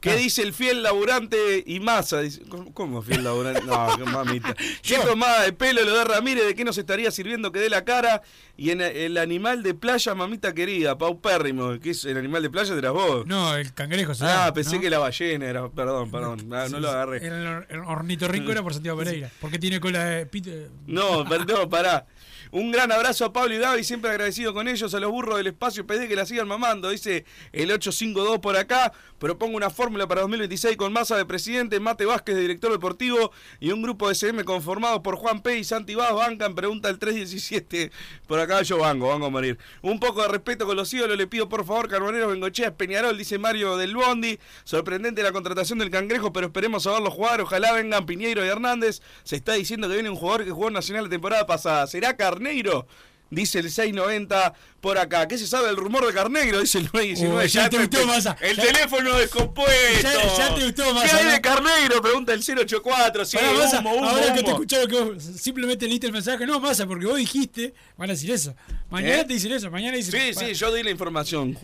¿Qué 0.00 0.16
dice 0.16 0.42
el 0.42 0.52
fiel 0.52 0.82
laburante 0.82 1.64
y 1.66 1.80
masa? 1.80 2.20
Dice, 2.20 2.42
¿cómo, 2.74 3.02
fiel 3.02 3.24
laburante? 3.24 3.62
No, 3.62 3.96
mamita. 4.06 4.54
¿Qué 4.82 4.98
tomada 4.98 5.42
de 5.44 5.52
pelo 5.52 5.82
lo 5.82 5.94
de 5.96 6.04
Ramírez? 6.04 6.44
¿De 6.46 6.54
qué 6.54 6.64
nos 6.64 6.76
estaría 6.78 7.10
sirviendo 7.10 7.50
que 7.52 7.58
dé 7.60 7.70
la 7.70 7.84
cara? 7.84 8.22
Y 8.56 8.70
en 8.70 8.80
el 8.82 9.16
animal 9.16 9.62
de 9.62 9.74
playa, 9.74 10.14
mamita 10.14 10.52
querida, 10.52 10.98
paupérrimo. 10.98 11.80
¿Qué 11.80 11.90
es 11.90 12.04
el 12.04 12.16
animal 12.18 12.42
de 12.42 12.50
playa? 12.50 12.74
Las 12.74 12.92
vos. 12.92 13.26
No, 13.26 13.56
el 13.56 13.72
cangrejo 13.72 14.14
se 14.14 14.24
Ah, 14.26 14.52
pensé 14.54 14.76
¿no? 14.76 14.82
que 14.82 14.90
la 14.90 14.98
ballena 14.98 15.46
era. 15.46 15.68
Perdón, 15.70 16.10
perdón. 16.10 16.52
Ah, 16.52 16.66
no 16.70 16.78
lo 16.78 16.90
agarré. 16.90 17.26
El, 17.26 17.46
or- 17.46 17.66
el 17.70 17.78
ornitorrinco 17.80 18.52
era 18.52 18.62
por 18.62 18.74
Santiago 18.74 18.98
Pereira. 18.98 19.30
Porque 19.40 19.58
tiene 19.58 19.80
cola 19.80 20.04
de 20.04 20.26
pito. 20.26 20.50
No, 20.86 21.24
perdón, 21.24 21.68
pará. 21.70 22.06
Un 22.54 22.70
gran 22.70 22.92
abrazo 22.92 23.24
a 23.24 23.32
Pablo 23.32 23.54
y 23.54 23.58
Gaby, 23.58 23.82
siempre 23.82 24.10
agradecido 24.10 24.52
con 24.52 24.68
ellos, 24.68 24.92
a 24.92 25.00
los 25.00 25.10
burros 25.10 25.38
del 25.38 25.46
espacio 25.46 25.86
PD 25.86 26.06
que 26.06 26.14
la 26.14 26.26
sigan 26.26 26.46
mamando, 26.46 26.90
dice 26.90 27.24
el 27.50 27.70
852 27.70 28.40
por 28.40 28.58
acá. 28.58 28.92
Propongo 29.18 29.56
una 29.56 29.70
fórmula 29.70 30.06
para 30.06 30.20
2026 30.20 30.76
con 30.76 30.92
masa 30.92 31.16
de 31.16 31.24
presidente, 31.24 31.80
Mate 31.80 32.04
Vázquez 32.04 32.34
de 32.34 32.42
director 32.42 32.70
deportivo 32.70 33.32
y 33.58 33.70
un 33.70 33.80
grupo 33.80 34.10
de 34.10 34.14
CM 34.16 34.44
conformado 34.44 35.02
por 35.02 35.16
Juan 35.16 35.40
P. 35.40 35.60
y 35.60 35.64
Santi 35.64 35.94
Vaz 35.94 36.12
bancan, 36.12 36.54
pregunta 36.54 36.90
el 36.90 36.98
317. 36.98 37.90
Por 38.26 38.38
acá 38.38 38.60
yo 38.60 38.76
vango, 38.76 39.08
vango 39.08 39.26
a 39.26 39.30
morir. 39.30 39.58
Un 39.80 39.98
poco 39.98 40.20
de 40.20 40.28
respeto 40.28 40.66
con 40.66 40.76
los 40.76 40.92
ídolos, 40.92 41.16
le 41.16 41.26
pido 41.26 41.48
por 41.48 41.64
favor, 41.64 41.88
Carbonero 41.88 42.28
Bengochea 42.28 42.76
Peñarol, 42.76 43.16
dice 43.16 43.38
Mario 43.38 43.78
del 43.78 43.96
Bondi. 43.96 44.38
Sorprendente 44.64 45.22
la 45.22 45.32
contratación 45.32 45.78
del 45.78 45.88
cangrejo, 45.88 46.34
pero 46.34 46.48
esperemos 46.48 46.86
a 46.86 46.92
verlo 46.92 47.10
jugar. 47.10 47.40
Ojalá 47.40 47.72
vengan 47.72 48.04
Piñeiro 48.04 48.44
y 48.44 48.48
Hernández. 48.48 49.00
Se 49.22 49.36
está 49.36 49.54
diciendo 49.54 49.88
que 49.88 49.94
viene 49.94 50.10
un 50.10 50.16
jugador 50.16 50.44
que 50.44 50.50
jugó 50.50 50.68
en 50.68 50.74
Nacional 50.74 51.04
la 51.04 51.10
temporada 51.10 51.46
pasada. 51.46 51.86
¿Será 51.86 52.14
Carneiro? 52.42 52.86
Dice 53.30 53.60
el 53.60 53.70
690 53.70 54.52
por 54.82 54.98
acá. 54.98 55.26
¿Qué 55.26 55.38
se 55.38 55.46
sabe 55.46 55.68
del 55.68 55.76
rumor 55.76 56.06
de 56.06 56.12
Carneiro? 56.12 56.60
Dice 56.60 56.78
el 56.78 56.84
919. 56.92 57.44
Uy, 57.44 57.48
ya 57.48 57.70
te 57.70 57.78
gustó, 57.78 58.06
Massa. 58.06 58.36
El 58.42 58.56
Ya- 58.56 58.62
teléfono 58.64 59.16
descompuesto. 59.16 60.02
Ya- 60.02 60.36
ya 60.36 60.54
te 60.54 60.64
gustó, 60.64 60.84
¿Qué 60.84 60.92
Massa, 60.92 61.16
hay 61.16 61.26
de 61.32 61.40
Carneiro? 61.40 62.02
Pregunta 62.02 62.34
el 62.34 62.42
084. 62.42 63.24
Sí, 63.24 63.38
Pará, 63.38 63.52
Massa, 63.54 63.78
humo, 63.80 63.94
humo, 63.94 64.06
ahora 64.08 64.34
que 64.34 64.40
te 64.42 64.44
humo. 64.44 64.50
escucharon 64.50 64.86
que 64.90 65.00
vos 65.00 65.22
simplemente 65.40 65.88
leíste 65.88 66.08
el 66.08 66.12
mensaje, 66.12 66.44
no, 66.44 66.60
Massa, 66.60 66.86
porque 66.86 67.06
vos 67.06 67.16
dijiste, 67.16 67.72
van 67.96 68.10
a 68.10 68.12
decir 68.12 68.30
eso. 68.32 68.54
Mañana 68.90 69.20
¿Eh? 69.20 69.24
te 69.24 69.32
dicen 69.32 69.52
eso, 69.52 69.70
mañana 69.70 69.96
dicen. 69.96 70.12
Sí, 70.34 70.38
sí, 70.38 70.52
yo 70.54 70.70
di 70.74 70.82
la 70.82 70.90
información. 70.90 71.56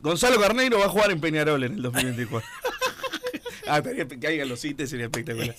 Gonzalo 0.00 0.40
Carneiro 0.40 0.78
va 0.78 0.84
a 0.84 0.88
jugar 0.90 1.10
en 1.10 1.20
Peñarol 1.20 1.64
en 1.64 1.72
el 1.74 1.82
2024. 1.82 2.48
ah, 3.66 3.82
que 3.82 4.26
hagan 4.28 4.48
los 4.48 4.60
CITES, 4.60 4.90
sería 4.90 5.06
espectacular. 5.06 5.56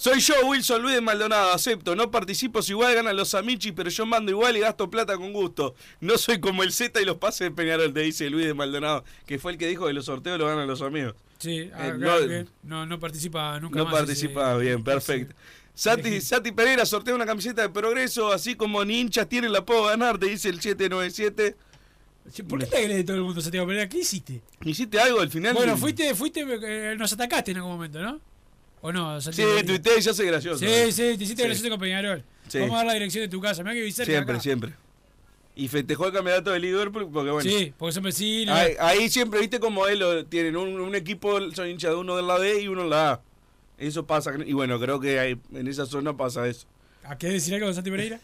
Soy 0.00 0.18
yo, 0.20 0.32
Wilson 0.46 0.80
Luis 0.80 0.94
de 0.94 1.02
Maldonado, 1.02 1.52
acepto. 1.52 1.94
No 1.94 2.10
participo 2.10 2.62
si 2.62 2.72
igual 2.72 2.94
ganan 2.94 3.14
los 3.14 3.34
Amichis, 3.34 3.74
pero 3.76 3.90
yo 3.90 4.06
mando 4.06 4.30
igual 4.32 4.56
y 4.56 4.60
gasto 4.60 4.88
plata 4.88 5.18
con 5.18 5.34
gusto. 5.34 5.74
No 6.00 6.16
soy 6.16 6.40
como 6.40 6.62
el 6.62 6.72
Z 6.72 6.98
y 7.02 7.04
los 7.04 7.18
pases 7.18 7.40
de 7.40 7.50
Peñarol, 7.50 7.92
te 7.92 8.00
dice 8.00 8.30
Luis 8.30 8.46
de 8.46 8.54
Maldonado, 8.54 9.04
que 9.26 9.38
fue 9.38 9.52
el 9.52 9.58
que 9.58 9.66
dijo 9.66 9.86
que 9.86 9.92
los 9.92 10.06
sorteos 10.06 10.38
los 10.38 10.48
ganan 10.48 10.66
los 10.66 10.80
amigos. 10.80 11.16
Sí, 11.38 11.70
Eh, 11.76 11.94
no- 11.98 12.18
bien. 12.26 12.48
no, 12.62 12.86
no 12.86 12.98
participa 12.98 13.60
nunca 13.60 13.76
No 13.78 13.84
más. 13.84 13.92
participa 13.92 14.54
ese- 14.54 14.62
bien, 14.62 14.82
perfecto. 14.82 15.34
Sati, 15.74 16.20
Sati 16.22 16.50
Pereira 16.52 16.86
sortea 16.86 17.14
una 17.14 17.26
camiseta 17.26 17.60
de 17.60 17.68
progreso, 17.68 18.32
así 18.32 18.54
como 18.54 18.82
ni 18.86 19.00
hinchas 19.00 19.28
tienen 19.28 19.52
la 19.52 19.66
puedo 19.66 19.84
ganar, 19.84 20.16
te 20.16 20.26
dice 20.30 20.48
el 20.48 20.62
797. 20.62 21.56
¿Por 22.48 22.58
qué 22.60 22.66
te 22.66 22.76
agrede 22.78 23.04
todo 23.04 23.16
el 23.18 23.22
mundo, 23.22 23.42
Santiago 23.42 23.66
Pereira? 23.66 23.86
¿Qué 23.86 23.98
hiciste? 23.98 24.40
¿Hiciste 24.64 24.98
algo 24.98 25.20
al 25.20 25.28
final? 25.28 25.52
Bueno, 25.52 25.76
fuiste, 25.76 26.14
fuiste, 26.14 26.40
eh, 26.62 26.96
nos 26.96 27.12
atacaste 27.12 27.50
en 27.50 27.58
algún 27.58 27.72
momento, 27.72 28.00
¿no? 28.00 28.18
¿O 28.82 28.92
no? 28.92 29.20
Sí, 29.20 29.42
tuiteé 29.66 29.98
y 29.98 30.02
se 30.02 30.10
hace 30.10 30.24
gracioso. 30.24 30.58
Sí, 30.58 30.92
sí, 30.92 31.02
te 31.02 31.24
hiciste 31.24 31.42
Sí. 31.42 31.48
gracioso 31.48 31.70
con 31.70 31.80
Peñarol. 31.80 32.24
Sí. 32.48 32.58
Vamos 32.60 32.74
a 32.74 32.78
dar 32.78 32.86
la 32.86 32.94
dirección 32.94 33.22
de 33.22 33.28
tu 33.28 33.40
casa. 33.40 33.62
Me 33.62 33.70
que 33.72 33.76
vivir 33.78 33.92
cerca 33.92 34.10
Siempre, 34.12 34.34
acá. 34.34 34.42
siempre. 34.42 34.72
Y 35.54 35.68
festejó 35.68 36.06
el 36.06 36.12
campeonato 36.12 36.50
de 36.52 36.58
Liverpool 36.60 37.08
porque 37.12 37.30
bueno. 37.30 37.48
Sí, 37.50 37.74
porque 37.76 37.92
son 37.92 38.02
vecinos. 38.04 38.56
Ahí, 38.56 38.72
ahí 38.80 39.08
siempre, 39.10 39.40
viste 39.40 39.60
como 39.60 39.86
él 39.86 40.26
tienen 40.30 40.56
un, 40.56 40.80
un 40.80 40.94
equipo, 40.94 41.38
son 41.52 41.68
hinchas 41.68 41.90
de 41.90 41.96
uno 41.96 42.16
de 42.16 42.22
la 42.22 42.38
B 42.38 42.62
y 42.62 42.68
uno 42.68 42.82
en 42.82 42.90
la 42.90 43.10
A. 43.12 43.20
Eso 43.76 44.06
pasa, 44.06 44.32
y 44.44 44.52
bueno, 44.52 44.78
creo 44.80 45.00
que 45.00 45.18
hay- 45.18 45.38
en 45.54 45.66
esa 45.68 45.86
zona 45.86 46.16
pasa 46.16 46.46
eso. 46.46 46.66
¿A 47.04 47.16
qué 47.18 47.28
decir 47.28 47.54
algo, 47.54 47.72
Santi 47.72 47.90
Pereira? 47.90 48.20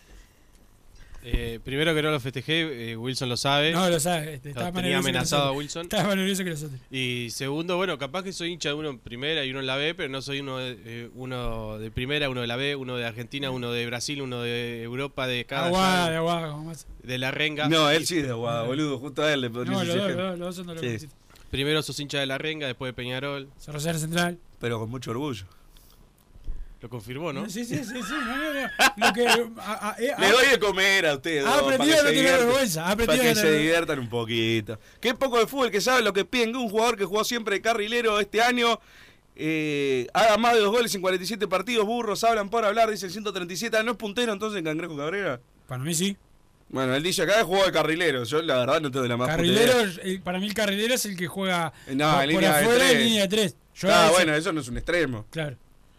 Eh, 1.28 1.58
primero 1.64 1.92
que 1.92 2.02
no 2.02 2.12
lo 2.12 2.20
festejé, 2.20 2.92
eh, 2.92 2.96
Wilson 2.96 3.28
lo 3.28 3.36
sabe. 3.36 3.72
No, 3.72 3.90
lo 3.90 3.98
sabe, 3.98 4.34
este, 4.34 4.54
Lo 4.54 4.72
tenía 4.72 4.98
amenazado 4.98 5.48
a. 5.48 5.52
Wilson. 5.52 5.82
Estaba 5.82 6.04
más 6.04 6.16
nervioso 6.16 6.44
que 6.44 6.50
nosotros. 6.50 6.80
Y 6.88 7.28
segundo, 7.30 7.76
bueno, 7.76 7.98
capaz 7.98 8.22
que 8.22 8.32
soy 8.32 8.52
hincha 8.52 8.68
de 8.68 8.76
uno 8.76 8.90
en 8.90 8.98
primera 9.00 9.44
y 9.44 9.50
uno 9.50 9.58
en 9.58 9.66
la 9.66 9.74
B, 9.74 9.94
pero 9.96 10.08
no 10.08 10.22
soy 10.22 10.38
uno 10.38 10.58
de, 10.58 10.78
eh, 10.84 11.10
uno 11.16 11.78
de 11.78 11.90
primera, 11.90 12.30
uno 12.30 12.42
de 12.42 12.46
la 12.46 12.54
B, 12.54 12.76
uno 12.76 12.96
de 12.96 13.04
Argentina, 13.06 13.50
uno 13.50 13.72
de 13.72 13.86
Brasil, 13.86 14.22
uno 14.22 14.40
de 14.42 14.84
Europa, 14.84 15.26
de 15.26 15.44
cada 15.46 15.66
Aguada, 15.66 16.10
de 16.10 16.16
aguada, 16.16 16.50
como 16.52 16.64
más. 16.66 16.86
de 17.02 17.18
la 17.18 17.32
renga. 17.32 17.68
No, 17.68 17.90
él 17.90 18.06
sí 18.06 18.18
es 18.18 18.24
de 18.24 18.30
Aguada, 18.30 18.62
boludo, 18.62 18.98
justo 19.00 19.22
a 19.24 19.32
él 19.32 19.40
le 19.40 19.50
podría 19.50 19.72
No, 19.72 19.82
los 19.84 19.94
decir 19.96 20.16
dos, 20.16 20.38
los 20.38 20.56
dos, 20.56 20.66
son 20.66 20.76
de 20.76 20.98
Sí. 21.00 21.08
Primero 21.50 21.82
sos 21.82 21.98
hincha 21.98 22.20
de 22.20 22.26
la 22.26 22.38
renga, 22.38 22.68
después 22.68 22.90
de 22.90 22.92
Peñarol. 22.92 23.48
Rosario 23.66 23.98
Central. 23.98 24.38
Pero 24.60 24.78
con 24.78 24.90
mucho 24.90 25.10
orgullo. 25.10 25.44
Lo 26.80 26.88
confirmó, 26.90 27.32
¿no? 27.32 27.48
Sí, 27.48 27.64
sí, 27.64 27.76
sí, 27.78 27.84
sí. 27.84 27.94
No, 28.10 28.36
no, 28.36 28.52
no. 28.52 28.68
Lo 29.08 29.12
que, 29.14 29.26
a- 29.26 29.90
a- 29.90 29.96
eh, 29.98 30.12
Le 30.18 30.30
doy 30.30 30.46
de 30.48 30.58
comer 30.58 31.06
a 31.06 31.14
ustedes. 31.14 31.44
Ha 31.46 31.58
aprendido 31.58 31.94
a 31.98 32.02
no 32.02 32.08
tener 32.10 32.38
vergüenza, 32.38 32.84
Para 32.96 33.18
que 33.18 33.34
se 33.34 33.42
tener- 33.42 33.58
diviertan 33.58 33.98
un 33.98 34.08
poquito. 34.10 34.78
Qué 35.00 35.14
poco 35.14 35.38
de 35.38 35.46
fútbol 35.46 35.70
que 35.70 35.80
sabe 35.80 36.02
lo 36.02 36.12
que 36.12 36.24
piden 36.26 36.52
que 36.52 36.58
un 36.58 36.68
jugador 36.68 36.96
que 36.98 37.04
jugó 37.06 37.24
siempre 37.24 37.56
de 37.56 37.62
carrilero 37.62 38.20
este 38.20 38.42
año 38.42 38.78
eh, 39.36 40.06
haga 40.14 40.36
más 40.38 40.54
de 40.54 40.60
dos 40.60 40.70
goles 40.70 40.94
en 40.94 41.00
47 41.00 41.48
partidos. 41.48 41.84
Burros 41.86 42.22
hablan 42.24 42.48
por 42.50 42.64
hablar, 42.64 42.90
dice 42.90 43.06
el 43.06 43.12
137. 43.12 43.82
¿No 43.82 43.92
es 43.92 43.96
puntero 43.96 44.32
entonces 44.32 44.62
Cangrejo 44.62 44.96
Cabrera? 44.96 45.40
Para 45.66 45.82
mí 45.82 45.94
sí. 45.94 46.16
Bueno, 46.68 46.94
él 46.94 47.02
dice 47.02 47.22
acá 47.22 47.42
jugó 47.44 47.64
de 47.64 47.72
carrilero. 47.72 48.24
Yo 48.24 48.42
la 48.42 48.56
verdad 48.58 48.80
no 48.80 48.90
tengo 48.90 49.06
la 49.06 49.16
más 49.16 49.28
Carrilero, 49.28 49.80
el- 50.02 50.20
para 50.20 50.38
mí 50.38 50.46
el 50.46 50.54
carrilero 50.54 50.94
es 50.94 51.04
el 51.06 51.16
que 51.16 51.26
juega 51.26 51.72
No, 51.88 52.12
por, 52.14 52.24
en 52.24 52.40
de 52.40 52.46
afuera 52.46 52.84
en 52.84 52.90
tres. 52.90 53.04
línea 53.04 53.22
de 53.22 53.28
tres. 53.28 53.56
Yo 53.76 53.88
ah, 53.94 54.10
bueno, 54.12 54.34
eso 54.34 54.52
no 54.52 54.60
es 54.60 54.68
un 54.68 54.76
extremo. 54.78 55.26
Claro. 55.30 55.56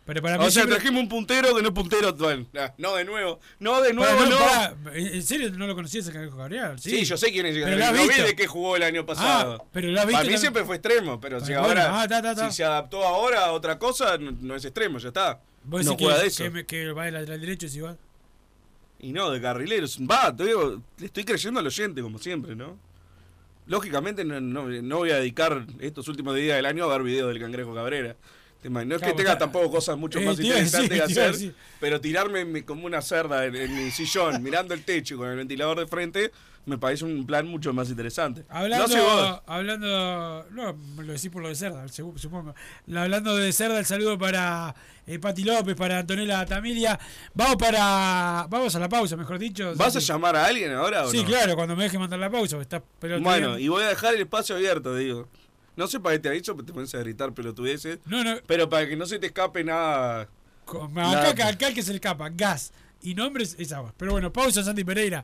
Pero 0.08 0.22
para 0.22 0.38
mí 0.38 0.46
O 0.46 0.50
sea, 0.50 0.64
siempre- 0.64 0.76
trajimos 0.78 1.04
un 1.04 1.10
puntero 1.10 1.54
que 1.54 1.62
no 1.62 1.68
es 1.68 1.74
puntero 1.74 2.08
actual. 2.08 2.48
Ah, 2.58 2.74
No, 2.78 2.96
de 2.96 3.04
nuevo. 3.04 3.40
No, 3.60 3.82
de 3.82 3.94
nuevo, 3.94 4.26
no. 4.26 4.92
¿En 4.94 5.08
en 5.16 5.22
serio 5.24 5.52
no 5.52 5.68
lo 5.68 5.76
conocías 5.76 6.08
el 6.08 6.14
Cangrejo 6.14 6.38
Gabriel? 6.38 6.80
Sí, 6.80 7.04
yo 7.04 7.18
sé 7.18 7.30
quién 7.32 7.46
es. 7.46 7.56
Pero 7.64 7.78
lo 7.78 7.86
has 7.86 7.92
no 7.94 8.02
vi 8.08 8.22
de 8.24 8.36
qué 8.36 8.48
jugó 8.48 8.78
el 8.78 8.84
año 8.84 9.06
pasado. 9.06 9.58
Ah, 9.62 9.66
pero 9.74 9.90
lo 9.90 10.00
has 10.00 10.06
visto 10.08 10.20
Para 10.22 10.32
mí 10.32 10.38
siempre 10.38 10.64
fue 10.64 10.78
extremo, 10.78 11.20
pero 11.20 11.40
si 11.42 11.48
Bueno, 11.52 11.68
ahora. 11.68 12.02
ah, 12.02 12.08
ta, 12.08 12.22
ta, 12.22 12.34
ta. 12.34 12.50
Si 12.50 12.56
se 12.58 12.64
adaptó 12.64 13.04
ahora 13.06 13.46
a 13.48 13.52
otra 13.52 13.78
cosa, 13.78 14.18
no, 14.18 14.32
no 14.32 14.56
es 14.56 14.64
extremo, 14.64 14.98
ya 14.98 15.10
está. 15.10 15.42
Vos 15.66 15.84
no 15.86 15.98
juega 15.98 16.16
que, 16.16 16.22
de 16.22 16.28
eso. 16.28 16.44
que, 16.66 16.92
va 16.94 17.04
de 17.06 17.12
lateral 17.12 17.42
derecho 17.42 17.66
es 17.68 17.76
igual. 17.76 17.98
Y 19.00 19.12
no, 19.12 19.30
de 19.30 19.42
carrileros. 19.42 20.00
Va, 20.10 20.34
te 20.34 20.46
digo, 20.46 20.82
le 21.00 21.06
estoy 21.06 21.26
creyendo 21.26 21.60
al 21.60 21.68
oyente, 21.68 22.02
como 22.02 22.18
siempre, 22.18 22.56
¿no? 22.56 22.78
Lógicamente 23.66 24.24
no, 24.24 24.40
no- 24.40 24.70
no 24.70 24.98
voy 24.98 25.12
a 25.12 25.18
dedicar 25.18 25.66
estos 25.82 26.08
últimos 26.08 26.34
días 26.36 26.56
del 26.56 26.66
año 26.66 26.86
a 26.86 26.88
ver 26.88 27.04
videos 27.04 27.28
del 27.28 27.40
Cangrejo 27.42 27.76
Cabrera. 27.76 28.16
No 28.64 28.80
es 28.82 28.88
Claro, 28.88 29.00
que 29.00 29.14
tenga 29.14 29.34
está- 29.34 29.38
tampoco 29.46 29.72
cosas 29.72 29.98
mucho 29.98 30.20
Eh, 30.20 30.26
más 30.26 30.40
interesantes 30.40 30.90
que 30.90 31.02
hacer, 31.04 31.54
pero 31.80 32.02
tirarme 32.02 32.44
mi- 32.46 32.64
como 32.64 32.86
una 32.86 33.02
cerda 33.02 33.46
en, 33.46 33.56
en 33.56 33.76
mi 33.86 33.92
sillón, 33.92 34.42
mirando 34.44 34.74
el 34.74 34.84
techo 34.84 35.16
con 35.18 35.30
el 35.30 35.38
ventilador 35.38 35.80
de 35.80 35.88
frente, 35.88 36.32
me 36.66 36.78
parece 36.78 37.06
un 37.06 37.26
plan 37.26 37.48
mucho 37.48 37.72
más 37.72 37.88
interesante. 37.90 38.44
Hablando, 38.50 38.88
no 38.88 38.94
sé 38.94 39.00
vos. 39.00 39.42
hablando, 39.46 40.46
no, 40.52 40.76
lo 41.02 41.14
decís 41.14 41.30
por 41.30 41.42
lo 41.42 41.48
de 41.48 41.56
Cerda, 41.56 41.88
supongo. 41.88 42.54
Hablando 42.94 43.38
de 43.38 43.54
Cerda, 43.54 43.80
el 43.80 43.86
saludo 43.86 44.18
para 44.18 44.76
eh, 45.06 45.18
Pati 45.18 45.44
López, 45.46 45.76
para 45.76 46.00
Antonella 46.00 46.46
Tamilia. 46.46 47.00
Vamos 47.34 47.56
para, 47.56 48.48
vamos 48.50 48.76
a 48.76 48.80
la 48.80 48.90
pausa, 48.90 49.16
mejor 49.16 49.40
dicho. 49.40 49.72
¿Vas 49.76 49.96
a 49.96 50.00
llamar 50.00 50.36
a 50.36 50.46
alguien 50.46 50.74
ahora 50.74 51.06
o 51.06 51.10
Sí, 51.12 51.20
no? 51.22 51.26
claro, 51.26 51.56
cuando 51.56 51.74
me 51.78 51.84
deje 51.84 51.98
mandar 52.00 52.20
la 52.20 52.30
pausa, 52.30 52.58
está 52.60 52.82
pelotudeando. 52.82 53.30
Bueno, 53.30 53.60
y 53.60 53.70
voy 53.70 53.84
a 53.84 53.88
dejar 53.90 54.16
el 54.16 54.22
espacio 54.22 54.56
abierto, 54.56 54.94
digo. 54.94 55.30
No 55.78 55.88
sé 55.88 56.00
para 56.00 56.16
qué 56.16 56.20
te 56.20 56.30
ha 56.30 56.32
dicho, 56.32 56.56
pero 56.56 56.66
te 56.66 56.74
pones 56.74 56.94
a 56.96 56.98
gritar 56.98 57.34
pelotudeces. 57.34 58.00
No, 58.06 58.24
no. 58.24 58.38
Pero 58.48 58.68
para 58.68 58.88
que 58.90 58.98
no 58.98 59.06
se 59.06 59.20
te 59.20 59.28
escape 59.28 59.64
nada. 59.64 60.22
Acá, 60.68 60.88
nada. 60.92 61.30
acá, 61.30 61.48
acá 61.48 61.68
el 61.68 61.76
que 61.76 61.84
se 61.84 61.92
le 61.92 61.98
escapa, 61.98 62.30
gas 62.30 62.74
y 63.02 63.14
nombres 63.14 63.56
es 63.60 63.72
agua. 63.72 63.94
Pero 63.96 64.12
bueno, 64.12 64.34
pausa, 64.34 64.64
Santi 64.64 64.84
Pereira. 64.84 65.24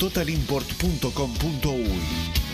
www.totalimport.com.uy. 0.00 2.53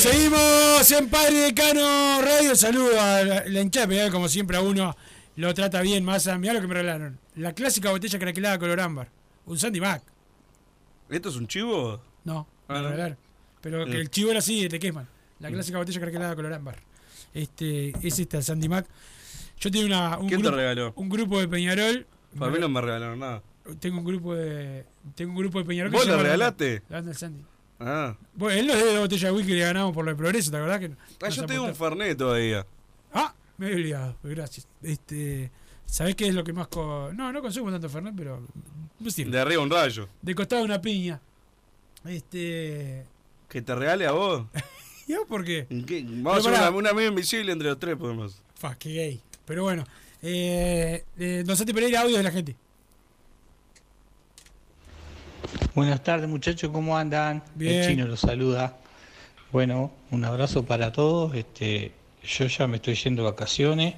Seguimos 0.00 0.90
en 0.92 1.10
Padre 1.10 1.36
Decano 1.40 2.22
Radio. 2.22 2.56
Saludo 2.56 2.98
a 2.98 3.22
la, 3.22 3.44
la 3.46 3.60
hinchada 3.60 4.10
como 4.10 4.30
siempre 4.30 4.56
a 4.56 4.62
uno 4.62 4.96
lo 5.36 5.52
trata 5.52 5.82
bien. 5.82 6.02
Más 6.06 6.26
mirá 6.38 6.54
lo 6.54 6.62
que 6.62 6.66
me 6.68 6.72
regalaron. 6.72 7.18
La 7.36 7.52
clásica 7.52 7.90
botella 7.90 8.18
craquelada 8.18 8.58
color 8.58 8.80
ámbar. 8.80 9.10
Un 9.44 9.58
Sandy 9.58 9.78
Mac. 9.78 10.02
¿Esto 11.10 11.28
es 11.28 11.36
un 11.36 11.46
chivo? 11.46 12.00
No, 12.24 12.48
Ah, 12.66 12.72
me 12.76 12.80
no. 12.80 12.88
regalaron. 12.88 13.18
Pero 13.60 13.84
que 13.84 13.90
Mm. 13.92 14.00
el 14.00 14.10
chivo 14.10 14.30
era 14.30 14.38
así, 14.38 14.66
te 14.70 14.78
queman. 14.78 15.06
La 15.38 15.50
Mm. 15.50 15.52
clásica 15.52 15.76
botella 15.76 16.00
craquelada 16.00 16.34
color 16.34 16.54
ámbar. 16.54 16.76
Este, 17.34 17.92
es 18.02 18.18
esta, 18.18 18.38
el 18.38 18.42
Sandy 18.44 18.70
Mac. 18.70 18.86
Yo 19.60 19.70
tengo 19.70 19.84
una, 19.84 20.16
un, 20.16 20.28
¿Quién 20.28 20.40
te 20.40 20.46
grupo, 20.46 20.56
regaló? 20.56 20.92
un 20.96 21.08
grupo 21.10 21.38
de 21.40 21.46
Peñarol. 21.46 22.06
Para 22.38 22.50
mí 22.50 22.58
no 22.58 22.70
me 22.70 22.80
regalaron 22.80 23.18
nada. 23.18 23.42
Tengo 23.78 23.98
un 23.98 24.04
grupo 24.06 24.34
de. 24.34 24.86
Tengo 25.14 25.32
un 25.32 25.36
grupo 25.36 25.58
de 25.58 25.66
Peñarol 25.66 25.90
que 25.92 25.98
¿Vos 25.98 26.06
le 26.06 26.12
llama- 26.12 26.22
regalaste? 26.22 26.82
La 26.88 26.96
banda 26.96 27.10
del 27.10 27.18
Sandy. 27.18 27.44
Ah. 27.80 28.14
Bueno, 28.34 28.60
él 28.60 28.66
nos 28.66 28.76
la 28.94 29.00
botella 29.00 29.28
de 29.28 29.34
whisky 29.34 29.48
que 29.52 29.58
le 29.58 29.64
ganamos 29.64 29.94
por 29.94 30.04
de 30.04 30.14
progreso, 30.14 30.50
¿te 30.50 30.56
acordás? 30.58 30.80
Que 30.80 30.90
Ah, 31.22 31.28
yo 31.30 31.46
tengo 31.46 31.64
un? 31.64 31.74
Fernet 31.74 32.16
todavía. 32.18 32.66
Ah, 33.12 33.34
me 33.56 33.70
he 33.70 33.74
olvidado, 33.74 34.16
gracias. 34.22 34.68
Este, 34.82 35.50
¿Sabés 35.86 36.14
qué 36.14 36.28
es 36.28 36.34
lo 36.34 36.44
que 36.44 36.52
más.? 36.52 36.68
co- 36.68 37.10
No, 37.14 37.32
no 37.32 37.40
consumo 37.42 37.70
tanto 37.70 37.88
Fernet, 37.88 38.14
pero. 38.16 38.46
me 39.00 39.10
sirve. 39.10 39.30
De 39.32 39.40
arriba 39.40 39.62
un 39.62 39.70
rayo. 39.70 40.08
De 40.22 40.34
costado 40.34 40.62
una 40.62 40.80
piña. 40.80 41.20
Este. 42.04 43.04
¿Que 43.48 43.62
te 43.62 43.74
regale 43.74 44.06
a 44.06 44.12
vos? 44.12 44.44
¿Y 45.08 45.14
vos 45.14 45.26
por 45.28 45.44
qué? 45.44 45.66
¿Qué? 45.86 46.04
Vamos 46.06 46.46
a 46.46 46.50
hacer 46.50 46.52
una, 46.62 46.70
una 46.70 46.90
amiga 46.90 47.08
invisible 47.08 47.50
entre 47.52 47.68
los 47.68 47.78
tres, 47.78 47.96
podemos. 47.96 48.40
Fa, 48.54 48.76
qué 48.76 48.90
gay. 48.92 49.20
Pero 49.44 49.64
bueno. 49.64 49.84
Eh, 50.22 51.04
eh, 51.18 51.42
don 51.46 51.56
Santi 51.56 51.72
Pereira, 51.72 52.02
audio 52.02 52.16
de 52.18 52.22
la 52.22 52.30
gente. 52.30 52.54
Buenas 55.74 56.02
tardes 56.02 56.28
muchachos, 56.28 56.70
¿cómo 56.72 56.96
andan? 56.96 57.42
Bien. 57.54 57.82
El 57.82 57.86
chino 57.88 58.06
los 58.06 58.20
saluda. 58.20 58.76
Bueno, 59.52 59.90
un 60.10 60.24
abrazo 60.24 60.64
para 60.64 60.92
todos. 60.92 61.34
Este, 61.34 61.92
yo 62.24 62.46
ya 62.46 62.66
me 62.66 62.76
estoy 62.76 62.94
yendo 62.94 63.22
de 63.24 63.30
vacaciones. 63.30 63.94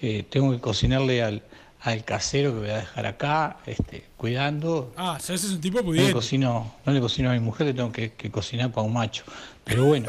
Eh, 0.00 0.24
tengo 0.28 0.50
que 0.52 0.58
cocinarle 0.60 1.22
al, 1.22 1.42
al 1.80 2.04
casero 2.04 2.52
que 2.52 2.60
voy 2.60 2.70
a 2.70 2.76
dejar 2.78 3.06
acá, 3.06 3.58
este, 3.66 4.04
cuidando. 4.16 4.92
Ah, 4.96 5.18
¿sabes? 5.20 5.44
Es 5.44 5.50
un 5.50 5.60
tipo 5.60 5.76
No 5.78 5.82
le, 5.82 5.86
pudiente. 5.86 6.12
cocino, 6.12 6.74
no 6.84 6.92
le 6.92 7.00
cocino 7.00 7.30
a 7.30 7.34
mi 7.34 7.40
mujer, 7.40 7.68
le 7.68 7.74
tengo 7.74 7.92
que, 7.92 8.12
que 8.12 8.30
cocinar 8.30 8.72
para 8.72 8.86
un 8.86 8.92
macho. 8.92 9.24
Pero 9.64 9.84
bueno, 9.84 10.08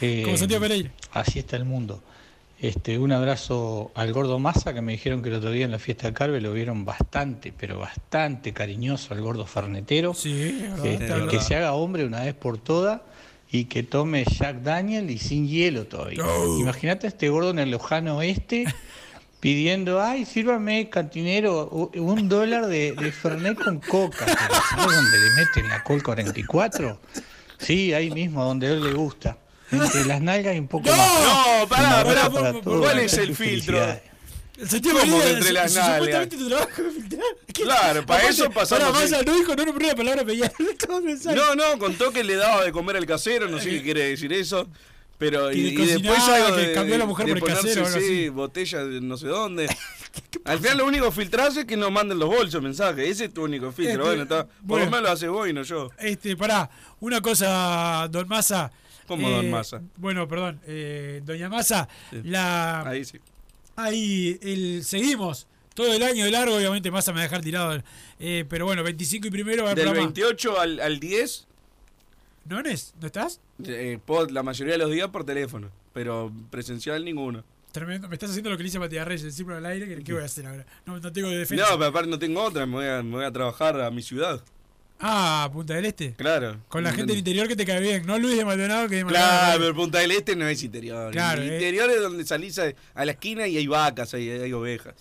eh, 0.00 0.22
Como 0.24 0.36
Santiago 0.36 0.62
Pereira. 0.62 0.90
así 1.12 1.40
está 1.40 1.56
el 1.56 1.64
mundo. 1.64 2.02
Este, 2.62 2.96
un 2.96 3.10
abrazo 3.10 3.90
al 3.96 4.12
gordo 4.12 4.38
Massa, 4.38 4.72
que 4.72 4.80
me 4.82 4.92
dijeron 4.92 5.20
que 5.20 5.30
el 5.30 5.34
otro 5.34 5.50
día 5.50 5.64
en 5.64 5.72
la 5.72 5.80
fiesta 5.80 6.06
de 6.06 6.12
Carve 6.12 6.40
lo 6.40 6.52
vieron 6.52 6.84
bastante, 6.84 7.52
pero 7.52 7.80
bastante 7.80 8.52
cariñoso 8.52 9.14
al 9.14 9.20
gordo 9.20 9.46
Fernetero. 9.46 10.14
Sí, 10.14 10.60
verdad, 10.60 10.86
Este, 10.86 11.26
que 11.26 11.40
se 11.40 11.56
haga 11.56 11.72
hombre 11.72 12.04
una 12.04 12.20
vez 12.20 12.34
por 12.34 12.58
todas 12.58 13.00
y 13.50 13.64
que 13.64 13.82
tome 13.82 14.24
Jack 14.24 14.62
Daniel 14.62 15.10
y 15.10 15.18
sin 15.18 15.48
hielo 15.48 15.86
todavía. 15.86 16.24
Oh. 16.24 16.60
Imagínate 16.60 17.08
a 17.08 17.10
este 17.10 17.30
gordo 17.30 17.50
en 17.50 17.58
el 17.58 17.72
lejano 17.72 18.18
oeste 18.18 18.64
pidiendo, 19.40 20.00
ay, 20.00 20.24
sírvame, 20.24 20.88
cantinero, 20.88 21.66
un 21.68 22.28
dólar 22.28 22.68
de, 22.68 22.92
de 22.92 23.10
Fernet 23.10 23.58
con 23.58 23.80
coca. 23.80 24.24
¿Sabes 24.24 24.94
dónde 24.94 25.18
le 25.18 25.30
meten 25.34 25.68
la 25.68 25.82
Col 25.82 26.00
44? 26.00 26.96
Sí, 27.58 27.92
ahí 27.92 28.12
mismo, 28.12 28.44
donde 28.44 28.68
a 28.68 28.70
él 28.70 28.84
le 28.84 28.92
gusta. 28.92 29.36
Entre 29.72 30.04
las 30.04 30.20
nalgas 30.20 30.54
y 30.54 30.58
un 30.58 30.68
poco 30.68 30.88
más. 30.88 30.98
No, 30.98 31.68
pará, 31.68 32.04
pará, 32.04 32.30
para 32.30 32.52
¿por- 32.52 32.62
todos. 32.62 32.80
¿cuál 32.82 32.98
es 33.00 33.14
el 33.14 33.34
filtro? 33.34 33.78
El 34.58 34.68
Santiago 34.68 35.00
¿Cómo 35.00 35.20
que 35.20 35.30
entre 35.30 35.52
las 35.52 35.74
nalgas? 35.74 35.96
Supuestamente 35.96 36.36
tu 36.36 36.48
trabajo 36.48 36.70
es 36.88 36.94
filtrar. 36.94 37.22
Claro, 37.52 38.06
para 38.06 38.28
eso 38.28 38.50
pasamos 38.50 38.84
Pará, 38.84 39.04
el- 39.04 39.10
Massa 39.10 39.22
no 39.24 39.34
dijo, 39.36 39.54
no 39.54 39.64
nombré 39.64 39.86
la 39.88 39.94
palabra 39.96 40.24
pensar. 40.24 41.34
No, 41.36 41.54
no, 41.54 41.78
contó 41.78 42.12
que 42.12 42.22
le 42.24 42.36
daba 42.36 42.64
de 42.64 42.72
comer 42.72 42.96
al 42.96 43.06
casero, 43.06 43.48
no 43.48 43.58
sé 43.58 43.70
qué 43.70 43.82
quiere 43.82 44.08
decir 44.10 44.32
eso. 44.32 44.68
Pero 45.18 45.52
y, 45.52 45.62
de 45.76 45.82
y 45.82 45.86
después 45.86 46.18
algo 46.20 46.56
que 46.56 46.62
de, 46.68 46.72
cambió 46.72 46.96
a 46.96 46.98
la 46.98 47.06
mujer 47.06 47.26
de 47.26 47.36
por 47.36 47.48
el 47.48 47.54
casero 47.56 47.82
o 47.82 47.86
algo 47.86 47.98
sí, 48.00 48.04
así. 48.04 48.28
botella 48.28 48.84
de 48.84 49.00
no 49.00 49.16
sé 49.16 49.28
dónde. 49.28 49.68
Al 50.44 50.58
final 50.58 50.78
lo 50.78 50.86
único 50.86 51.12
filtrado 51.12 51.60
es 51.60 51.64
que 51.64 51.76
no 51.76 51.90
manden 51.92 52.18
los 52.18 52.28
bolsos 52.28 52.60
mensajes. 52.60 53.08
Ese 53.08 53.26
es 53.26 53.34
tu 53.34 53.44
único 53.44 53.70
filtro. 53.70 53.92
Este, 54.02 54.04
bueno, 54.04 54.22
está, 54.24 54.44
por 54.46 54.52
bueno. 54.64 54.84
lo 54.86 54.90
menos 54.90 55.02
lo 55.04 55.10
hace 55.12 55.28
vos 55.28 55.48
y 55.48 55.52
no 55.52 55.62
yo. 55.62 55.90
Este, 55.98 56.36
pará, 56.36 56.68
una 57.00 57.20
cosa, 57.20 58.08
don 58.10 58.26
Massa. 58.26 58.72
¿Cómo, 59.06 59.28
don 59.30 59.50
Massa? 59.50 59.82
Bueno, 59.96 60.26
perdón, 60.28 60.60
eh, 60.66 61.20
doña 61.24 61.48
Massa, 61.48 61.88
la... 62.24 62.82
Ahí 62.88 63.04
sí. 63.04 63.18
Ahí 63.76 64.38
el, 64.42 64.84
seguimos 64.84 65.46
todo 65.74 65.92
el 65.94 66.02
año 66.02 66.24
de 66.26 66.30
largo, 66.30 66.54
obviamente 66.56 66.90
Massa 66.90 67.12
me 67.12 67.16
va 67.16 67.20
a 67.22 67.24
dejar 67.24 67.40
tirado. 67.40 67.82
eh, 68.18 68.44
pero 68.48 68.66
bueno, 68.66 68.82
25 68.82 69.26
y 69.26 69.30
primero 69.30 69.64
va 69.64 69.70
el 69.70 69.76
Del 69.76 69.84
programa. 69.86 70.06
28 70.08 70.60
al, 70.60 70.80
al 70.80 71.00
10, 71.00 71.46
¿No 72.44 72.60
es? 72.60 72.94
¿No 73.00 73.06
estás? 73.06 73.40
eh, 73.64 73.98
puedo- 74.04 74.26
la 74.26 74.42
mayoría 74.42 74.72
de 74.74 74.78
los 74.78 74.90
días 74.90 75.08
por 75.08 75.24
teléfono. 75.24 75.70
Pero 75.94 76.32
presencial 76.50 77.04
ninguno. 77.04 77.44
Tremendo. 77.70 78.08
Me 78.08 78.14
estás 78.14 78.30
haciendo 78.30 78.50
lo 78.50 78.56
que 78.56 78.62
le 78.64 78.68
hice 78.68 78.78
a 78.78 78.80
Matías 78.80 79.06
Reyes, 79.06 79.22
decirlo 79.22 79.56
al 79.56 79.64
aire. 79.66 79.86
¿Qué, 79.86 80.02
qué 80.02 80.12
voy 80.12 80.22
a 80.22 80.24
hacer 80.26 80.46
ahora? 80.46 80.66
No, 80.84 80.98
no 80.98 81.12
tengo 81.12 81.28
defensa. 81.30 81.64
No, 81.70 81.78
pero 81.78 81.90
aparte 81.90 82.10
no 82.10 82.18
tengo 82.18 82.42
otra, 82.42 82.66
me 82.66 82.72
voy, 82.72 82.86
a, 82.86 83.02
me 83.02 83.10
voy 83.16 83.24
a 83.24 83.30
trabajar 83.30 83.80
a 83.80 83.90
mi 83.90 84.02
ciudad. 84.02 84.42
Ah, 85.04 85.50
Punta 85.52 85.74
del 85.74 85.84
Este. 85.86 86.14
Claro. 86.14 86.58
Con 86.68 86.84
la 86.84 86.92
gente 86.92 87.10
del 87.12 87.18
interior 87.18 87.48
que 87.48 87.56
te 87.56 87.66
cae 87.66 87.80
bien. 87.80 88.06
No 88.06 88.18
Luis 88.18 88.36
de 88.36 88.44
Maldonado 88.44 88.88
que 88.88 88.96
de 88.96 89.04
Claro, 89.04 89.26
Maldonado- 89.26 89.58
pero 89.58 89.74
Punta 89.74 89.98
del 89.98 90.12
Este 90.12 90.36
no 90.36 90.46
es 90.46 90.62
interior. 90.62 91.10
Claro, 91.12 91.42
el 91.42 91.50
eh. 91.50 91.54
interior 91.54 91.90
es 91.90 92.00
donde 92.00 92.24
salís 92.24 92.58
a, 92.60 92.72
a 92.94 93.04
la 93.04 93.12
esquina 93.12 93.46
y 93.48 93.56
hay 93.56 93.66
vacas, 93.66 94.14
hay, 94.14 94.30
hay 94.30 94.52
ovejas. 94.52 94.94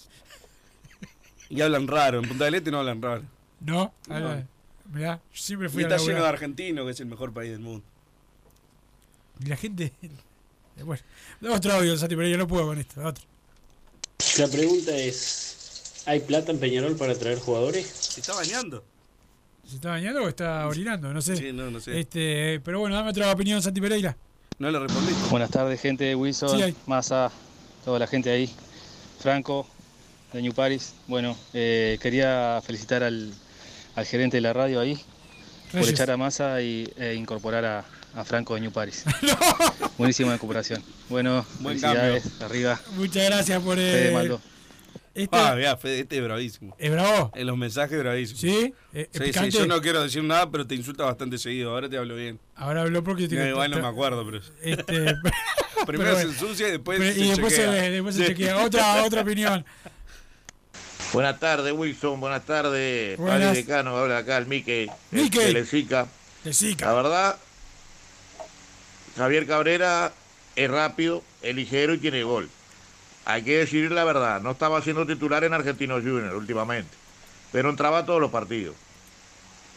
Y 1.50 1.62
hablan 1.62 1.88
raro, 1.88 2.20
en 2.20 2.28
Punta 2.28 2.46
del 2.46 2.56
Este 2.56 2.72
no 2.72 2.80
hablan 2.80 3.02
raro. 3.02 3.24
No, 3.60 3.94
No. 4.08 4.16
habla- 4.16 4.48
mirá, 4.92 5.22
yo 5.34 5.42
siempre 5.42 5.70
fui 5.70 5.82
Y 5.82 5.86
a 5.86 5.88
está 5.88 5.98
laburar. 5.98 6.16
lleno 6.16 6.24
de 6.24 6.30
argentinos, 6.30 6.86
que 6.86 6.92
es 6.92 7.00
el 7.00 7.06
mejor 7.06 7.32
país 7.32 7.52
del 7.52 7.60
mundo. 7.60 7.86
Y 9.40 9.46
la 9.48 9.56
gente. 9.56 9.94
Bueno, 10.84 11.04
otro 11.54 11.74
audio, 11.74 11.96
Santi 11.96 12.16
Pereira, 12.16 12.40
no 12.40 12.48
puedo 12.48 12.66
con 12.66 12.80
esto. 12.80 13.06
Otro. 13.06 13.24
La 14.40 14.48
pregunta 14.48 14.96
es, 14.98 16.02
¿hay 16.08 16.22
plata 16.22 16.52
en 16.52 16.60
Peñarol 16.60 16.96
para 16.96 17.14
traer 17.14 17.38
jugadores? 17.38 17.86
¿Se 17.86 18.22
está 18.22 18.34
bañando? 18.34 18.84
¿Se 19.72 19.78
está 19.78 19.92
bañando 19.92 20.24
o 20.24 20.28
está 20.28 20.68
orinando? 20.68 21.14
No 21.14 21.22
sé. 21.22 21.38
Sí, 21.38 21.54
no, 21.54 21.72
no 21.72 21.80
sé. 21.80 21.98
Este, 21.98 22.60
pero 22.60 22.82
bueno, 22.82 22.94
dame 22.94 23.12
otra 23.12 23.32
opinión, 23.32 23.62
Santi 23.62 23.80
Pereira. 23.80 24.18
No 24.60 24.70
le 24.70 24.78
respondiste. 24.78 25.30
Buenas 25.30 25.50
tardes, 25.50 25.80
gente 25.80 26.04
de 26.04 26.14
Wilson, 26.14 26.58
Sí, 26.58 26.62
hay. 26.62 26.76
Massa, 26.88 27.32
toda 27.86 27.98
la 27.98 28.06
gente 28.06 28.30
ahí. 28.30 28.54
Franco, 29.22 29.66
de 30.34 30.42
New 30.42 30.54
Paris. 30.54 30.94
Bueno, 31.08 31.38
eh, 31.54 31.98
quería 32.02 32.62
felicitar 32.66 33.02
al, 33.02 33.34
al 33.96 34.06
gerente 34.06 34.36
de 34.36 34.42
la 34.42 34.52
radio 34.52 34.82
ahí 34.82 35.00
por 35.72 35.88
echar 35.88 36.12
a 36.12 36.18
Massa 36.18 36.62
y, 36.62 36.92
e 36.98 37.14
incorporar 37.14 37.64
a, 37.64 37.86
a 38.14 38.26
Franco 38.26 38.56
de 38.56 38.60
New 38.60 38.74
Paris. 38.74 39.06
Buenísima 39.98 40.34
recuperación. 40.34 40.84
Bueno, 41.08 41.46
Buen 41.62 41.80
felicidades, 41.80 42.42
arriba. 42.42 42.78
Muchas 42.98 43.24
gracias 43.24 43.64
por. 43.64 43.78
Maldo. 44.12 44.42
Este- 45.14 45.36
Ah, 45.38 45.54
mirá, 45.58 45.78
este 45.84 46.18
es 46.18 46.24
bravísimo. 46.24 46.76
¿Es 46.80 46.90
bravo? 46.92 47.32
En 47.36 47.46
los 47.48 47.58
mensajes 47.58 48.00
bravísimo. 48.00 48.40
¿Sí? 48.40 48.74
Eh, 48.94 49.10
Sí, 49.12 49.20
sí, 49.20 49.24
picante. 49.26 49.52
yo 49.52 49.68
no 49.68 49.82
quiero 49.82 50.02
decir 50.04 50.24
nada, 50.24 50.50
pero 50.50 50.66
te 50.66 50.76
insulta 50.76 51.04
bastante 51.04 51.38
seguido. 51.38 51.72
Ahora 51.72 51.90
te 51.90 51.98
hablo 51.98 52.16
bien. 52.16 52.40
Ahora 52.56 52.82
habló 52.84 53.04
porque 53.04 53.28
No, 53.28 53.46
igual 53.48 53.72
no 53.72 53.82
me 53.82 53.88
acuerdo, 53.88 54.26
pero. 54.26 54.42
Este, 54.62 54.84
Primero 55.86 56.12
pero 56.12 56.16
se 56.16 56.22
ensucia 56.24 56.68
y 56.68 56.72
después 56.72 57.00
Pero- 57.00 57.14
se 57.14 57.20
y 57.20 57.28
después 57.30 57.54
se, 57.56 57.62
chequea. 57.66 57.90
después 57.90 58.16
se 58.16 58.22
Sí. 58.22 58.28
chequea. 58.30 58.58
Otra, 58.64 59.04
otra 59.04 59.22
opinión. 59.22 59.66
Buenas 61.12 61.40
tardes, 61.40 61.74
Wilson. 61.74 62.20
Buenas 62.22 62.46
tardes. 62.46 63.18
Buenas. 63.18 63.40
Padre 63.50 63.56
Decano, 63.64 63.98
habla 63.98 64.20
acá 64.20 64.38
el 64.38 64.46
Mique. 64.46 64.88
Mique. 65.12 65.48
El 65.48 65.54
Lezica. 65.56 66.08
Lezica. 66.46 66.86
La 66.86 66.94
verdad, 66.94 67.38
Javier 69.18 69.46
Cabrera 69.46 70.14
es 70.56 70.70
rápido, 70.72 71.22
es 71.42 71.54
ligero 71.56 71.94
y 71.94 71.98
tiene 71.98 72.24
gol. 72.24 72.50
Hay 73.32 73.44
que 73.44 73.60
decir 73.60 73.92
la 73.92 74.04
verdad, 74.04 74.42
no 74.42 74.52
estaba 74.52 74.82
siendo 74.82 75.06
titular 75.06 75.44
en 75.44 75.54
Argentinos 75.54 76.04
Juniors 76.04 76.34
últimamente, 76.34 76.92
pero 77.52 77.70
entraba 77.70 78.00
a 78.00 78.06
todos 78.06 78.20
los 78.20 78.30
partidos. 78.30 78.76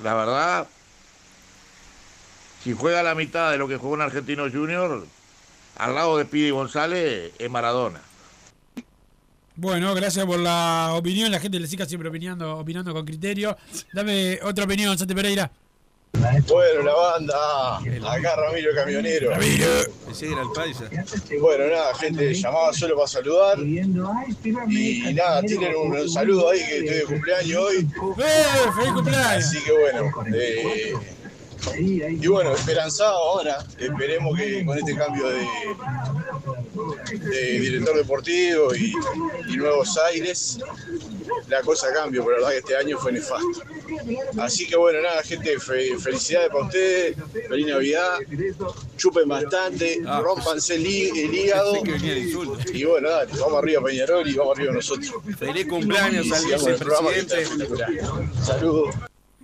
La 0.02 0.14
verdad, 0.14 0.66
si 2.64 2.72
juega 2.72 3.05
la 3.05 3.14
mitad 3.14 3.52
de 3.52 3.59
lo 3.59 3.68
que 3.68 3.76
juega 3.76 3.96
en 3.96 4.02
Argentinos 4.02 4.52
Juniors, 4.52 5.05
al 5.76 5.94
lado 5.94 6.18
de 6.18 6.24
Pidi 6.24 6.50
González 6.50 7.32
es 7.38 7.50
Maradona. 7.50 8.00
Bueno, 9.57 9.94
gracias 9.94 10.26
por 10.26 10.40
la 10.40 10.90
opinión. 10.94 11.30
La 11.30 11.38
gente 11.38 11.57
de 11.57 11.61
Lezica 11.61 11.86
siempre 11.86 12.09
opinando, 12.09 12.59
opinando 12.59 12.92
con 12.92 13.05
criterio. 13.05 13.57
Dame 13.92 14.40
otra 14.42 14.64
opinión, 14.64 14.98
Santi 14.98 15.14
Pereira. 15.14 15.48
Bueno, 16.49 16.83
la 16.83 16.95
banda, 16.95 17.79
acá 17.79 18.37
Ramiro 18.37 18.71
Camionero. 18.75 19.33
El 19.33 20.53
paisa. 20.55 20.85
Bueno, 21.41 21.67
nada, 21.67 21.95
gente, 21.97 22.35
llamaba 22.35 22.73
solo 22.73 22.97
para 22.97 23.09
saludar. 23.09 23.59
Y 23.59 25.15
nada, 25.15 25.43
tienen 25.43 25.75
un, 25.77 25.97
un 25.97 26.09
saludo 26.09 26.51
ahí 26.51 26.61
que 26.61 26.79
estoy 26.79 26.97
de 26.99 27.05
cumpleaños 27.05 27.62
hoy. 27.62 27.89
¡Eh! 28.19 28.45
¡Feliz 28.77 28.93
cumpleaños! 28.93 29.45
Así 29.45 29.65
que 29.65 29.73
bueno, 29.73 30.12
eh, 30.35 30.93
y 31.77 32.27
bueno, 32.27 32.53
esperanzado 32.53 33.17
ahora. 33.17 33.65
Esperemos 33.79 34.37
que 34.39 34.65
con 34.65 34.79
este 34.79 34.95
cambio 34.97 35.29
de, 35.29 35.47
de 36.75 37.59
director 37.61 37.97
deportivo 37.97 38.75
y, 38.75 38.93
y 39.49 39.57
nuevos 39.57 39.97
aires, 39.99 40.59
la 41.49 41.61
cosa 41.62 41.93
cambie, 41.93 42.20
pero 42.20 42.33
la 42.41 42.49
verdad 42.49 42.51
que 42.53 42.59
este 42.59 42.77
año 42.77 42.99
fue 42.99 43.12
nefasto. 43.12 43.62
Así 44.39 44.66
que 44.66 44.77
bueno, 44.77 45.01
nada, 45.03 45.22
gente, 45.22 45.59
fe- 45.59 45.97
felicidades 45.99 46.49
para 46.51 46.64
ustedes, 46.64 47.16
feliz 47.49 47.66
Navidad, 47.66 48.18
chupen 48.97 49.29
bastante, 49.29 50.01
rompanse 50.22 50.75
el, 50.77 50.87
hí- 50.87 51.11
el 51.25 51.35
hígado. 51.35 51.75
Y 52.72 52.85
bueno, 52.85 53.11
dale, 53.11 53.31
vamos 53.39 53.62
arriba 53.62 53.83
Peñarol 53.83 54.29
y 54.29 54.35
vamos 54.35 54.57
arriba 54.59 54.72
nosotros. 54.72 55.12
Feliz 55.39 55.66
cumpleaños 55.66 56.31
al 56.33 56.45
vicepresidente. 56.45 57.47
Saludos. 58.45 58.95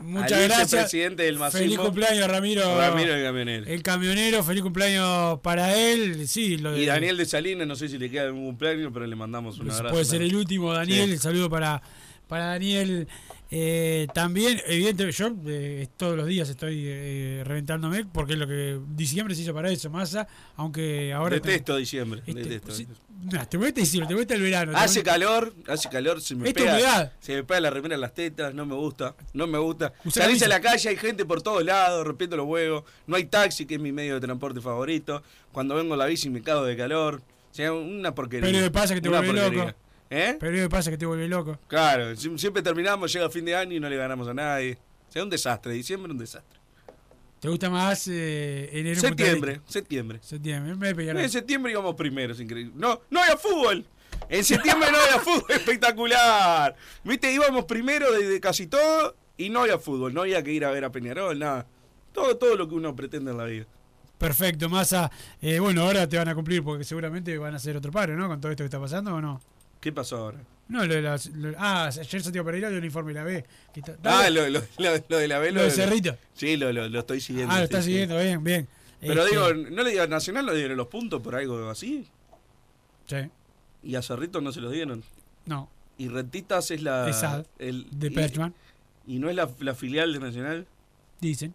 Muchas 0.01 0.43
gracias. 0.43 0.71
vicepresidente 0.71 1.23
del. 1.25 1.39
Feliz 1.51 1.79
cumpleaños, 1.79 2.29
Ramiro. 2.29 2.79
Ramiro 2.79 3.15
el 3.15 3.25
camionero. 3.25 3.67
El 3.67 3.83
camionero, 3.83 4.43
feliz 4.43 4.63
cumpleaños 4.63 5.41
para 5.41 5.77
él. 5.77 6.27
Sí, 6.27 6.57
lo 6.57 6.73
de, 6.73 6.83
Y 6.83 6.87
Daniel 6.87 7.17
de 7.17 7.27
Salinas, 7.27 7.67
no 7.67 7.77
sé 7.77 7.89
si 7.89 7.99
le 7.99 8.11
queda 8.11 8.25
algún 8.25 8.47
cumpleaños, 8.47 8.91
pero 8.93 9.07
le 9.07 9.17
mandamos 9.17 9.59
un 9.59 9.71
abrazo. 9.71 9.93
Puede 9.93 10.05
ser 10.05 10.23
el 10.23 10.35
último, 10.35 10.73
Daniel. 10.73 11.07
Sí. 11.07 11.13
El 11.13 11.21
saludo 11.21 11.51
para, 11.51 11.83
para 12.29 12.47
Daniel. 12.47 13.09
Eh, 13.53 14.07
también, 14.15 14.63
evidentemente, 14.67 15.17
yo 15.17 15.35
eh, 15.47 15.89
todos 15.97 16.17
los 16.17 16.27
días 16.27 16.49
estoy 16.49 16.85
eh, 16.87 17.43
reventándome 17.45 18.05
porque 18.05 18.35
es 18.35 18.39
lo 18.39 18.47
que 18.47 18.79
diciembre 18.95 19.35
se 19.35 19.43
hizo 19.43 19.53
para 19.53 19.71
eso, 19.73 19.91
masa. 19.91 20.29
Aunque 20.57 21.13
ahora. 21.13 21.35
Detesto 21.35 21.77
diciembre. 21.77 22.23
Este, 22.27 22.45
detesto. 22.45 22.73
sí, 22.73 22.87
nah, 23.25 23.45
te 23.45 23.59
diciembre, 23.73 24.09
te 24.09 24.15
gusta 24.15 24.35
el 24.35 24.43
verano. 24.43 24.73
Hace 24.77 25.03
calor, 25.03 25.53
hace 25.67 25.89
calor, 25.89 26.21
se 26.21 26.37
me 26.37 26.49
Esta 26.49 26.61
pega. 26.61 26.73
humedad. 26.75 27.13
Se 27.19 27.35
me 27.35 27.43
pega 27.43 27.61
la 27.61 27.71
remera 27.71 27.97
en 27.97 28.01
las 28.03 28.15
tetas, 28.15 28.55
no 28.55 28.67
me 28.67 28.77
gusta, 28.77 29.17
no 29.33 29.49
me 29.49 29.59
gusta. 29.59 29.95
Salís 30.09 30.43
a 30.45 30.49
la 30.49 30.61
calle, 30.61 30.89
hay 30.89 30.97
gente 30.97 31.25
por 31.25 31.43
todos 31.43 31.65
lados, 31.65 32.07
rompiendo 32.07 32.37
los 32.37 32.47
huevos. 32.47 32.85
No 33.09 33.17
hay 33.17 33.25
taxi, 33.25 33.67
que 33.67 33.75
es 33.75 33.81
mi 33.81 33.91
medio 33.91 34.15
de 34.15 34.21
transporte 34.21 34.61
favorito. 34.61 35.25
Cuando 35.51 35.75
vengo 35.75 35.95
en 35.95 35.99
la 35.99 36.07
bici 36.07 36.31
me 36.31 36.41
cago 36.41 36.65
de 36.65 36.77
calor. 36.77 37.21
O 37.51 37.55
sea, 37.55 37.73
una 37.73 38.15
porquería. 38.15 38.49
Pero 38.49 38.71
pasa 38.71 38.95
que 38.95 39.01
te 39.01 39.09
vuelve 39.09 39.33
loco. 39.33 39.75
¿Eh? 40.11 40.37
Pero 40.41 40.53
¿qué 40.57 40.69
pasa 40.69 40.91
que 40.91 40.99
te 40.99 41.07
vuelve 41.07 41.29
loco? 41.29 41.59
Claro, 41.69 42.17
si- 42.17 42.37
siempre 42.37 42.63
terminamos, 42.63 43.13
llega 43.13 43.31
fin 43.31 43.45
de 43.45 43.55
año 43.55 43.77
y 43.77 43.81
no 43.81 43.89
le 43.89 43.97
ganamos 43.97 44.27
a 44.29 44.35
nadie. 44.35 44.77
O 45.09 45.13
sea, 45.13 45.23
un 45.23 45.31
desastre, 45.31 45.73
diciembre 45.73 46.11
un 46.13 46.19
desastre. 46.19 46.59
¿Te 47.39 47.49
gusta 47.49 47.71
más 47.71 48.07
eh, 48.09 48.69
enero? 48.73 49.01
Septiembre, 49.01 49.61
septiembre. 49.67 50.19
Septiembre, 50.23 50.75
me 50.75 50.95
pegará. 50.95 51.23
En 51.23 51.31
septiembre 51.31 51.73
íbamos 51.73 51.95
primero, 51.95 52.33
es 52.35 52.41
increíble. 52.41 52.73
No, 52.77 53.01
no 53.09 53.23
había 53.23 53.37
fútbol. 53.37 53.85
En 54.29 54.45
septiembre 54.45 54.91
no 54.93 54.99
había 54.99 55.21
fútbol, 55.21 55.45
espectacular. 55.51 56.77
Viste, 57.05 57.33
íbamos 57.33 57.65
primero 57.65 58.13
de, 58.13 58.29
de 58.29 58.41
casi 58.41 58.67
todo 58.67 59.17
y 59.39 59.49
no 59.49 59.61
había 59.63 59.79
fútbol. 59.79 60.13
No 60.13 60.23
había 60.23 60.43
que 60.43 60.53
ir 60.53 60.65
a 60.65 60.71
ver 60.71 60.85
a 60.85 60.93
Peñarol, 60.93 61.39
nada. 61.39 61.67
Todo, 62.13 62.37
todo 62.37 62.57
lo 62.57 62.69
que 62.69 62.75
uno 62.75 62.95
pretende 62.95 63.31
en 63.31 63.39
la 63.39 63.45
vida. 63.45 63.65
Perfecto, 64.19 64.69
Massa. 64.69 65.11
Eh, 65.41 65.61
bueno, 65.61 65.83
ahora 65.83 66.07
te 66.09 66.19
van 66.19 66.29
a 66.29 66.35
cumplir 66.35 66.63
porque 66.63 66.85
seguramente 66.85 67.39
van 67.39 67.55
a 67.55 67.57
hacer 67.57 67.77
otro 67.77 67.91
paro, 67.91 68.17
¿no? 68.17 68.29
Con 68.29 68.41
todo 68.41 68.53
esto 68.53 68.65
que 68.65 68.67
está 68.67 68.81
pasando 68.81 69.15
o 69.15 69.21
no. 69.21 69.41
¿Qué 69.81 69.93
pasó 69.93 70.17
ahora? 70.19 70.39
No, 70.69 70.85
lo 70.87 70.95
de 70.95 71.03
las. 71.03 71.27
lo- 71.31 71.53
ah, 71.59 71.87
ayer 71.87 72.23
Santiago 72.23 72.45
Pereira 72.47 72.69
dio 72.69 72.79
el 72.79 72.85
informe 72.85 73.13
de 73.13 73.19
la 73.19 73.25
B. 73.25 73.45
que 73.75 73.81
está- 73.81 73.97
Ah, 74.05 74.31
lo, 74.31 74.49
lo, 74.49 74.61
lo- 74.79 75.19
de 75.19 75.29
la 75.29 75.39
vela. 75.39 75.59
Lo 75.61 75.65
de 75.65 75.71
Cerrito. 75.71 76.17
Sí, 76.35 76.57
lo, 76.57 76.73
lo, 76.73 76.89
lo 76.89 77.01
estoy 77.01 77.21
siguiendo. 77.21 77.53
Ah, 77.53 77.59
lo 77.59 77.65
está 77.65 77.83
sí. 77.83 77.89
siguiendo, 77.91 78.19
bien, 78.19 78.45
bien. 78.45 78.69
Pero 79.01 79.25
Este, 79.25 79.35
digo, 79.35 79.55
¿no 79.71 79.83
le 79.83 79.91
dieron 79.91 80.13
a 80.13 80.17
Nacional, 80.17 80.47
no 80.47 80.53
le 80.53 80.59
dieron 80.59 80.77
los 80.77 80.87
puntos 80.89 81.21
por 81.23 81.35
algo 81.35 81.69
así? 81.71 82.07
Sí. 83.07 83.17
¿Y 83.83 83.95
a 83.97 84.03
Cerrito 84.03 84.41
no 84.41 84.53
se 84.53 84.61
los 84.61 84.71
dieron? 84.73 85.03
No. 85.47 85.69
¿Y 85.99 86.09
Rentitas 86.09 86.71
es 86.71 86.83
la. 86.83 87.09
Esa, 87.09 87.45
el, 87.59 87.87
de 87.91 88.07
y- 88.09 88.11
Perchman. 88.11 88.55
¿Y 89.07 89.19
no 89.19 89.29
es 89.29 89.35
la, 89.35 89.49
la 89.61 89.75
filial 89.75 90.13
de 90.13 90.19
Nacional? 90.21 90.67
Dicen. 91.21 91.55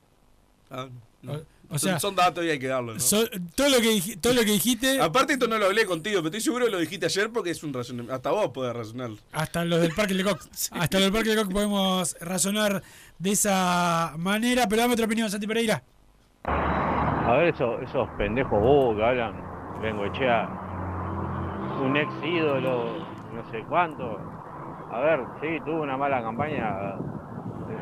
Ah, 0.69 0.89
no. 1.21 1.41
O- 1.69 1.79
sea, 1.79 1.99
son 1.99 2.15
datos 2.15 2.43
y 2.45 2.49
hay 2.49 2.59
que 2.59 2.67
darlos, 2.67 2.95
¿no? 2.95 2.99
So- 2.99 3.27
todo, 3.55 3.69
lo 3.69 3.77
que, 3.79 4.17
todo 4.21 4.33
lo 4.33 4.41
que 4.41 4.51
dijiste, 4.51 4.99
Aparte 5.01 5.33
esto 5.33 5.47
no 5.47 5.57
lo 5.57 5.65
hablé 5.65 5.85
contigo, 5.85 6.17
pero 6.17 6.27
estoy 6.27 6.41
seguro 6.41 6.65
que 6.65 6.71
lo 6.71 6.79
dijiste 6.79 7.05
ayer 7.05 7.29
porque 7.31 7.51
es 7.51 7.63
un 7.63 7.73
razonamiento. 7.73 8.13
Hasta 8.13 8.31
vos 8.31 8.49
podés 8.49 8.75
razonar. 8.75 9.09
hasta 9.31 9.65
los 9.65 9.81
del 9.81 9.93
Parque 9.93 10.13
Lecoq, 10.13 10.39
hasta 10.71 10.97
los 10.97 11.03
del 11.05 11.11
Parque 11.13 11.29
Lecoq 11.29 11.51
podemos 11.51 12.15
razonar 12.21 12.81
de 13.17 13.31
esa 13.31 14.13
manera, 14.17 14.67
pero 14.67 14.81
dame 14.81 14.93
otra 14.93 15.05
opinión, 15.05 15.29
Santi 15.29 15.47
Pereira. 15.47 15.81
A 16.43 17.33
ver, 17.37 17.53
esos, 17.55 17.81
esos 17.81 18.07
pendejos 18.17 18.59
bobos 18.59 18.97
que 18.97 19.03
hablan, 19.03 19.33
Bengoechea, 19.81 20.47
un 21.81 21.97
ex 21.97 22.09
ídolo, 22.23 23.05
no 23.33 23.51
sé 23.51 23.63
cuánto. 23.67 24.19
A 24.91 24.99
ver, 24.99 25.19
sí, 25.41 25.47
tuvo 25.65 25.81
una 25.81 25.97
mala 25.97 26.21
campaña 26.21 26.93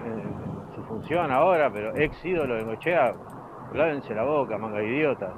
en 0.06 0.74
su 0.76 0.84
función 0.86 1.32
ahora, 1.32 1.72
pero 1.72 1.96
ex 1.98 2.16
ídolo 2.24 2.56
Bengoechea, 2.56 3.14
lávense 3.74 4.14
la 4.14 4.24
boca, 4.24 4.58
manga 4.58 4.80
de 4.80 4.88
idiotas. 4.88 5.32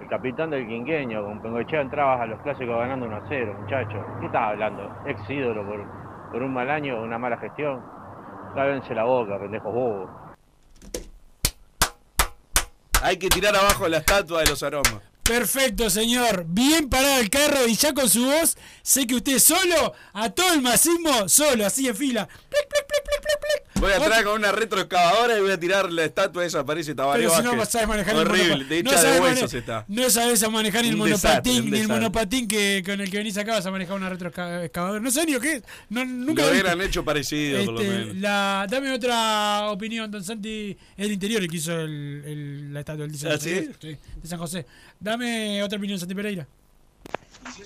El 0.00 0.08
capitán 0.08 0.50
del 0.50 0.66
quinqueño, 0.66 1.22
con 1.22 1.42
Bengoechea 1.42 1.82
entrabas 1.82 2.20
a 2.20 2.26
los 2.26 2.40
clásicos 2.40 2.78
ganando 2.78 3.06
1 3.06 3.16
a 3.16 3.22
0, 3.28 3.56
muchachos. 3.60 4.04
¿Qué 4.20 4.26
estás 4.26 4.42
hablando? 4.42 4.90
Ex 5.06 5.28
ídolo 5.28 5.66
por, 5.66 6.30
por 6.32 6.42
un 6.42 6.54
mal 6.54 6.70
año, 6.70 7.02
una 7.02 7.18
mala 7.18 7.36
gestión. 7.36 7.82
Lávense 8.54 8.94
la 8.94 9.04
boca, 9.04 9.38
pendejos 9.38 9.72
bobos. 9.72 10.10
Hay 13.02 13.18
que 13.18 13.28
tirar 13.28 13.54
abajo 13.54 13.88
la 13.88 13.98
estatua 13.98 14.40
de 14.40 14.46
los 14.50 14.62
aromas. 14.62 15.10
Perfecto, 15.22 15.88
señor. 15.88 16.44
Bien 16.46 16.90
parado 16.90 17.20
el 17.20 17.30
carro 17.30 17.66
y 17.68 17.76
ya 17.76 17.94
con 17.94 18.08
su 18.08 18.24
voz, 18.24 18.58
sé 18.82 19.06
que 19.06 19.14
usted 19.14 19.38
solo, 19.38 19.94
a 20.12 20.28
todo 20.30 20.52
el 20.54 20.60
masismo, 20.60 21.28
solo, 21.28 21.66
así 21.66 21.86
en 21.86 21.94
fila. 21.94 22.28
Voy 23.80 23.92
atrás 23.92 24.22
con 24.24 24.34
una 24.34 24.52
retroexcavadora 24.52 25.38
y 25.38 25.40
voy 25.40 25.52
a 25.52 25.58
tirar 25.58 25.90
la 25.90 26.04
estatua 26.04 26.44
esa, 26.44 26.64
parece 26.66 26.94
Tabaré 26.94 27.22
Pero 27.22 27.34
si 27.34 27.42
no 27.42 27.64
sabes 27.64 27.88
manejar 27.88 28.14
Horrible, 28.14 28.42
el 28.42 28.50
monopatín. 28.50 28.68
de 28.68 28.82
no 28.82 28.90
de 28.90 28.96
sabes 28.98 29.20
huesos 29.20 29.52
mane- 29.52 29.58
está. 29.58 29.84
No 29.88 30.10
sabes 30.10 30.42
a 30.42 30.50
manejar 30.50 30.82
ni 30.82 30.88
el 30.90 30.96
monopatín, 30.98 31.70
ni 31.70 31.78
el 31.78 31.88
monopatín 31.88 32.46
que, 32.46 32.82
con 32.84 33.00
el 33.00 33.10
que 33.10 33.16
venís 33.16 33.38
acá 33.38 33.52
vas 33.52 33.64
a 33.64 33.70
manejar 33.70 33.96
una 33.96 34.10
retroexcavadora. 34.10 35.00
No 35.00 35.10
sé 35.10 35.24
ni 35.24 35.32
lo 35.32 35.40
que 35.40 35.54
es. 35.54 35.62
No, 35.88 36.04
nunca 36.04 36.42
Lo 36.44 36.50
hubieran 36.50 36.78
hecho 36.82 37.02
parecido, 37.06 37.64
por 37.64 37.74
lo 37.74 37.80
Este, 37.80 37.92
menos. 37.98 38.16
la, 38.16 38.66
dame 38.68 38.92
otra 38.92 39.70
opinión, 39.70 40.10
don 40.10 40.22
Santi. 40.22 40.76
Es 40.96 41.06
el 41.06 41.12
interior 41.12 41.40
el 41.42 41.48
que 41.50 41.56
hizo 41.56 41.72
el, 41.80 42.22
el- 42.26 42.74
la 42.74 42.80
estatua 42.80 43.06
del 43.06 43.32
¿Ah, 43.32 43.38
sí? 43.38 43.50
de 43.80 43.98
San 44.24 44.38
José. 44.38 44.66
Dame 44.98 45.62
otra 45.62 45.78
opinión, 45.78 45.98
Santi 45.98 46.14
Pereira. 46.14 46.46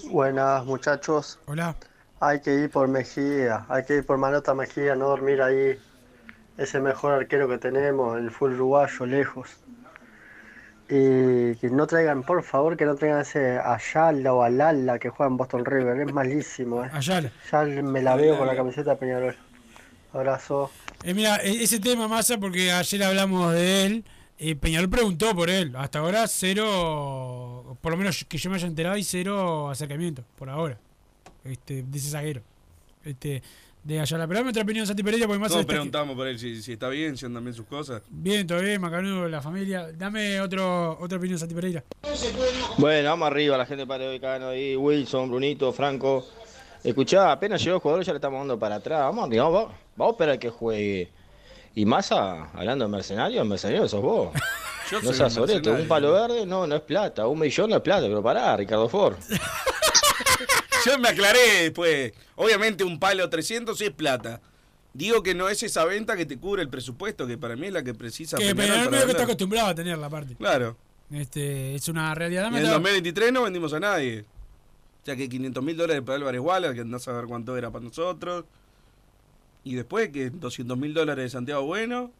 Buenas 0.05 0.65
muchachos. 0.65 1.41
Hola. 1.47 1.75
Hay 2.21 2.41
que 2.41 2.55
ir 2.55 2.71
por 2.71 2.87
Mejía, 2.87 3.67
hay 3.69 3.85
que 3.85 3.97
ir 3.97 4.07
por 4.07 4.17
Manota 4.17 4.55
Mejía, 4.55 4.95
no 4.95 5.09
dormir 5.09 5.43
ahí. 5.43 5.77
Es 6.57 6.75
el 6.75 6.83
mejor 6.83 7.13
arquero 7.13 7.49
que 7.49 7.59
tenemos, 7.59 8.17
el 8.19 8.31
full 8.31 8.53
uruguayo, 8.53 9.07
lejos. 9.07 9.57
Y 10.89 11.57
que 11.57 11.71
no 11.71 11.87
traigan, 11.87 12.23
por 12.23 12.43
favor, 12.43 12.77
que 12.77 12.85
no 12.85 12.95
traigan 12.95 13.23
ese 13.23 13.59
Ayala 13.59 14.35
o 14.35 14.43
Alala 14.43 14.99
que 14.99 15.09
juega 15.09 15.31
en 15.31 15.37
Boston 15.37 15.65
River, 15.65 16.01
es 16.01 16.13
malísimo. 16.13 16.85
Eh. 16.85 16.91
Ayala. 16.93 17.33
Ya 17.51 17.63
me 17.65 18.03
la 18.03 18.17
veo 18.17 18.39
con 18.39 18.47
la 18.47 18.55
camiseta 18.55 18.91
de 18.91 18.97
Peñarol. 18.97 19.37
Abrazo. 20.13 20.71
Eh, 21.03 21.13
mira, 21.15 21.37
e- 21.37 21.65
ese 21.65 21.81
tema 21.81 22.07
masa 22.07 22.39
porque 22.39 22.71
ayer 22.71 23.03
hablamos 23.03 23.53
de 23.53 23.87
él, 23.87 24.05
eh, 24.39 24.55
Peñarol 24.55 24.91
preguntó 24.91 25.35
por 25.35 25.51
él. 25.51 25.75
Hasta 25.75 26.01
ahora 26.01 26.29
cero, 26.29 27.77
por 27.81 27.91
lo 27.91 27.97
menos 27.99 28.25
que 28.29 28.37
yo 28.39 28.51
me 28.51 28.57
haya 28.57 28.67
enterado, 28.67 28.97
y 28.97 29.03
cero 29.05 29.71
acercamiento, 29.71 30.23
por 30.37 30.51
ahora. 30.51 30.79
Este, 31.45 31.83
de 31.83 31.99
ese 31.99 32.11
zaguero. 32.11 32.43
Este, 33.05 33.43
de 33.85 34.01
Ayala. 34.01 34.27
Pero 34.27 34.41
dame 34.41 34.51
otra 34.51 34.63
opinión, 34.63 34.87
Santi 34.87 35.03
Pereira, 35.03 35.27
porque 35.27 35.39
más 35.39 35.53
Todos 35.53 35.67
preguntamos 35.67 36.17
por 36.17 36.27
él 36.27 36.39
si, 36.39 36.61
si 36.63 36.73
está 36.73 36.89
bien, 36.89 37.17
si 37.17 37.27
andan 37.27 37.45
bien 37.45 37.55
sus 37.55 37.67
cosas. 37.67 38.03
Bien, 38.09 38.47
todo 38.47 38.61
bien, 38.61 38.81
Macanudo, 38.81 39.29
la 39.29 39.41
familia. 39.41 39.93
Dame 39.93 40.41
otro, 40.41 40.99
otra 41.01 41.19
opinión, 41.19 41.39
Santi 41.39 41.55
Pereira. 41.55 41.85
Bueno, 42.79 43.11
vamos 43.11 43.27
arriba, 43.27 43.57
la 43.57 43.67
gente 43.67 43.83
de 43.83 43.87
Padre 43.87 44.09
Decano 44.09 44.49
ahí, 44.49 44.75
Wilson, 44.75 45.29
Brunito, 45.29 45.73
Franco. 45.73 46.27
Escuchá, 46.83 47.31
apenas 47.31 47.63
llegó 47.63 47.77
el 47.77 47.83
jugador, 47.83 48.05
ya 48.05 48.13
le 48.13 48.17
estamos 48.17 48.41
dando 48.41 48.59
para 48.59 48.77
atrás. 48.77 49.01
Vamos 49.03 49.27
arriba, 49.27 49.45
vamos, 49.49 49.73
vamos 49.97 50.13
a 50.13 50.15
esperar 50.15 50.39
que 50.39 50.51
juegue. 50.51 51.11
Y 51.75 51.85
Massa, 51.85 52.51
hablando 52.55 52.85
de 52.87 52.91
mercenarios, 52.91 53.47
mercenario 53.47 53.89
sos 53.89 54.03
vos. 54.03 54.31
Yo 54.91 55.01
no 55.03 55.13
seas 55.13 55.37
un 55.37 55.69
un 55.69 55.89
palo 55.89 56.13
verde 56.13 56.45
no, 56.45 56.67
no 56.67 56.77
es 56.77 56.83
plata, 56.83 57.27
un 57.27 57.39
millón 57.39 57.71
no 57.71 57.77
es 57.77 57.83
plata, 57.83 58.03
pero 58.03 58.23
pará, 58.23 58.57
Ricardo 58.57 58.89
Ford. 58.89 59.17
Yo 60.87 60.99
me 60.99 61.09
aclaré 61.09 61.63
después. 61.63 62.13
Obviamente 62.37 62.85
un 62.85 62.99
palo 62.99 63.29
300 63.29 63.77
sí 63.77 63.85
es 63.85 63.91
plata. 63.91 64.41
Digo 64.93 65.23
que 65.23 65.35
no 65.35 65.49
es 65.49 65.63
esa 65.63 65.85
venta 65.85 66.17
que 66.17 66.25
te 66.27 66.39
cubre 66.39 66.63
el 66.63 66.69
presupuesto, 66.69 67.27
que 67.27 67.37
para 67.37 67.57
mí 67.57 67.67
es 67.67 67.73
la 67.73 67.83
que 67.83 67.95
precisa 67.95 68.37
Que 68.37 68.55
Peñarol 68.55 68.77
medio 68.77 68.91
que 68.91 68.97
está 68.97 69.07
vender. 69.07 69.23
acostumbrado 69.23 69.69
a 69.69 69.75
tenerla, 69.75 70.07
aparte. 70.07 70.37
Claro. 70.37 70.77
Este, 71.11 71.75
es 71.75 71.89
una 71.89 72.15
realidad. 72.15 72.45
Y 72.45 72.49
en 72.49 72.55
el 72.57 72.61
otra- 72.65 72.73
2023 72.75 73.33
no 73.33 73.43
vendimos 73.43 73.73
a 73.75 73.81
nadie. 73.81 74.21
O 75.03 75.05
sea 75.05 75.17
que 75.17 75.29
500 75.29 75.63
mil 75.65 75.77
dólares 75.77 76.03
para 76.05 76.17
Álvarez 76.17 76.41
Wallace, 76.41 76.75
que 76.75 76.81
andás 76.81 77.03
a 77.03 77.05
saber 77.13 77.27
cuánto 77.27 77.57
era 77.57 77.71
para 77.71 77.85
nosotros. 77.85 78.45
Y 79.65 79.75
después 79.75 80.11
que 80.11 80.31
200 80.31 80.79
mil 80.79 80.95
dólares 80.95 81.25
de 81.25 81.31
Santiago 81.31 81.63
Bueno. 81.65 82.11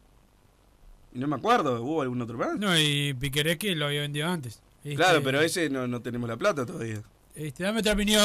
Y 1.13 1.19
no 1.19 1.27
me 1.27 1.37
acuerdo, 1.37 1.81
¿hubo 1.81 2.01
algún 2.01 2.21
otro 2.21 2.37
más? 2.37 2.57
No, 2.57 2.77
y 2.77 3.13
Piquerés 3.13 3.57
que 3.57 3.73
lo 3.73 3.85
había 3.85 4.01
vendido 4.01 4.27
antes. 4.27 4.61
Este, 4.83 4.95
Claro, 4.97 5.23
pero 5.23 5.39
ese 5.41 5.69
no, 5.69 5.87
no 5.87 6.01
tenemos 6.01 6.27
la 6.29 6.35
plata 6.35 6.65
todavía. 6.65 7.01
Este, 7.35 7.63
dame 7.63 7.81
otra 7.81 7.93
opinión, 7.93 8.21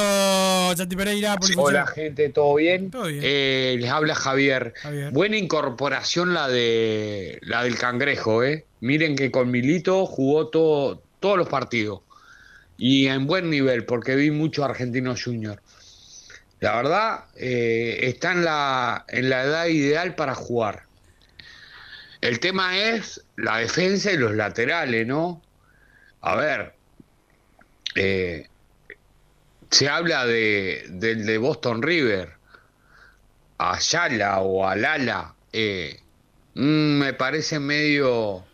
Santi 0.76 0.94
Pereira. 0.94 1.36
polifuncional. 1.36 1.82
Hola 1.82 1.86
gente, 1.88 2.28
¿todo 2.28 2.54
bien? 2.54 2.92
Todo 2.92 3.06
bien. 3.06 3.20
Eh, 3.24 3.76
les 3.80 3.90
habla 3.90 4.14
Javier. 4.14 4.72
Javier. 4.76 5.10
Buena 5.10 5.36
incorporación 5.36 6.32
la 6.32 6.48
de 6.48 7.40
la 7.42 7.64
del 7.64 7.76
cangrejo, 7.76 8.44
¿eh? 8.44 8.66
Miren 8.80 9.16
que 9.16 9.32
con 9.32 9.50
Milito 9.50 10.06
jugó 10.06 10.48
todo, 10.48 11.02
todos 11.18 11.36
los 11.36 11.48
partidos. 11.48 12.02
Y 12.78 13.08
en 13.08 13.26
buen 13.26 13.50
nivel, 13.50 13.84
porque 13.84 14.14
vi 14.14 14.30
mucho 14.30 14.64
Argentino 14.64 15.14
Junior. 15.22 15.60
La 16.60 16.76
verdad, 16.76 17.24
eh, 17.36 18.00
está 18.02 18.30
en 18.32 18.44
la, 18.44 19.04
en 19.08 19.28
la 19.28 19.42
edad 19.42 19.66
ideal 19.66 20.14
para 20.14 20.36
jugar. 20.36 20.84
El 22.20 22.38
tema 22.38 22.78
es 22.78 23.24
la 23.36 23.56
defensa 23.56 24.12
y 24.12 24.18
los 24.18 24.34
laterales, 24.34 25.04
¿no? 25.06 25.42
A 26.20 26.36
ver, 26.36 26.74
eh, 27.96 28.46
se 29.70 29.88
habla 29.88 30.26
de, 30.26 30.86
del 30.88 31.26
de 31.26 31.38
Boston 31.38 31.82
River, 31.82 32.30
Ayala 33.58 34.40
o 34.40 34.66
Alala, 34.66 35.34
eh, 35.52 36.00
mm, 36.54 36.98
me 36.98 37.12
parece 37.12 37.60
medio 37.60 38.44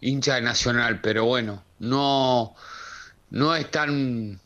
hincha 0.00 0.36
de 0.36 0.42
Nacional, 0.42 1.00
pero 1.00 1.24
bueno, 1.26 1.62
no, 1.78 2.54
no 3.30 3.54
es 3.54 3.70
tan 3.70 4.40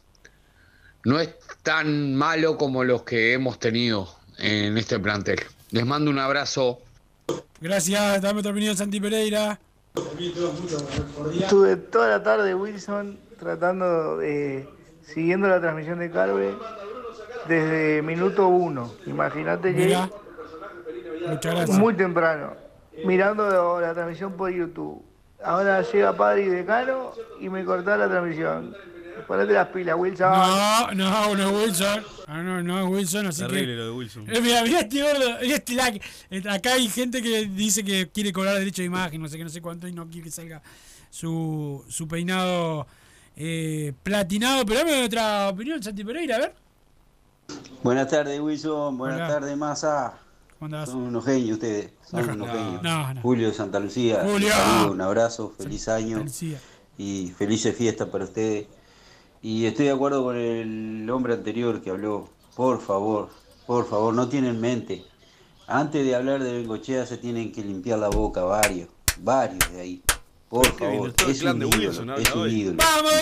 no 1.05 1.21
es 1.21 1.31
tan 1.63 2.15
malo 2.15 2.59
como 2.59 2.85
los 2.85 3.03
que 3.03 3.33
hemos 3.33 3.59
tenido 3.59 4.09
en 4.39 4.77
este 4.77 4.99
plantel. 4.99 5.41
Les 5.71 5.87
mando 5.87 6.11
un 6.11 6.19
abrazo. 6.19 6.81
Gracias, 7.61 8.23
dame 8.23 8.41
otra 8.41 8.53
opinión, 8.53 8.77
Santi 8.77 9.01
Pereira. 9.01 9.59
Estuve 11.41 11.77
toda 11.77 12.09
la 12.09 12.23
tarde, 12.23 12.55
Wilson, 12.55 13.19
tratando 13.39 14.19
de. 14.19 14.69
Siguiendo 15.13 15.49
la 15.49 15.61
transmisión 15.61 15.99
de 15.99 16.11
Carve 16.11 16.55
desde 17.47 18.03
minuto 18.03 18.49
uno. 18.49 18.93
Imagínate 19.07 19.75
que. 19.75 19.87
Mirá. 19.87 20.11
Muchas 21.29 21.55
gracias. 21.55 21.79
Muy 21.79 21.95
temprano. 21.95 22.55
Mirando 23.05 23.81
la 23.81 23.95
transmisión 23.95 24.33
por 24.33 24.51
YouTube. 24.51 25.05
Ahora 25.43 25.83
llega 25.83 26.17
Padre 26.17 26.47
y 26.47 26.49
Decano 26.49 27.13
y 27.41 27.49
me 27.49 27.65
cortá 27.65 27.97
la 27.97 28.09
transmisión. 28.09 28.75
Ponete 29.27 29.53
las 29.53 29.69
pilas, 29.69 29.97
Wilson. 29.99 30.31
No, 30.31 30.91
no, 30.95 31.35
no 31.35 31.49
es 31.49 31.67
Wilson. 31.69 32.05
Ah, 32.27 32.43
no, 32.43 32.63
no 32.63 32.79
es 32.79 32.87
Wilson, 32.87 33.27
así 33.27 33.43
Terrible 33.43 33.67
que. 33.67 33.75
lo 33.75 33.85
de 33.87 33.91
Wilson. 33.91 34.25
Eh, 34.29 34.41
mira, 34.41 34.63
mira 34.63 34.81
este 34.81 35.03
gordo. 35.03 35.39
mira 35.41 35.57
este. 35.57 36.01
Eh, 36.31 36.43
Acá 36.49 36.75
hay 36.75 36.89
gente 36.89 37.21
que 37.21 37.47
dice 37.47 37.85
que 37.85 38.09
quiere 38.11 38.33
cobrar 38.33 38.55
derecho 38.55 38.83
de 38.83 38.87
imagen, 38.87 39.21
no 39.21 39.29
sé 39.29 39.37
qué, 39.37 39.45
no 39.45 39.51
sé 39.51 39.61
cuánto, 39.61 39.89
y 39.89 39.93
no 39.93 40.07
quiere 40.07 40.25
que 40.25 40.31
salga 40.31 40.63
su, 41.11 41.85
su 41.89 42.07
peinado 42.07 42.87
eh, 43.41 43.93
platinado. 44.03 44.67
Pero 44.67 44.81
dame 44.81 45.05
otra 45.05 45.49
opinión, 45.49 45.83
Santi 45.83 46.05
Pereira, 46.05 46.37
a 46.37 46.39
ver. 46.41 46.55
Buenas 47.83 48.09
tardes, 48.09 48.41
Wilson. 48.41 48.99
Buenas 48.99 49.29
tardes, 49.29 49.57
Massa. 49.57 50.15
Son 50.59 50.97
unos 50.97 51.25
genios 51.25 51.53
ustedes. 51.53 51.93
Son 52.05 52.21
Ajá. 52.21 52.33
unos 52.33 52.49
No, 52.49 52.53
genios. 52.53 52.83
no, 52.83 53.15
no. 53.15 53.23
Julio 53.23 53.49
de 53.49 53.55
Santa 53.55 53.79
Lucía. 53.79 54.23
Julio. 54.25 54.49
un 54.49 54.53
saludo, 54.53 54.93
un 54.93 55.01
abrazo, 55.01 55.55
feliz 55.57 55.89
año 55.89 56.19
Lucía. 56.19 56.59
y 56.99 57.33
felices 57.39 57.77
fiestas 57.77 58.09
para 58.09 58.25
ustedes. 58.25 58.67
Y 59.41 59.67
estoy 59.67 59.87
de 59.87 59.93
acuerdo 59.93 60.25
con 60.25 60.37
el 60.37 61.09
hombre 61.11 61.35
anterior 61.35 61.81
que 61.81 61.91
habló. 61.91 62.29
Por 62.57 62.81
favor, 62.81 63.29
por 63.69 63.89
favor, 63.89 64.13
no 64.13 64.29
tienen 64.29 64.61
mente. 64.61 65.05
Antes 65.69 66.05
de 66.05 66.17
hablar 66.17 66.43
de 66.43 66.53
Bengochea 66.55 67.07
se 67.07 67.19
tienen 67.19 67.53
que 67.53 67.63
limpiar 67.63 68.01
la 68.01 68.09
boca 68.09 68.43
varios, 68.43 68.89
varios 69.21 69.61
de 69.73 69.81
ahí. 69.81 70.03
Por 70.49 70.65
bien, 70.65 70.79
favor, 70.79 71.13
todo 71.13 71.29
el 71.29 71.35
es 71.35 71.41
clan 71.41 71.63
un 71.63 71.71
de 71.71 71.77
ídolo, 71.77 72.17
es 72.17 72.35
un 72.35 72.51
ídolo. 72.51 72.77
¡Vamos! 72.79 73.13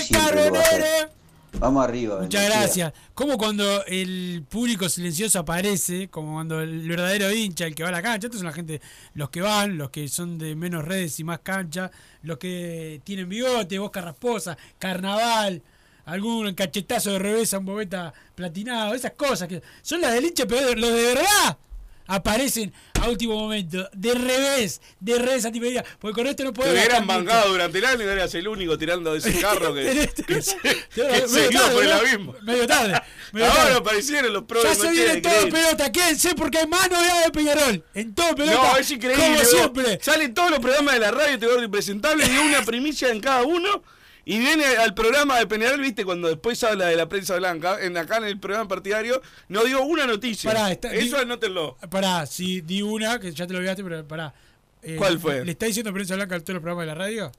Vamos 1.58 1.84
arriba. 1.84 2.20
Muchas 2.20 2.44
gracias. 2.44 2.92
Como 3.14 3.38
cuando 3.38 3.84
el 3.86 4.44
público 4.48 4.88
silencioso 4.88 5.38
aparece, 5.38 6.08
como 6.08 6.34
cuando 6.34 6.60
el 6.60 6.86
verdadero 6.86 7.32
hincha, 7.32 7.66
el 7.66 7.74
que 7.74 7.82
va 7.82 7.88
a 7.88 7.92
la 7.92 8.02
cancha, 8.02 8.26
estos 8.26 8.40
son 8.40 8.46
la 8.46 8.52
gente, 8.52 8.80
los 9.14 9.30
que 9.30 9.40
van, 9.40 9.78
los 9.78 9.90
que 9.90 10.06
son 10.08 10.38
de 10.38 10.54
menos 10.54 10.84
redes 10.84 11.18
y 11.18 11.24
más 11.24 11.40
cancha, 11.40 11.90
los 12.22 12.36
que 12.38 13.00
tienen 13.04 13.28
bigote, 13.28 13.78
boca 13.78 14.02
rasposa, 14.02 14.56
carnaval, 14.78 15.62
algún 16.04 16.54
cachetazo 16.54 17.12
de 17.12 17.18
revés 17.18 17.54
a 17.54 17.58
un 17.58 17.64
bobeta 17.64 18.12
platinado, 18.34 18.94
esas 18.94 19.12
cosas 19.12 19.48
que 19.48 19.62
son 19.82 20.02
las 20.02 20.12
del 20.12 20.26
hincha, 20.26 20.46
pero 20.46 20.74
los 20.74 20.92
de 20.92 21.14
verdad 21.14 21.58
aparecen 22.06 22.72
a 23.00 23.08
último 23.08 23.34
momento, 23.34 23.88
de 23.92 24.14
revés, 24.14 24.80
de 25.00 25.18
revés 25.18 25.44
a 25.44 25.52
porque 25.98 26.14
con 26.14 26.26
esto 26.26 26.44
no 26.44 26.52
Te 26.52 26.56
puedo 26.56 26.72
hubieran 26.72 27.06
mangado 27.06 27.50
durante 27.50 27.78
el 27.78 27.84
año 27.84 28.04
y 28.04 28.06
eras 28.06 28.34
el 28.34 28.48
único 28.48 28.76
tirando 28.78 29.12
de 29.12 29.18
ese 29.18 29.34
carro 29.40 29.74
que, 29.74 30.08
que 30.26 30.42
se, 30.42 30.56
que 30.58 31.02
Medio 31.02 31.28
se 31.28 31.50
iba 31.50 31.60
tarde, 31.60 31.74
por 31.74 31.84
el 31.84 31.92
abismo. 31.92 32.34
Medio 32.42 32.66
tarde. 32.66 33.02
medio 33.32 33.46
Ahora 33.46 33.62
tarde. 33.62 33.76
aparecieron 33.76 34.32
los 34.32 34.44
pros 34.44 34.64
Ya 34.64 34.74
se 34.74 34.90
viene 34.90 35.20
todo 35.20 35.48
pelota, 35.48 35.92
quédense 35.92 36.34
porque 36.34 36.58
hay 36.58 36.66
más 36.66 36.90
novedades 36.90 37.24
de 37.26 37.30
Peñarol. 37.32 37.84
En 37.94 38.14
todo 38.14 38.34
pelota. 38.34 38.72
No, 38.72 38.76
es 38.78 38.90
increíble. 38.90 39.24
Como 39.24 39.44
siempre. 39.44 39.98
Salen 40.02 40.34
todos 40.34 40.50
los 40.50 40.60
programas 40.60 40.94
de 40.94 41.00
la 41.00 41.10
radio, 41.10 41.34
este 41.34 41.46
gordo 41.46 41.62
impresentable, 41.64 42.26
y 42.26 42.38
una 42.38 42.62
primicia 42.62 43.10
en 43.10 43.20
cada 43.20 43.42
uno. 43.42 43.82
Y 44.28 44.40
viene 44.40 44.64
al 44.66 44.92
programa 44.92 45.38
de 45.38 45.46
Peñarol, 45.46 45.80
viste, 45.80 46.04
cuando 46.04 46.26
después 46.26 46.62
habla 46.64 46.86
de 46.86 46.96
la 46.96 47.08
prensa 47.08 47.36
blanca, 47.36 47.78
en 47.80 47.96
acá 47.96 48.16
en 48.16 48.24
el 48.24 48.40
programa 48.40 48.66
partidario, 48.66 49.22
no 49.48 49.62
dio 49.62 49.82
una 49.84 50.04
noticia. 50.04 50.50
Pará, 50.52 50.72
está- 50.72 50.92
Eso 50.92 51.16
di- 51.16 51.22
anótenlo. 51.22 51.76
Pará, 51.88 52.26
si 52.26 52.60
di 52.60 52.82
una, 52.82 53.20
que 53.20 53.30
ya 53.30 53.46
te 53.46 53.52
lo 53.52 53.60
olvidaste, 53.60 53.84
pero 53.84 54.04
pará. 54.06 54.34
Eh, 54.82 54.96
¿Cuál 54.98 55.20
fue? 55.20 55.44
¿Le 55.44 55.52
está 55.52 55.66
diciendo 55.66 55.92
prensa 55.92 56.16
blanca 56.16 56.34
a 56.34 56.40
todos 56.40 56.54
los 56.54 56.60
programas 56.62 56.82
de 56.82 56.86
la 56.88 56.94
radio? 56.96 57.30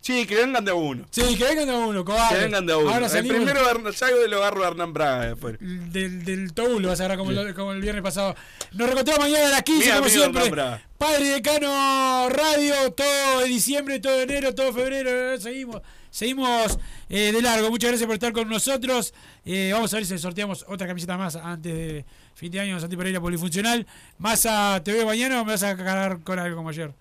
Sí, 0.00 0.26
que 0.26 0.36
vengan 0.36 0.64
de 0.64 0.70
a 0.70 0.74
uno. 0.74 1.06
Sí, 1.10 1.34
que 1.36 1.44
vengan 1.44 1.66
de 1.66 1.72
a 1.74 1.76
uno, 1.78 2.04
cobarde. 2.04 2.36
Que 2.36 2.42
vengan 2.44 2.66
de 2.66 2.72
a 2.74 2.76
uno. 2.78 2.90
Ahora 2.90 3.06
el 3.06 3.26
primero 3.26 3.92
salgo 3.94 4.18
de 4.20 4.28
lo 4.28 4.38
agarro 4.38 4.64
a 4.64 4.68
Hernán 4.68 4.92
Braga 4.92 5.26
después. 5.28 5.56
del, 5.60 6.24
del 6.24 6.52
Toul, 6.54 6.82
lo 6.82 6.88
vas 6.88 7.00
a 7.00 7.04
agarrar 7.04 7.18
como, 7.18 7.30
el- 7.32 7.54
como 7.54 7.72
el 7.72 7.80
viernes 7.80 8.02
pasado. 8.02 8.34
Nos 8.72 8.86
reencontramos 8.86 9.20
mañana 9.24 9.46
a 9.48 9.50
las 9.50 9.62
15, 9.62 9.84
Mira, 9.84 9.96
como 9.98 10.08
siempre. 10.08 10.50
Padre 10.98 11.24
Decano 11.28 12.28
Radio, 12.30 12.92
todo 12.92 13.40
de 13.40 13.46
diciembre, 13.46 13.98
todo 14.00 14.16
de 14.16 14.22
enero, 14.24 14.54
todo 14.54 14.66
de 14.66 14.72
febrero. 14.74 15.34
eh, 15.34 15.40
Seguimos, 15.40 15.80
seguimos 16.14 16.78
eh, 17.08 17.32
de 17.32 17.42
largo. 17.42 17.70
Muchas 17.70 17.90
gracias 17.90 18.06
por 18.06 18.14
estar 18.14 18.32
con 18.32 18.48
nosotros. 18.48 19.12
Eh, 19.44 19.70
vamos 19.72 19.92
a 19.92 19.96
ver 19.96 20.06
si 20.06 20.16
sorteamos 20.16 20.64
otra 20.68 20.86
camiseta 20.86 21.18
más 21.18 21.34
antes 21.34 21.74
de 21.74 22.04
fin 22.34 22.52
de 22.52 22.60
año. 22.60 22.78
Santi 22.78 22.96
Pereira 22.96 23.20
Polifuncional. 23.20 23.86
Massa, 24.18 24.80
¿te 24.84 24.92
veo 24.92 25.06
mañana 25.06 25.42
o 25.42 25.44
me 25.44 25.52
vas 25.52 25.64
a 25.64 25.76
cargar 25.76 26.20
con 26.20 26.38
algo 26.38 26.56
como 26.56 26.68
ayer? 26.68 26.92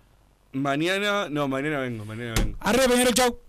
Mañana, 0.51 1.29
no, 1.29 1.47
mañana 1.47 1.79
vengo, 1.79 2.05
mañana 2.05 2.33
vengo. 2.35 2.57
Arriba, 2.59 2.87
Peñarol, 2.87 3.13
chau. 3.13 3.39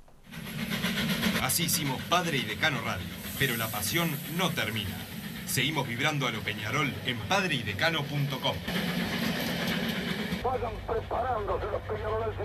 Así 1.43 1.65
hicimos 1.65 2.01
Padre 2.09 2.39
y 2.39 2.43
Decano 2.43 2.81
Radio, 2.83 3.07
pero 3.39 3.57
la 3.57 3.69
pasión 3.69 4.11
no 4.37 4.51
termina. 4.51 4.97
Seguimos 5.47 5.89
vibrando 5.89 6.27
a 6.27 6.31
lo 6.31 6.41
Peñarol 6.41 6.93
en 7.07 7.19
padreidecano.com. 7.21 8.57
Vayan 10.45 10.73
preparándose 10.87 11.65
los 11.67 11.83
peñaroles. 11.83 12.37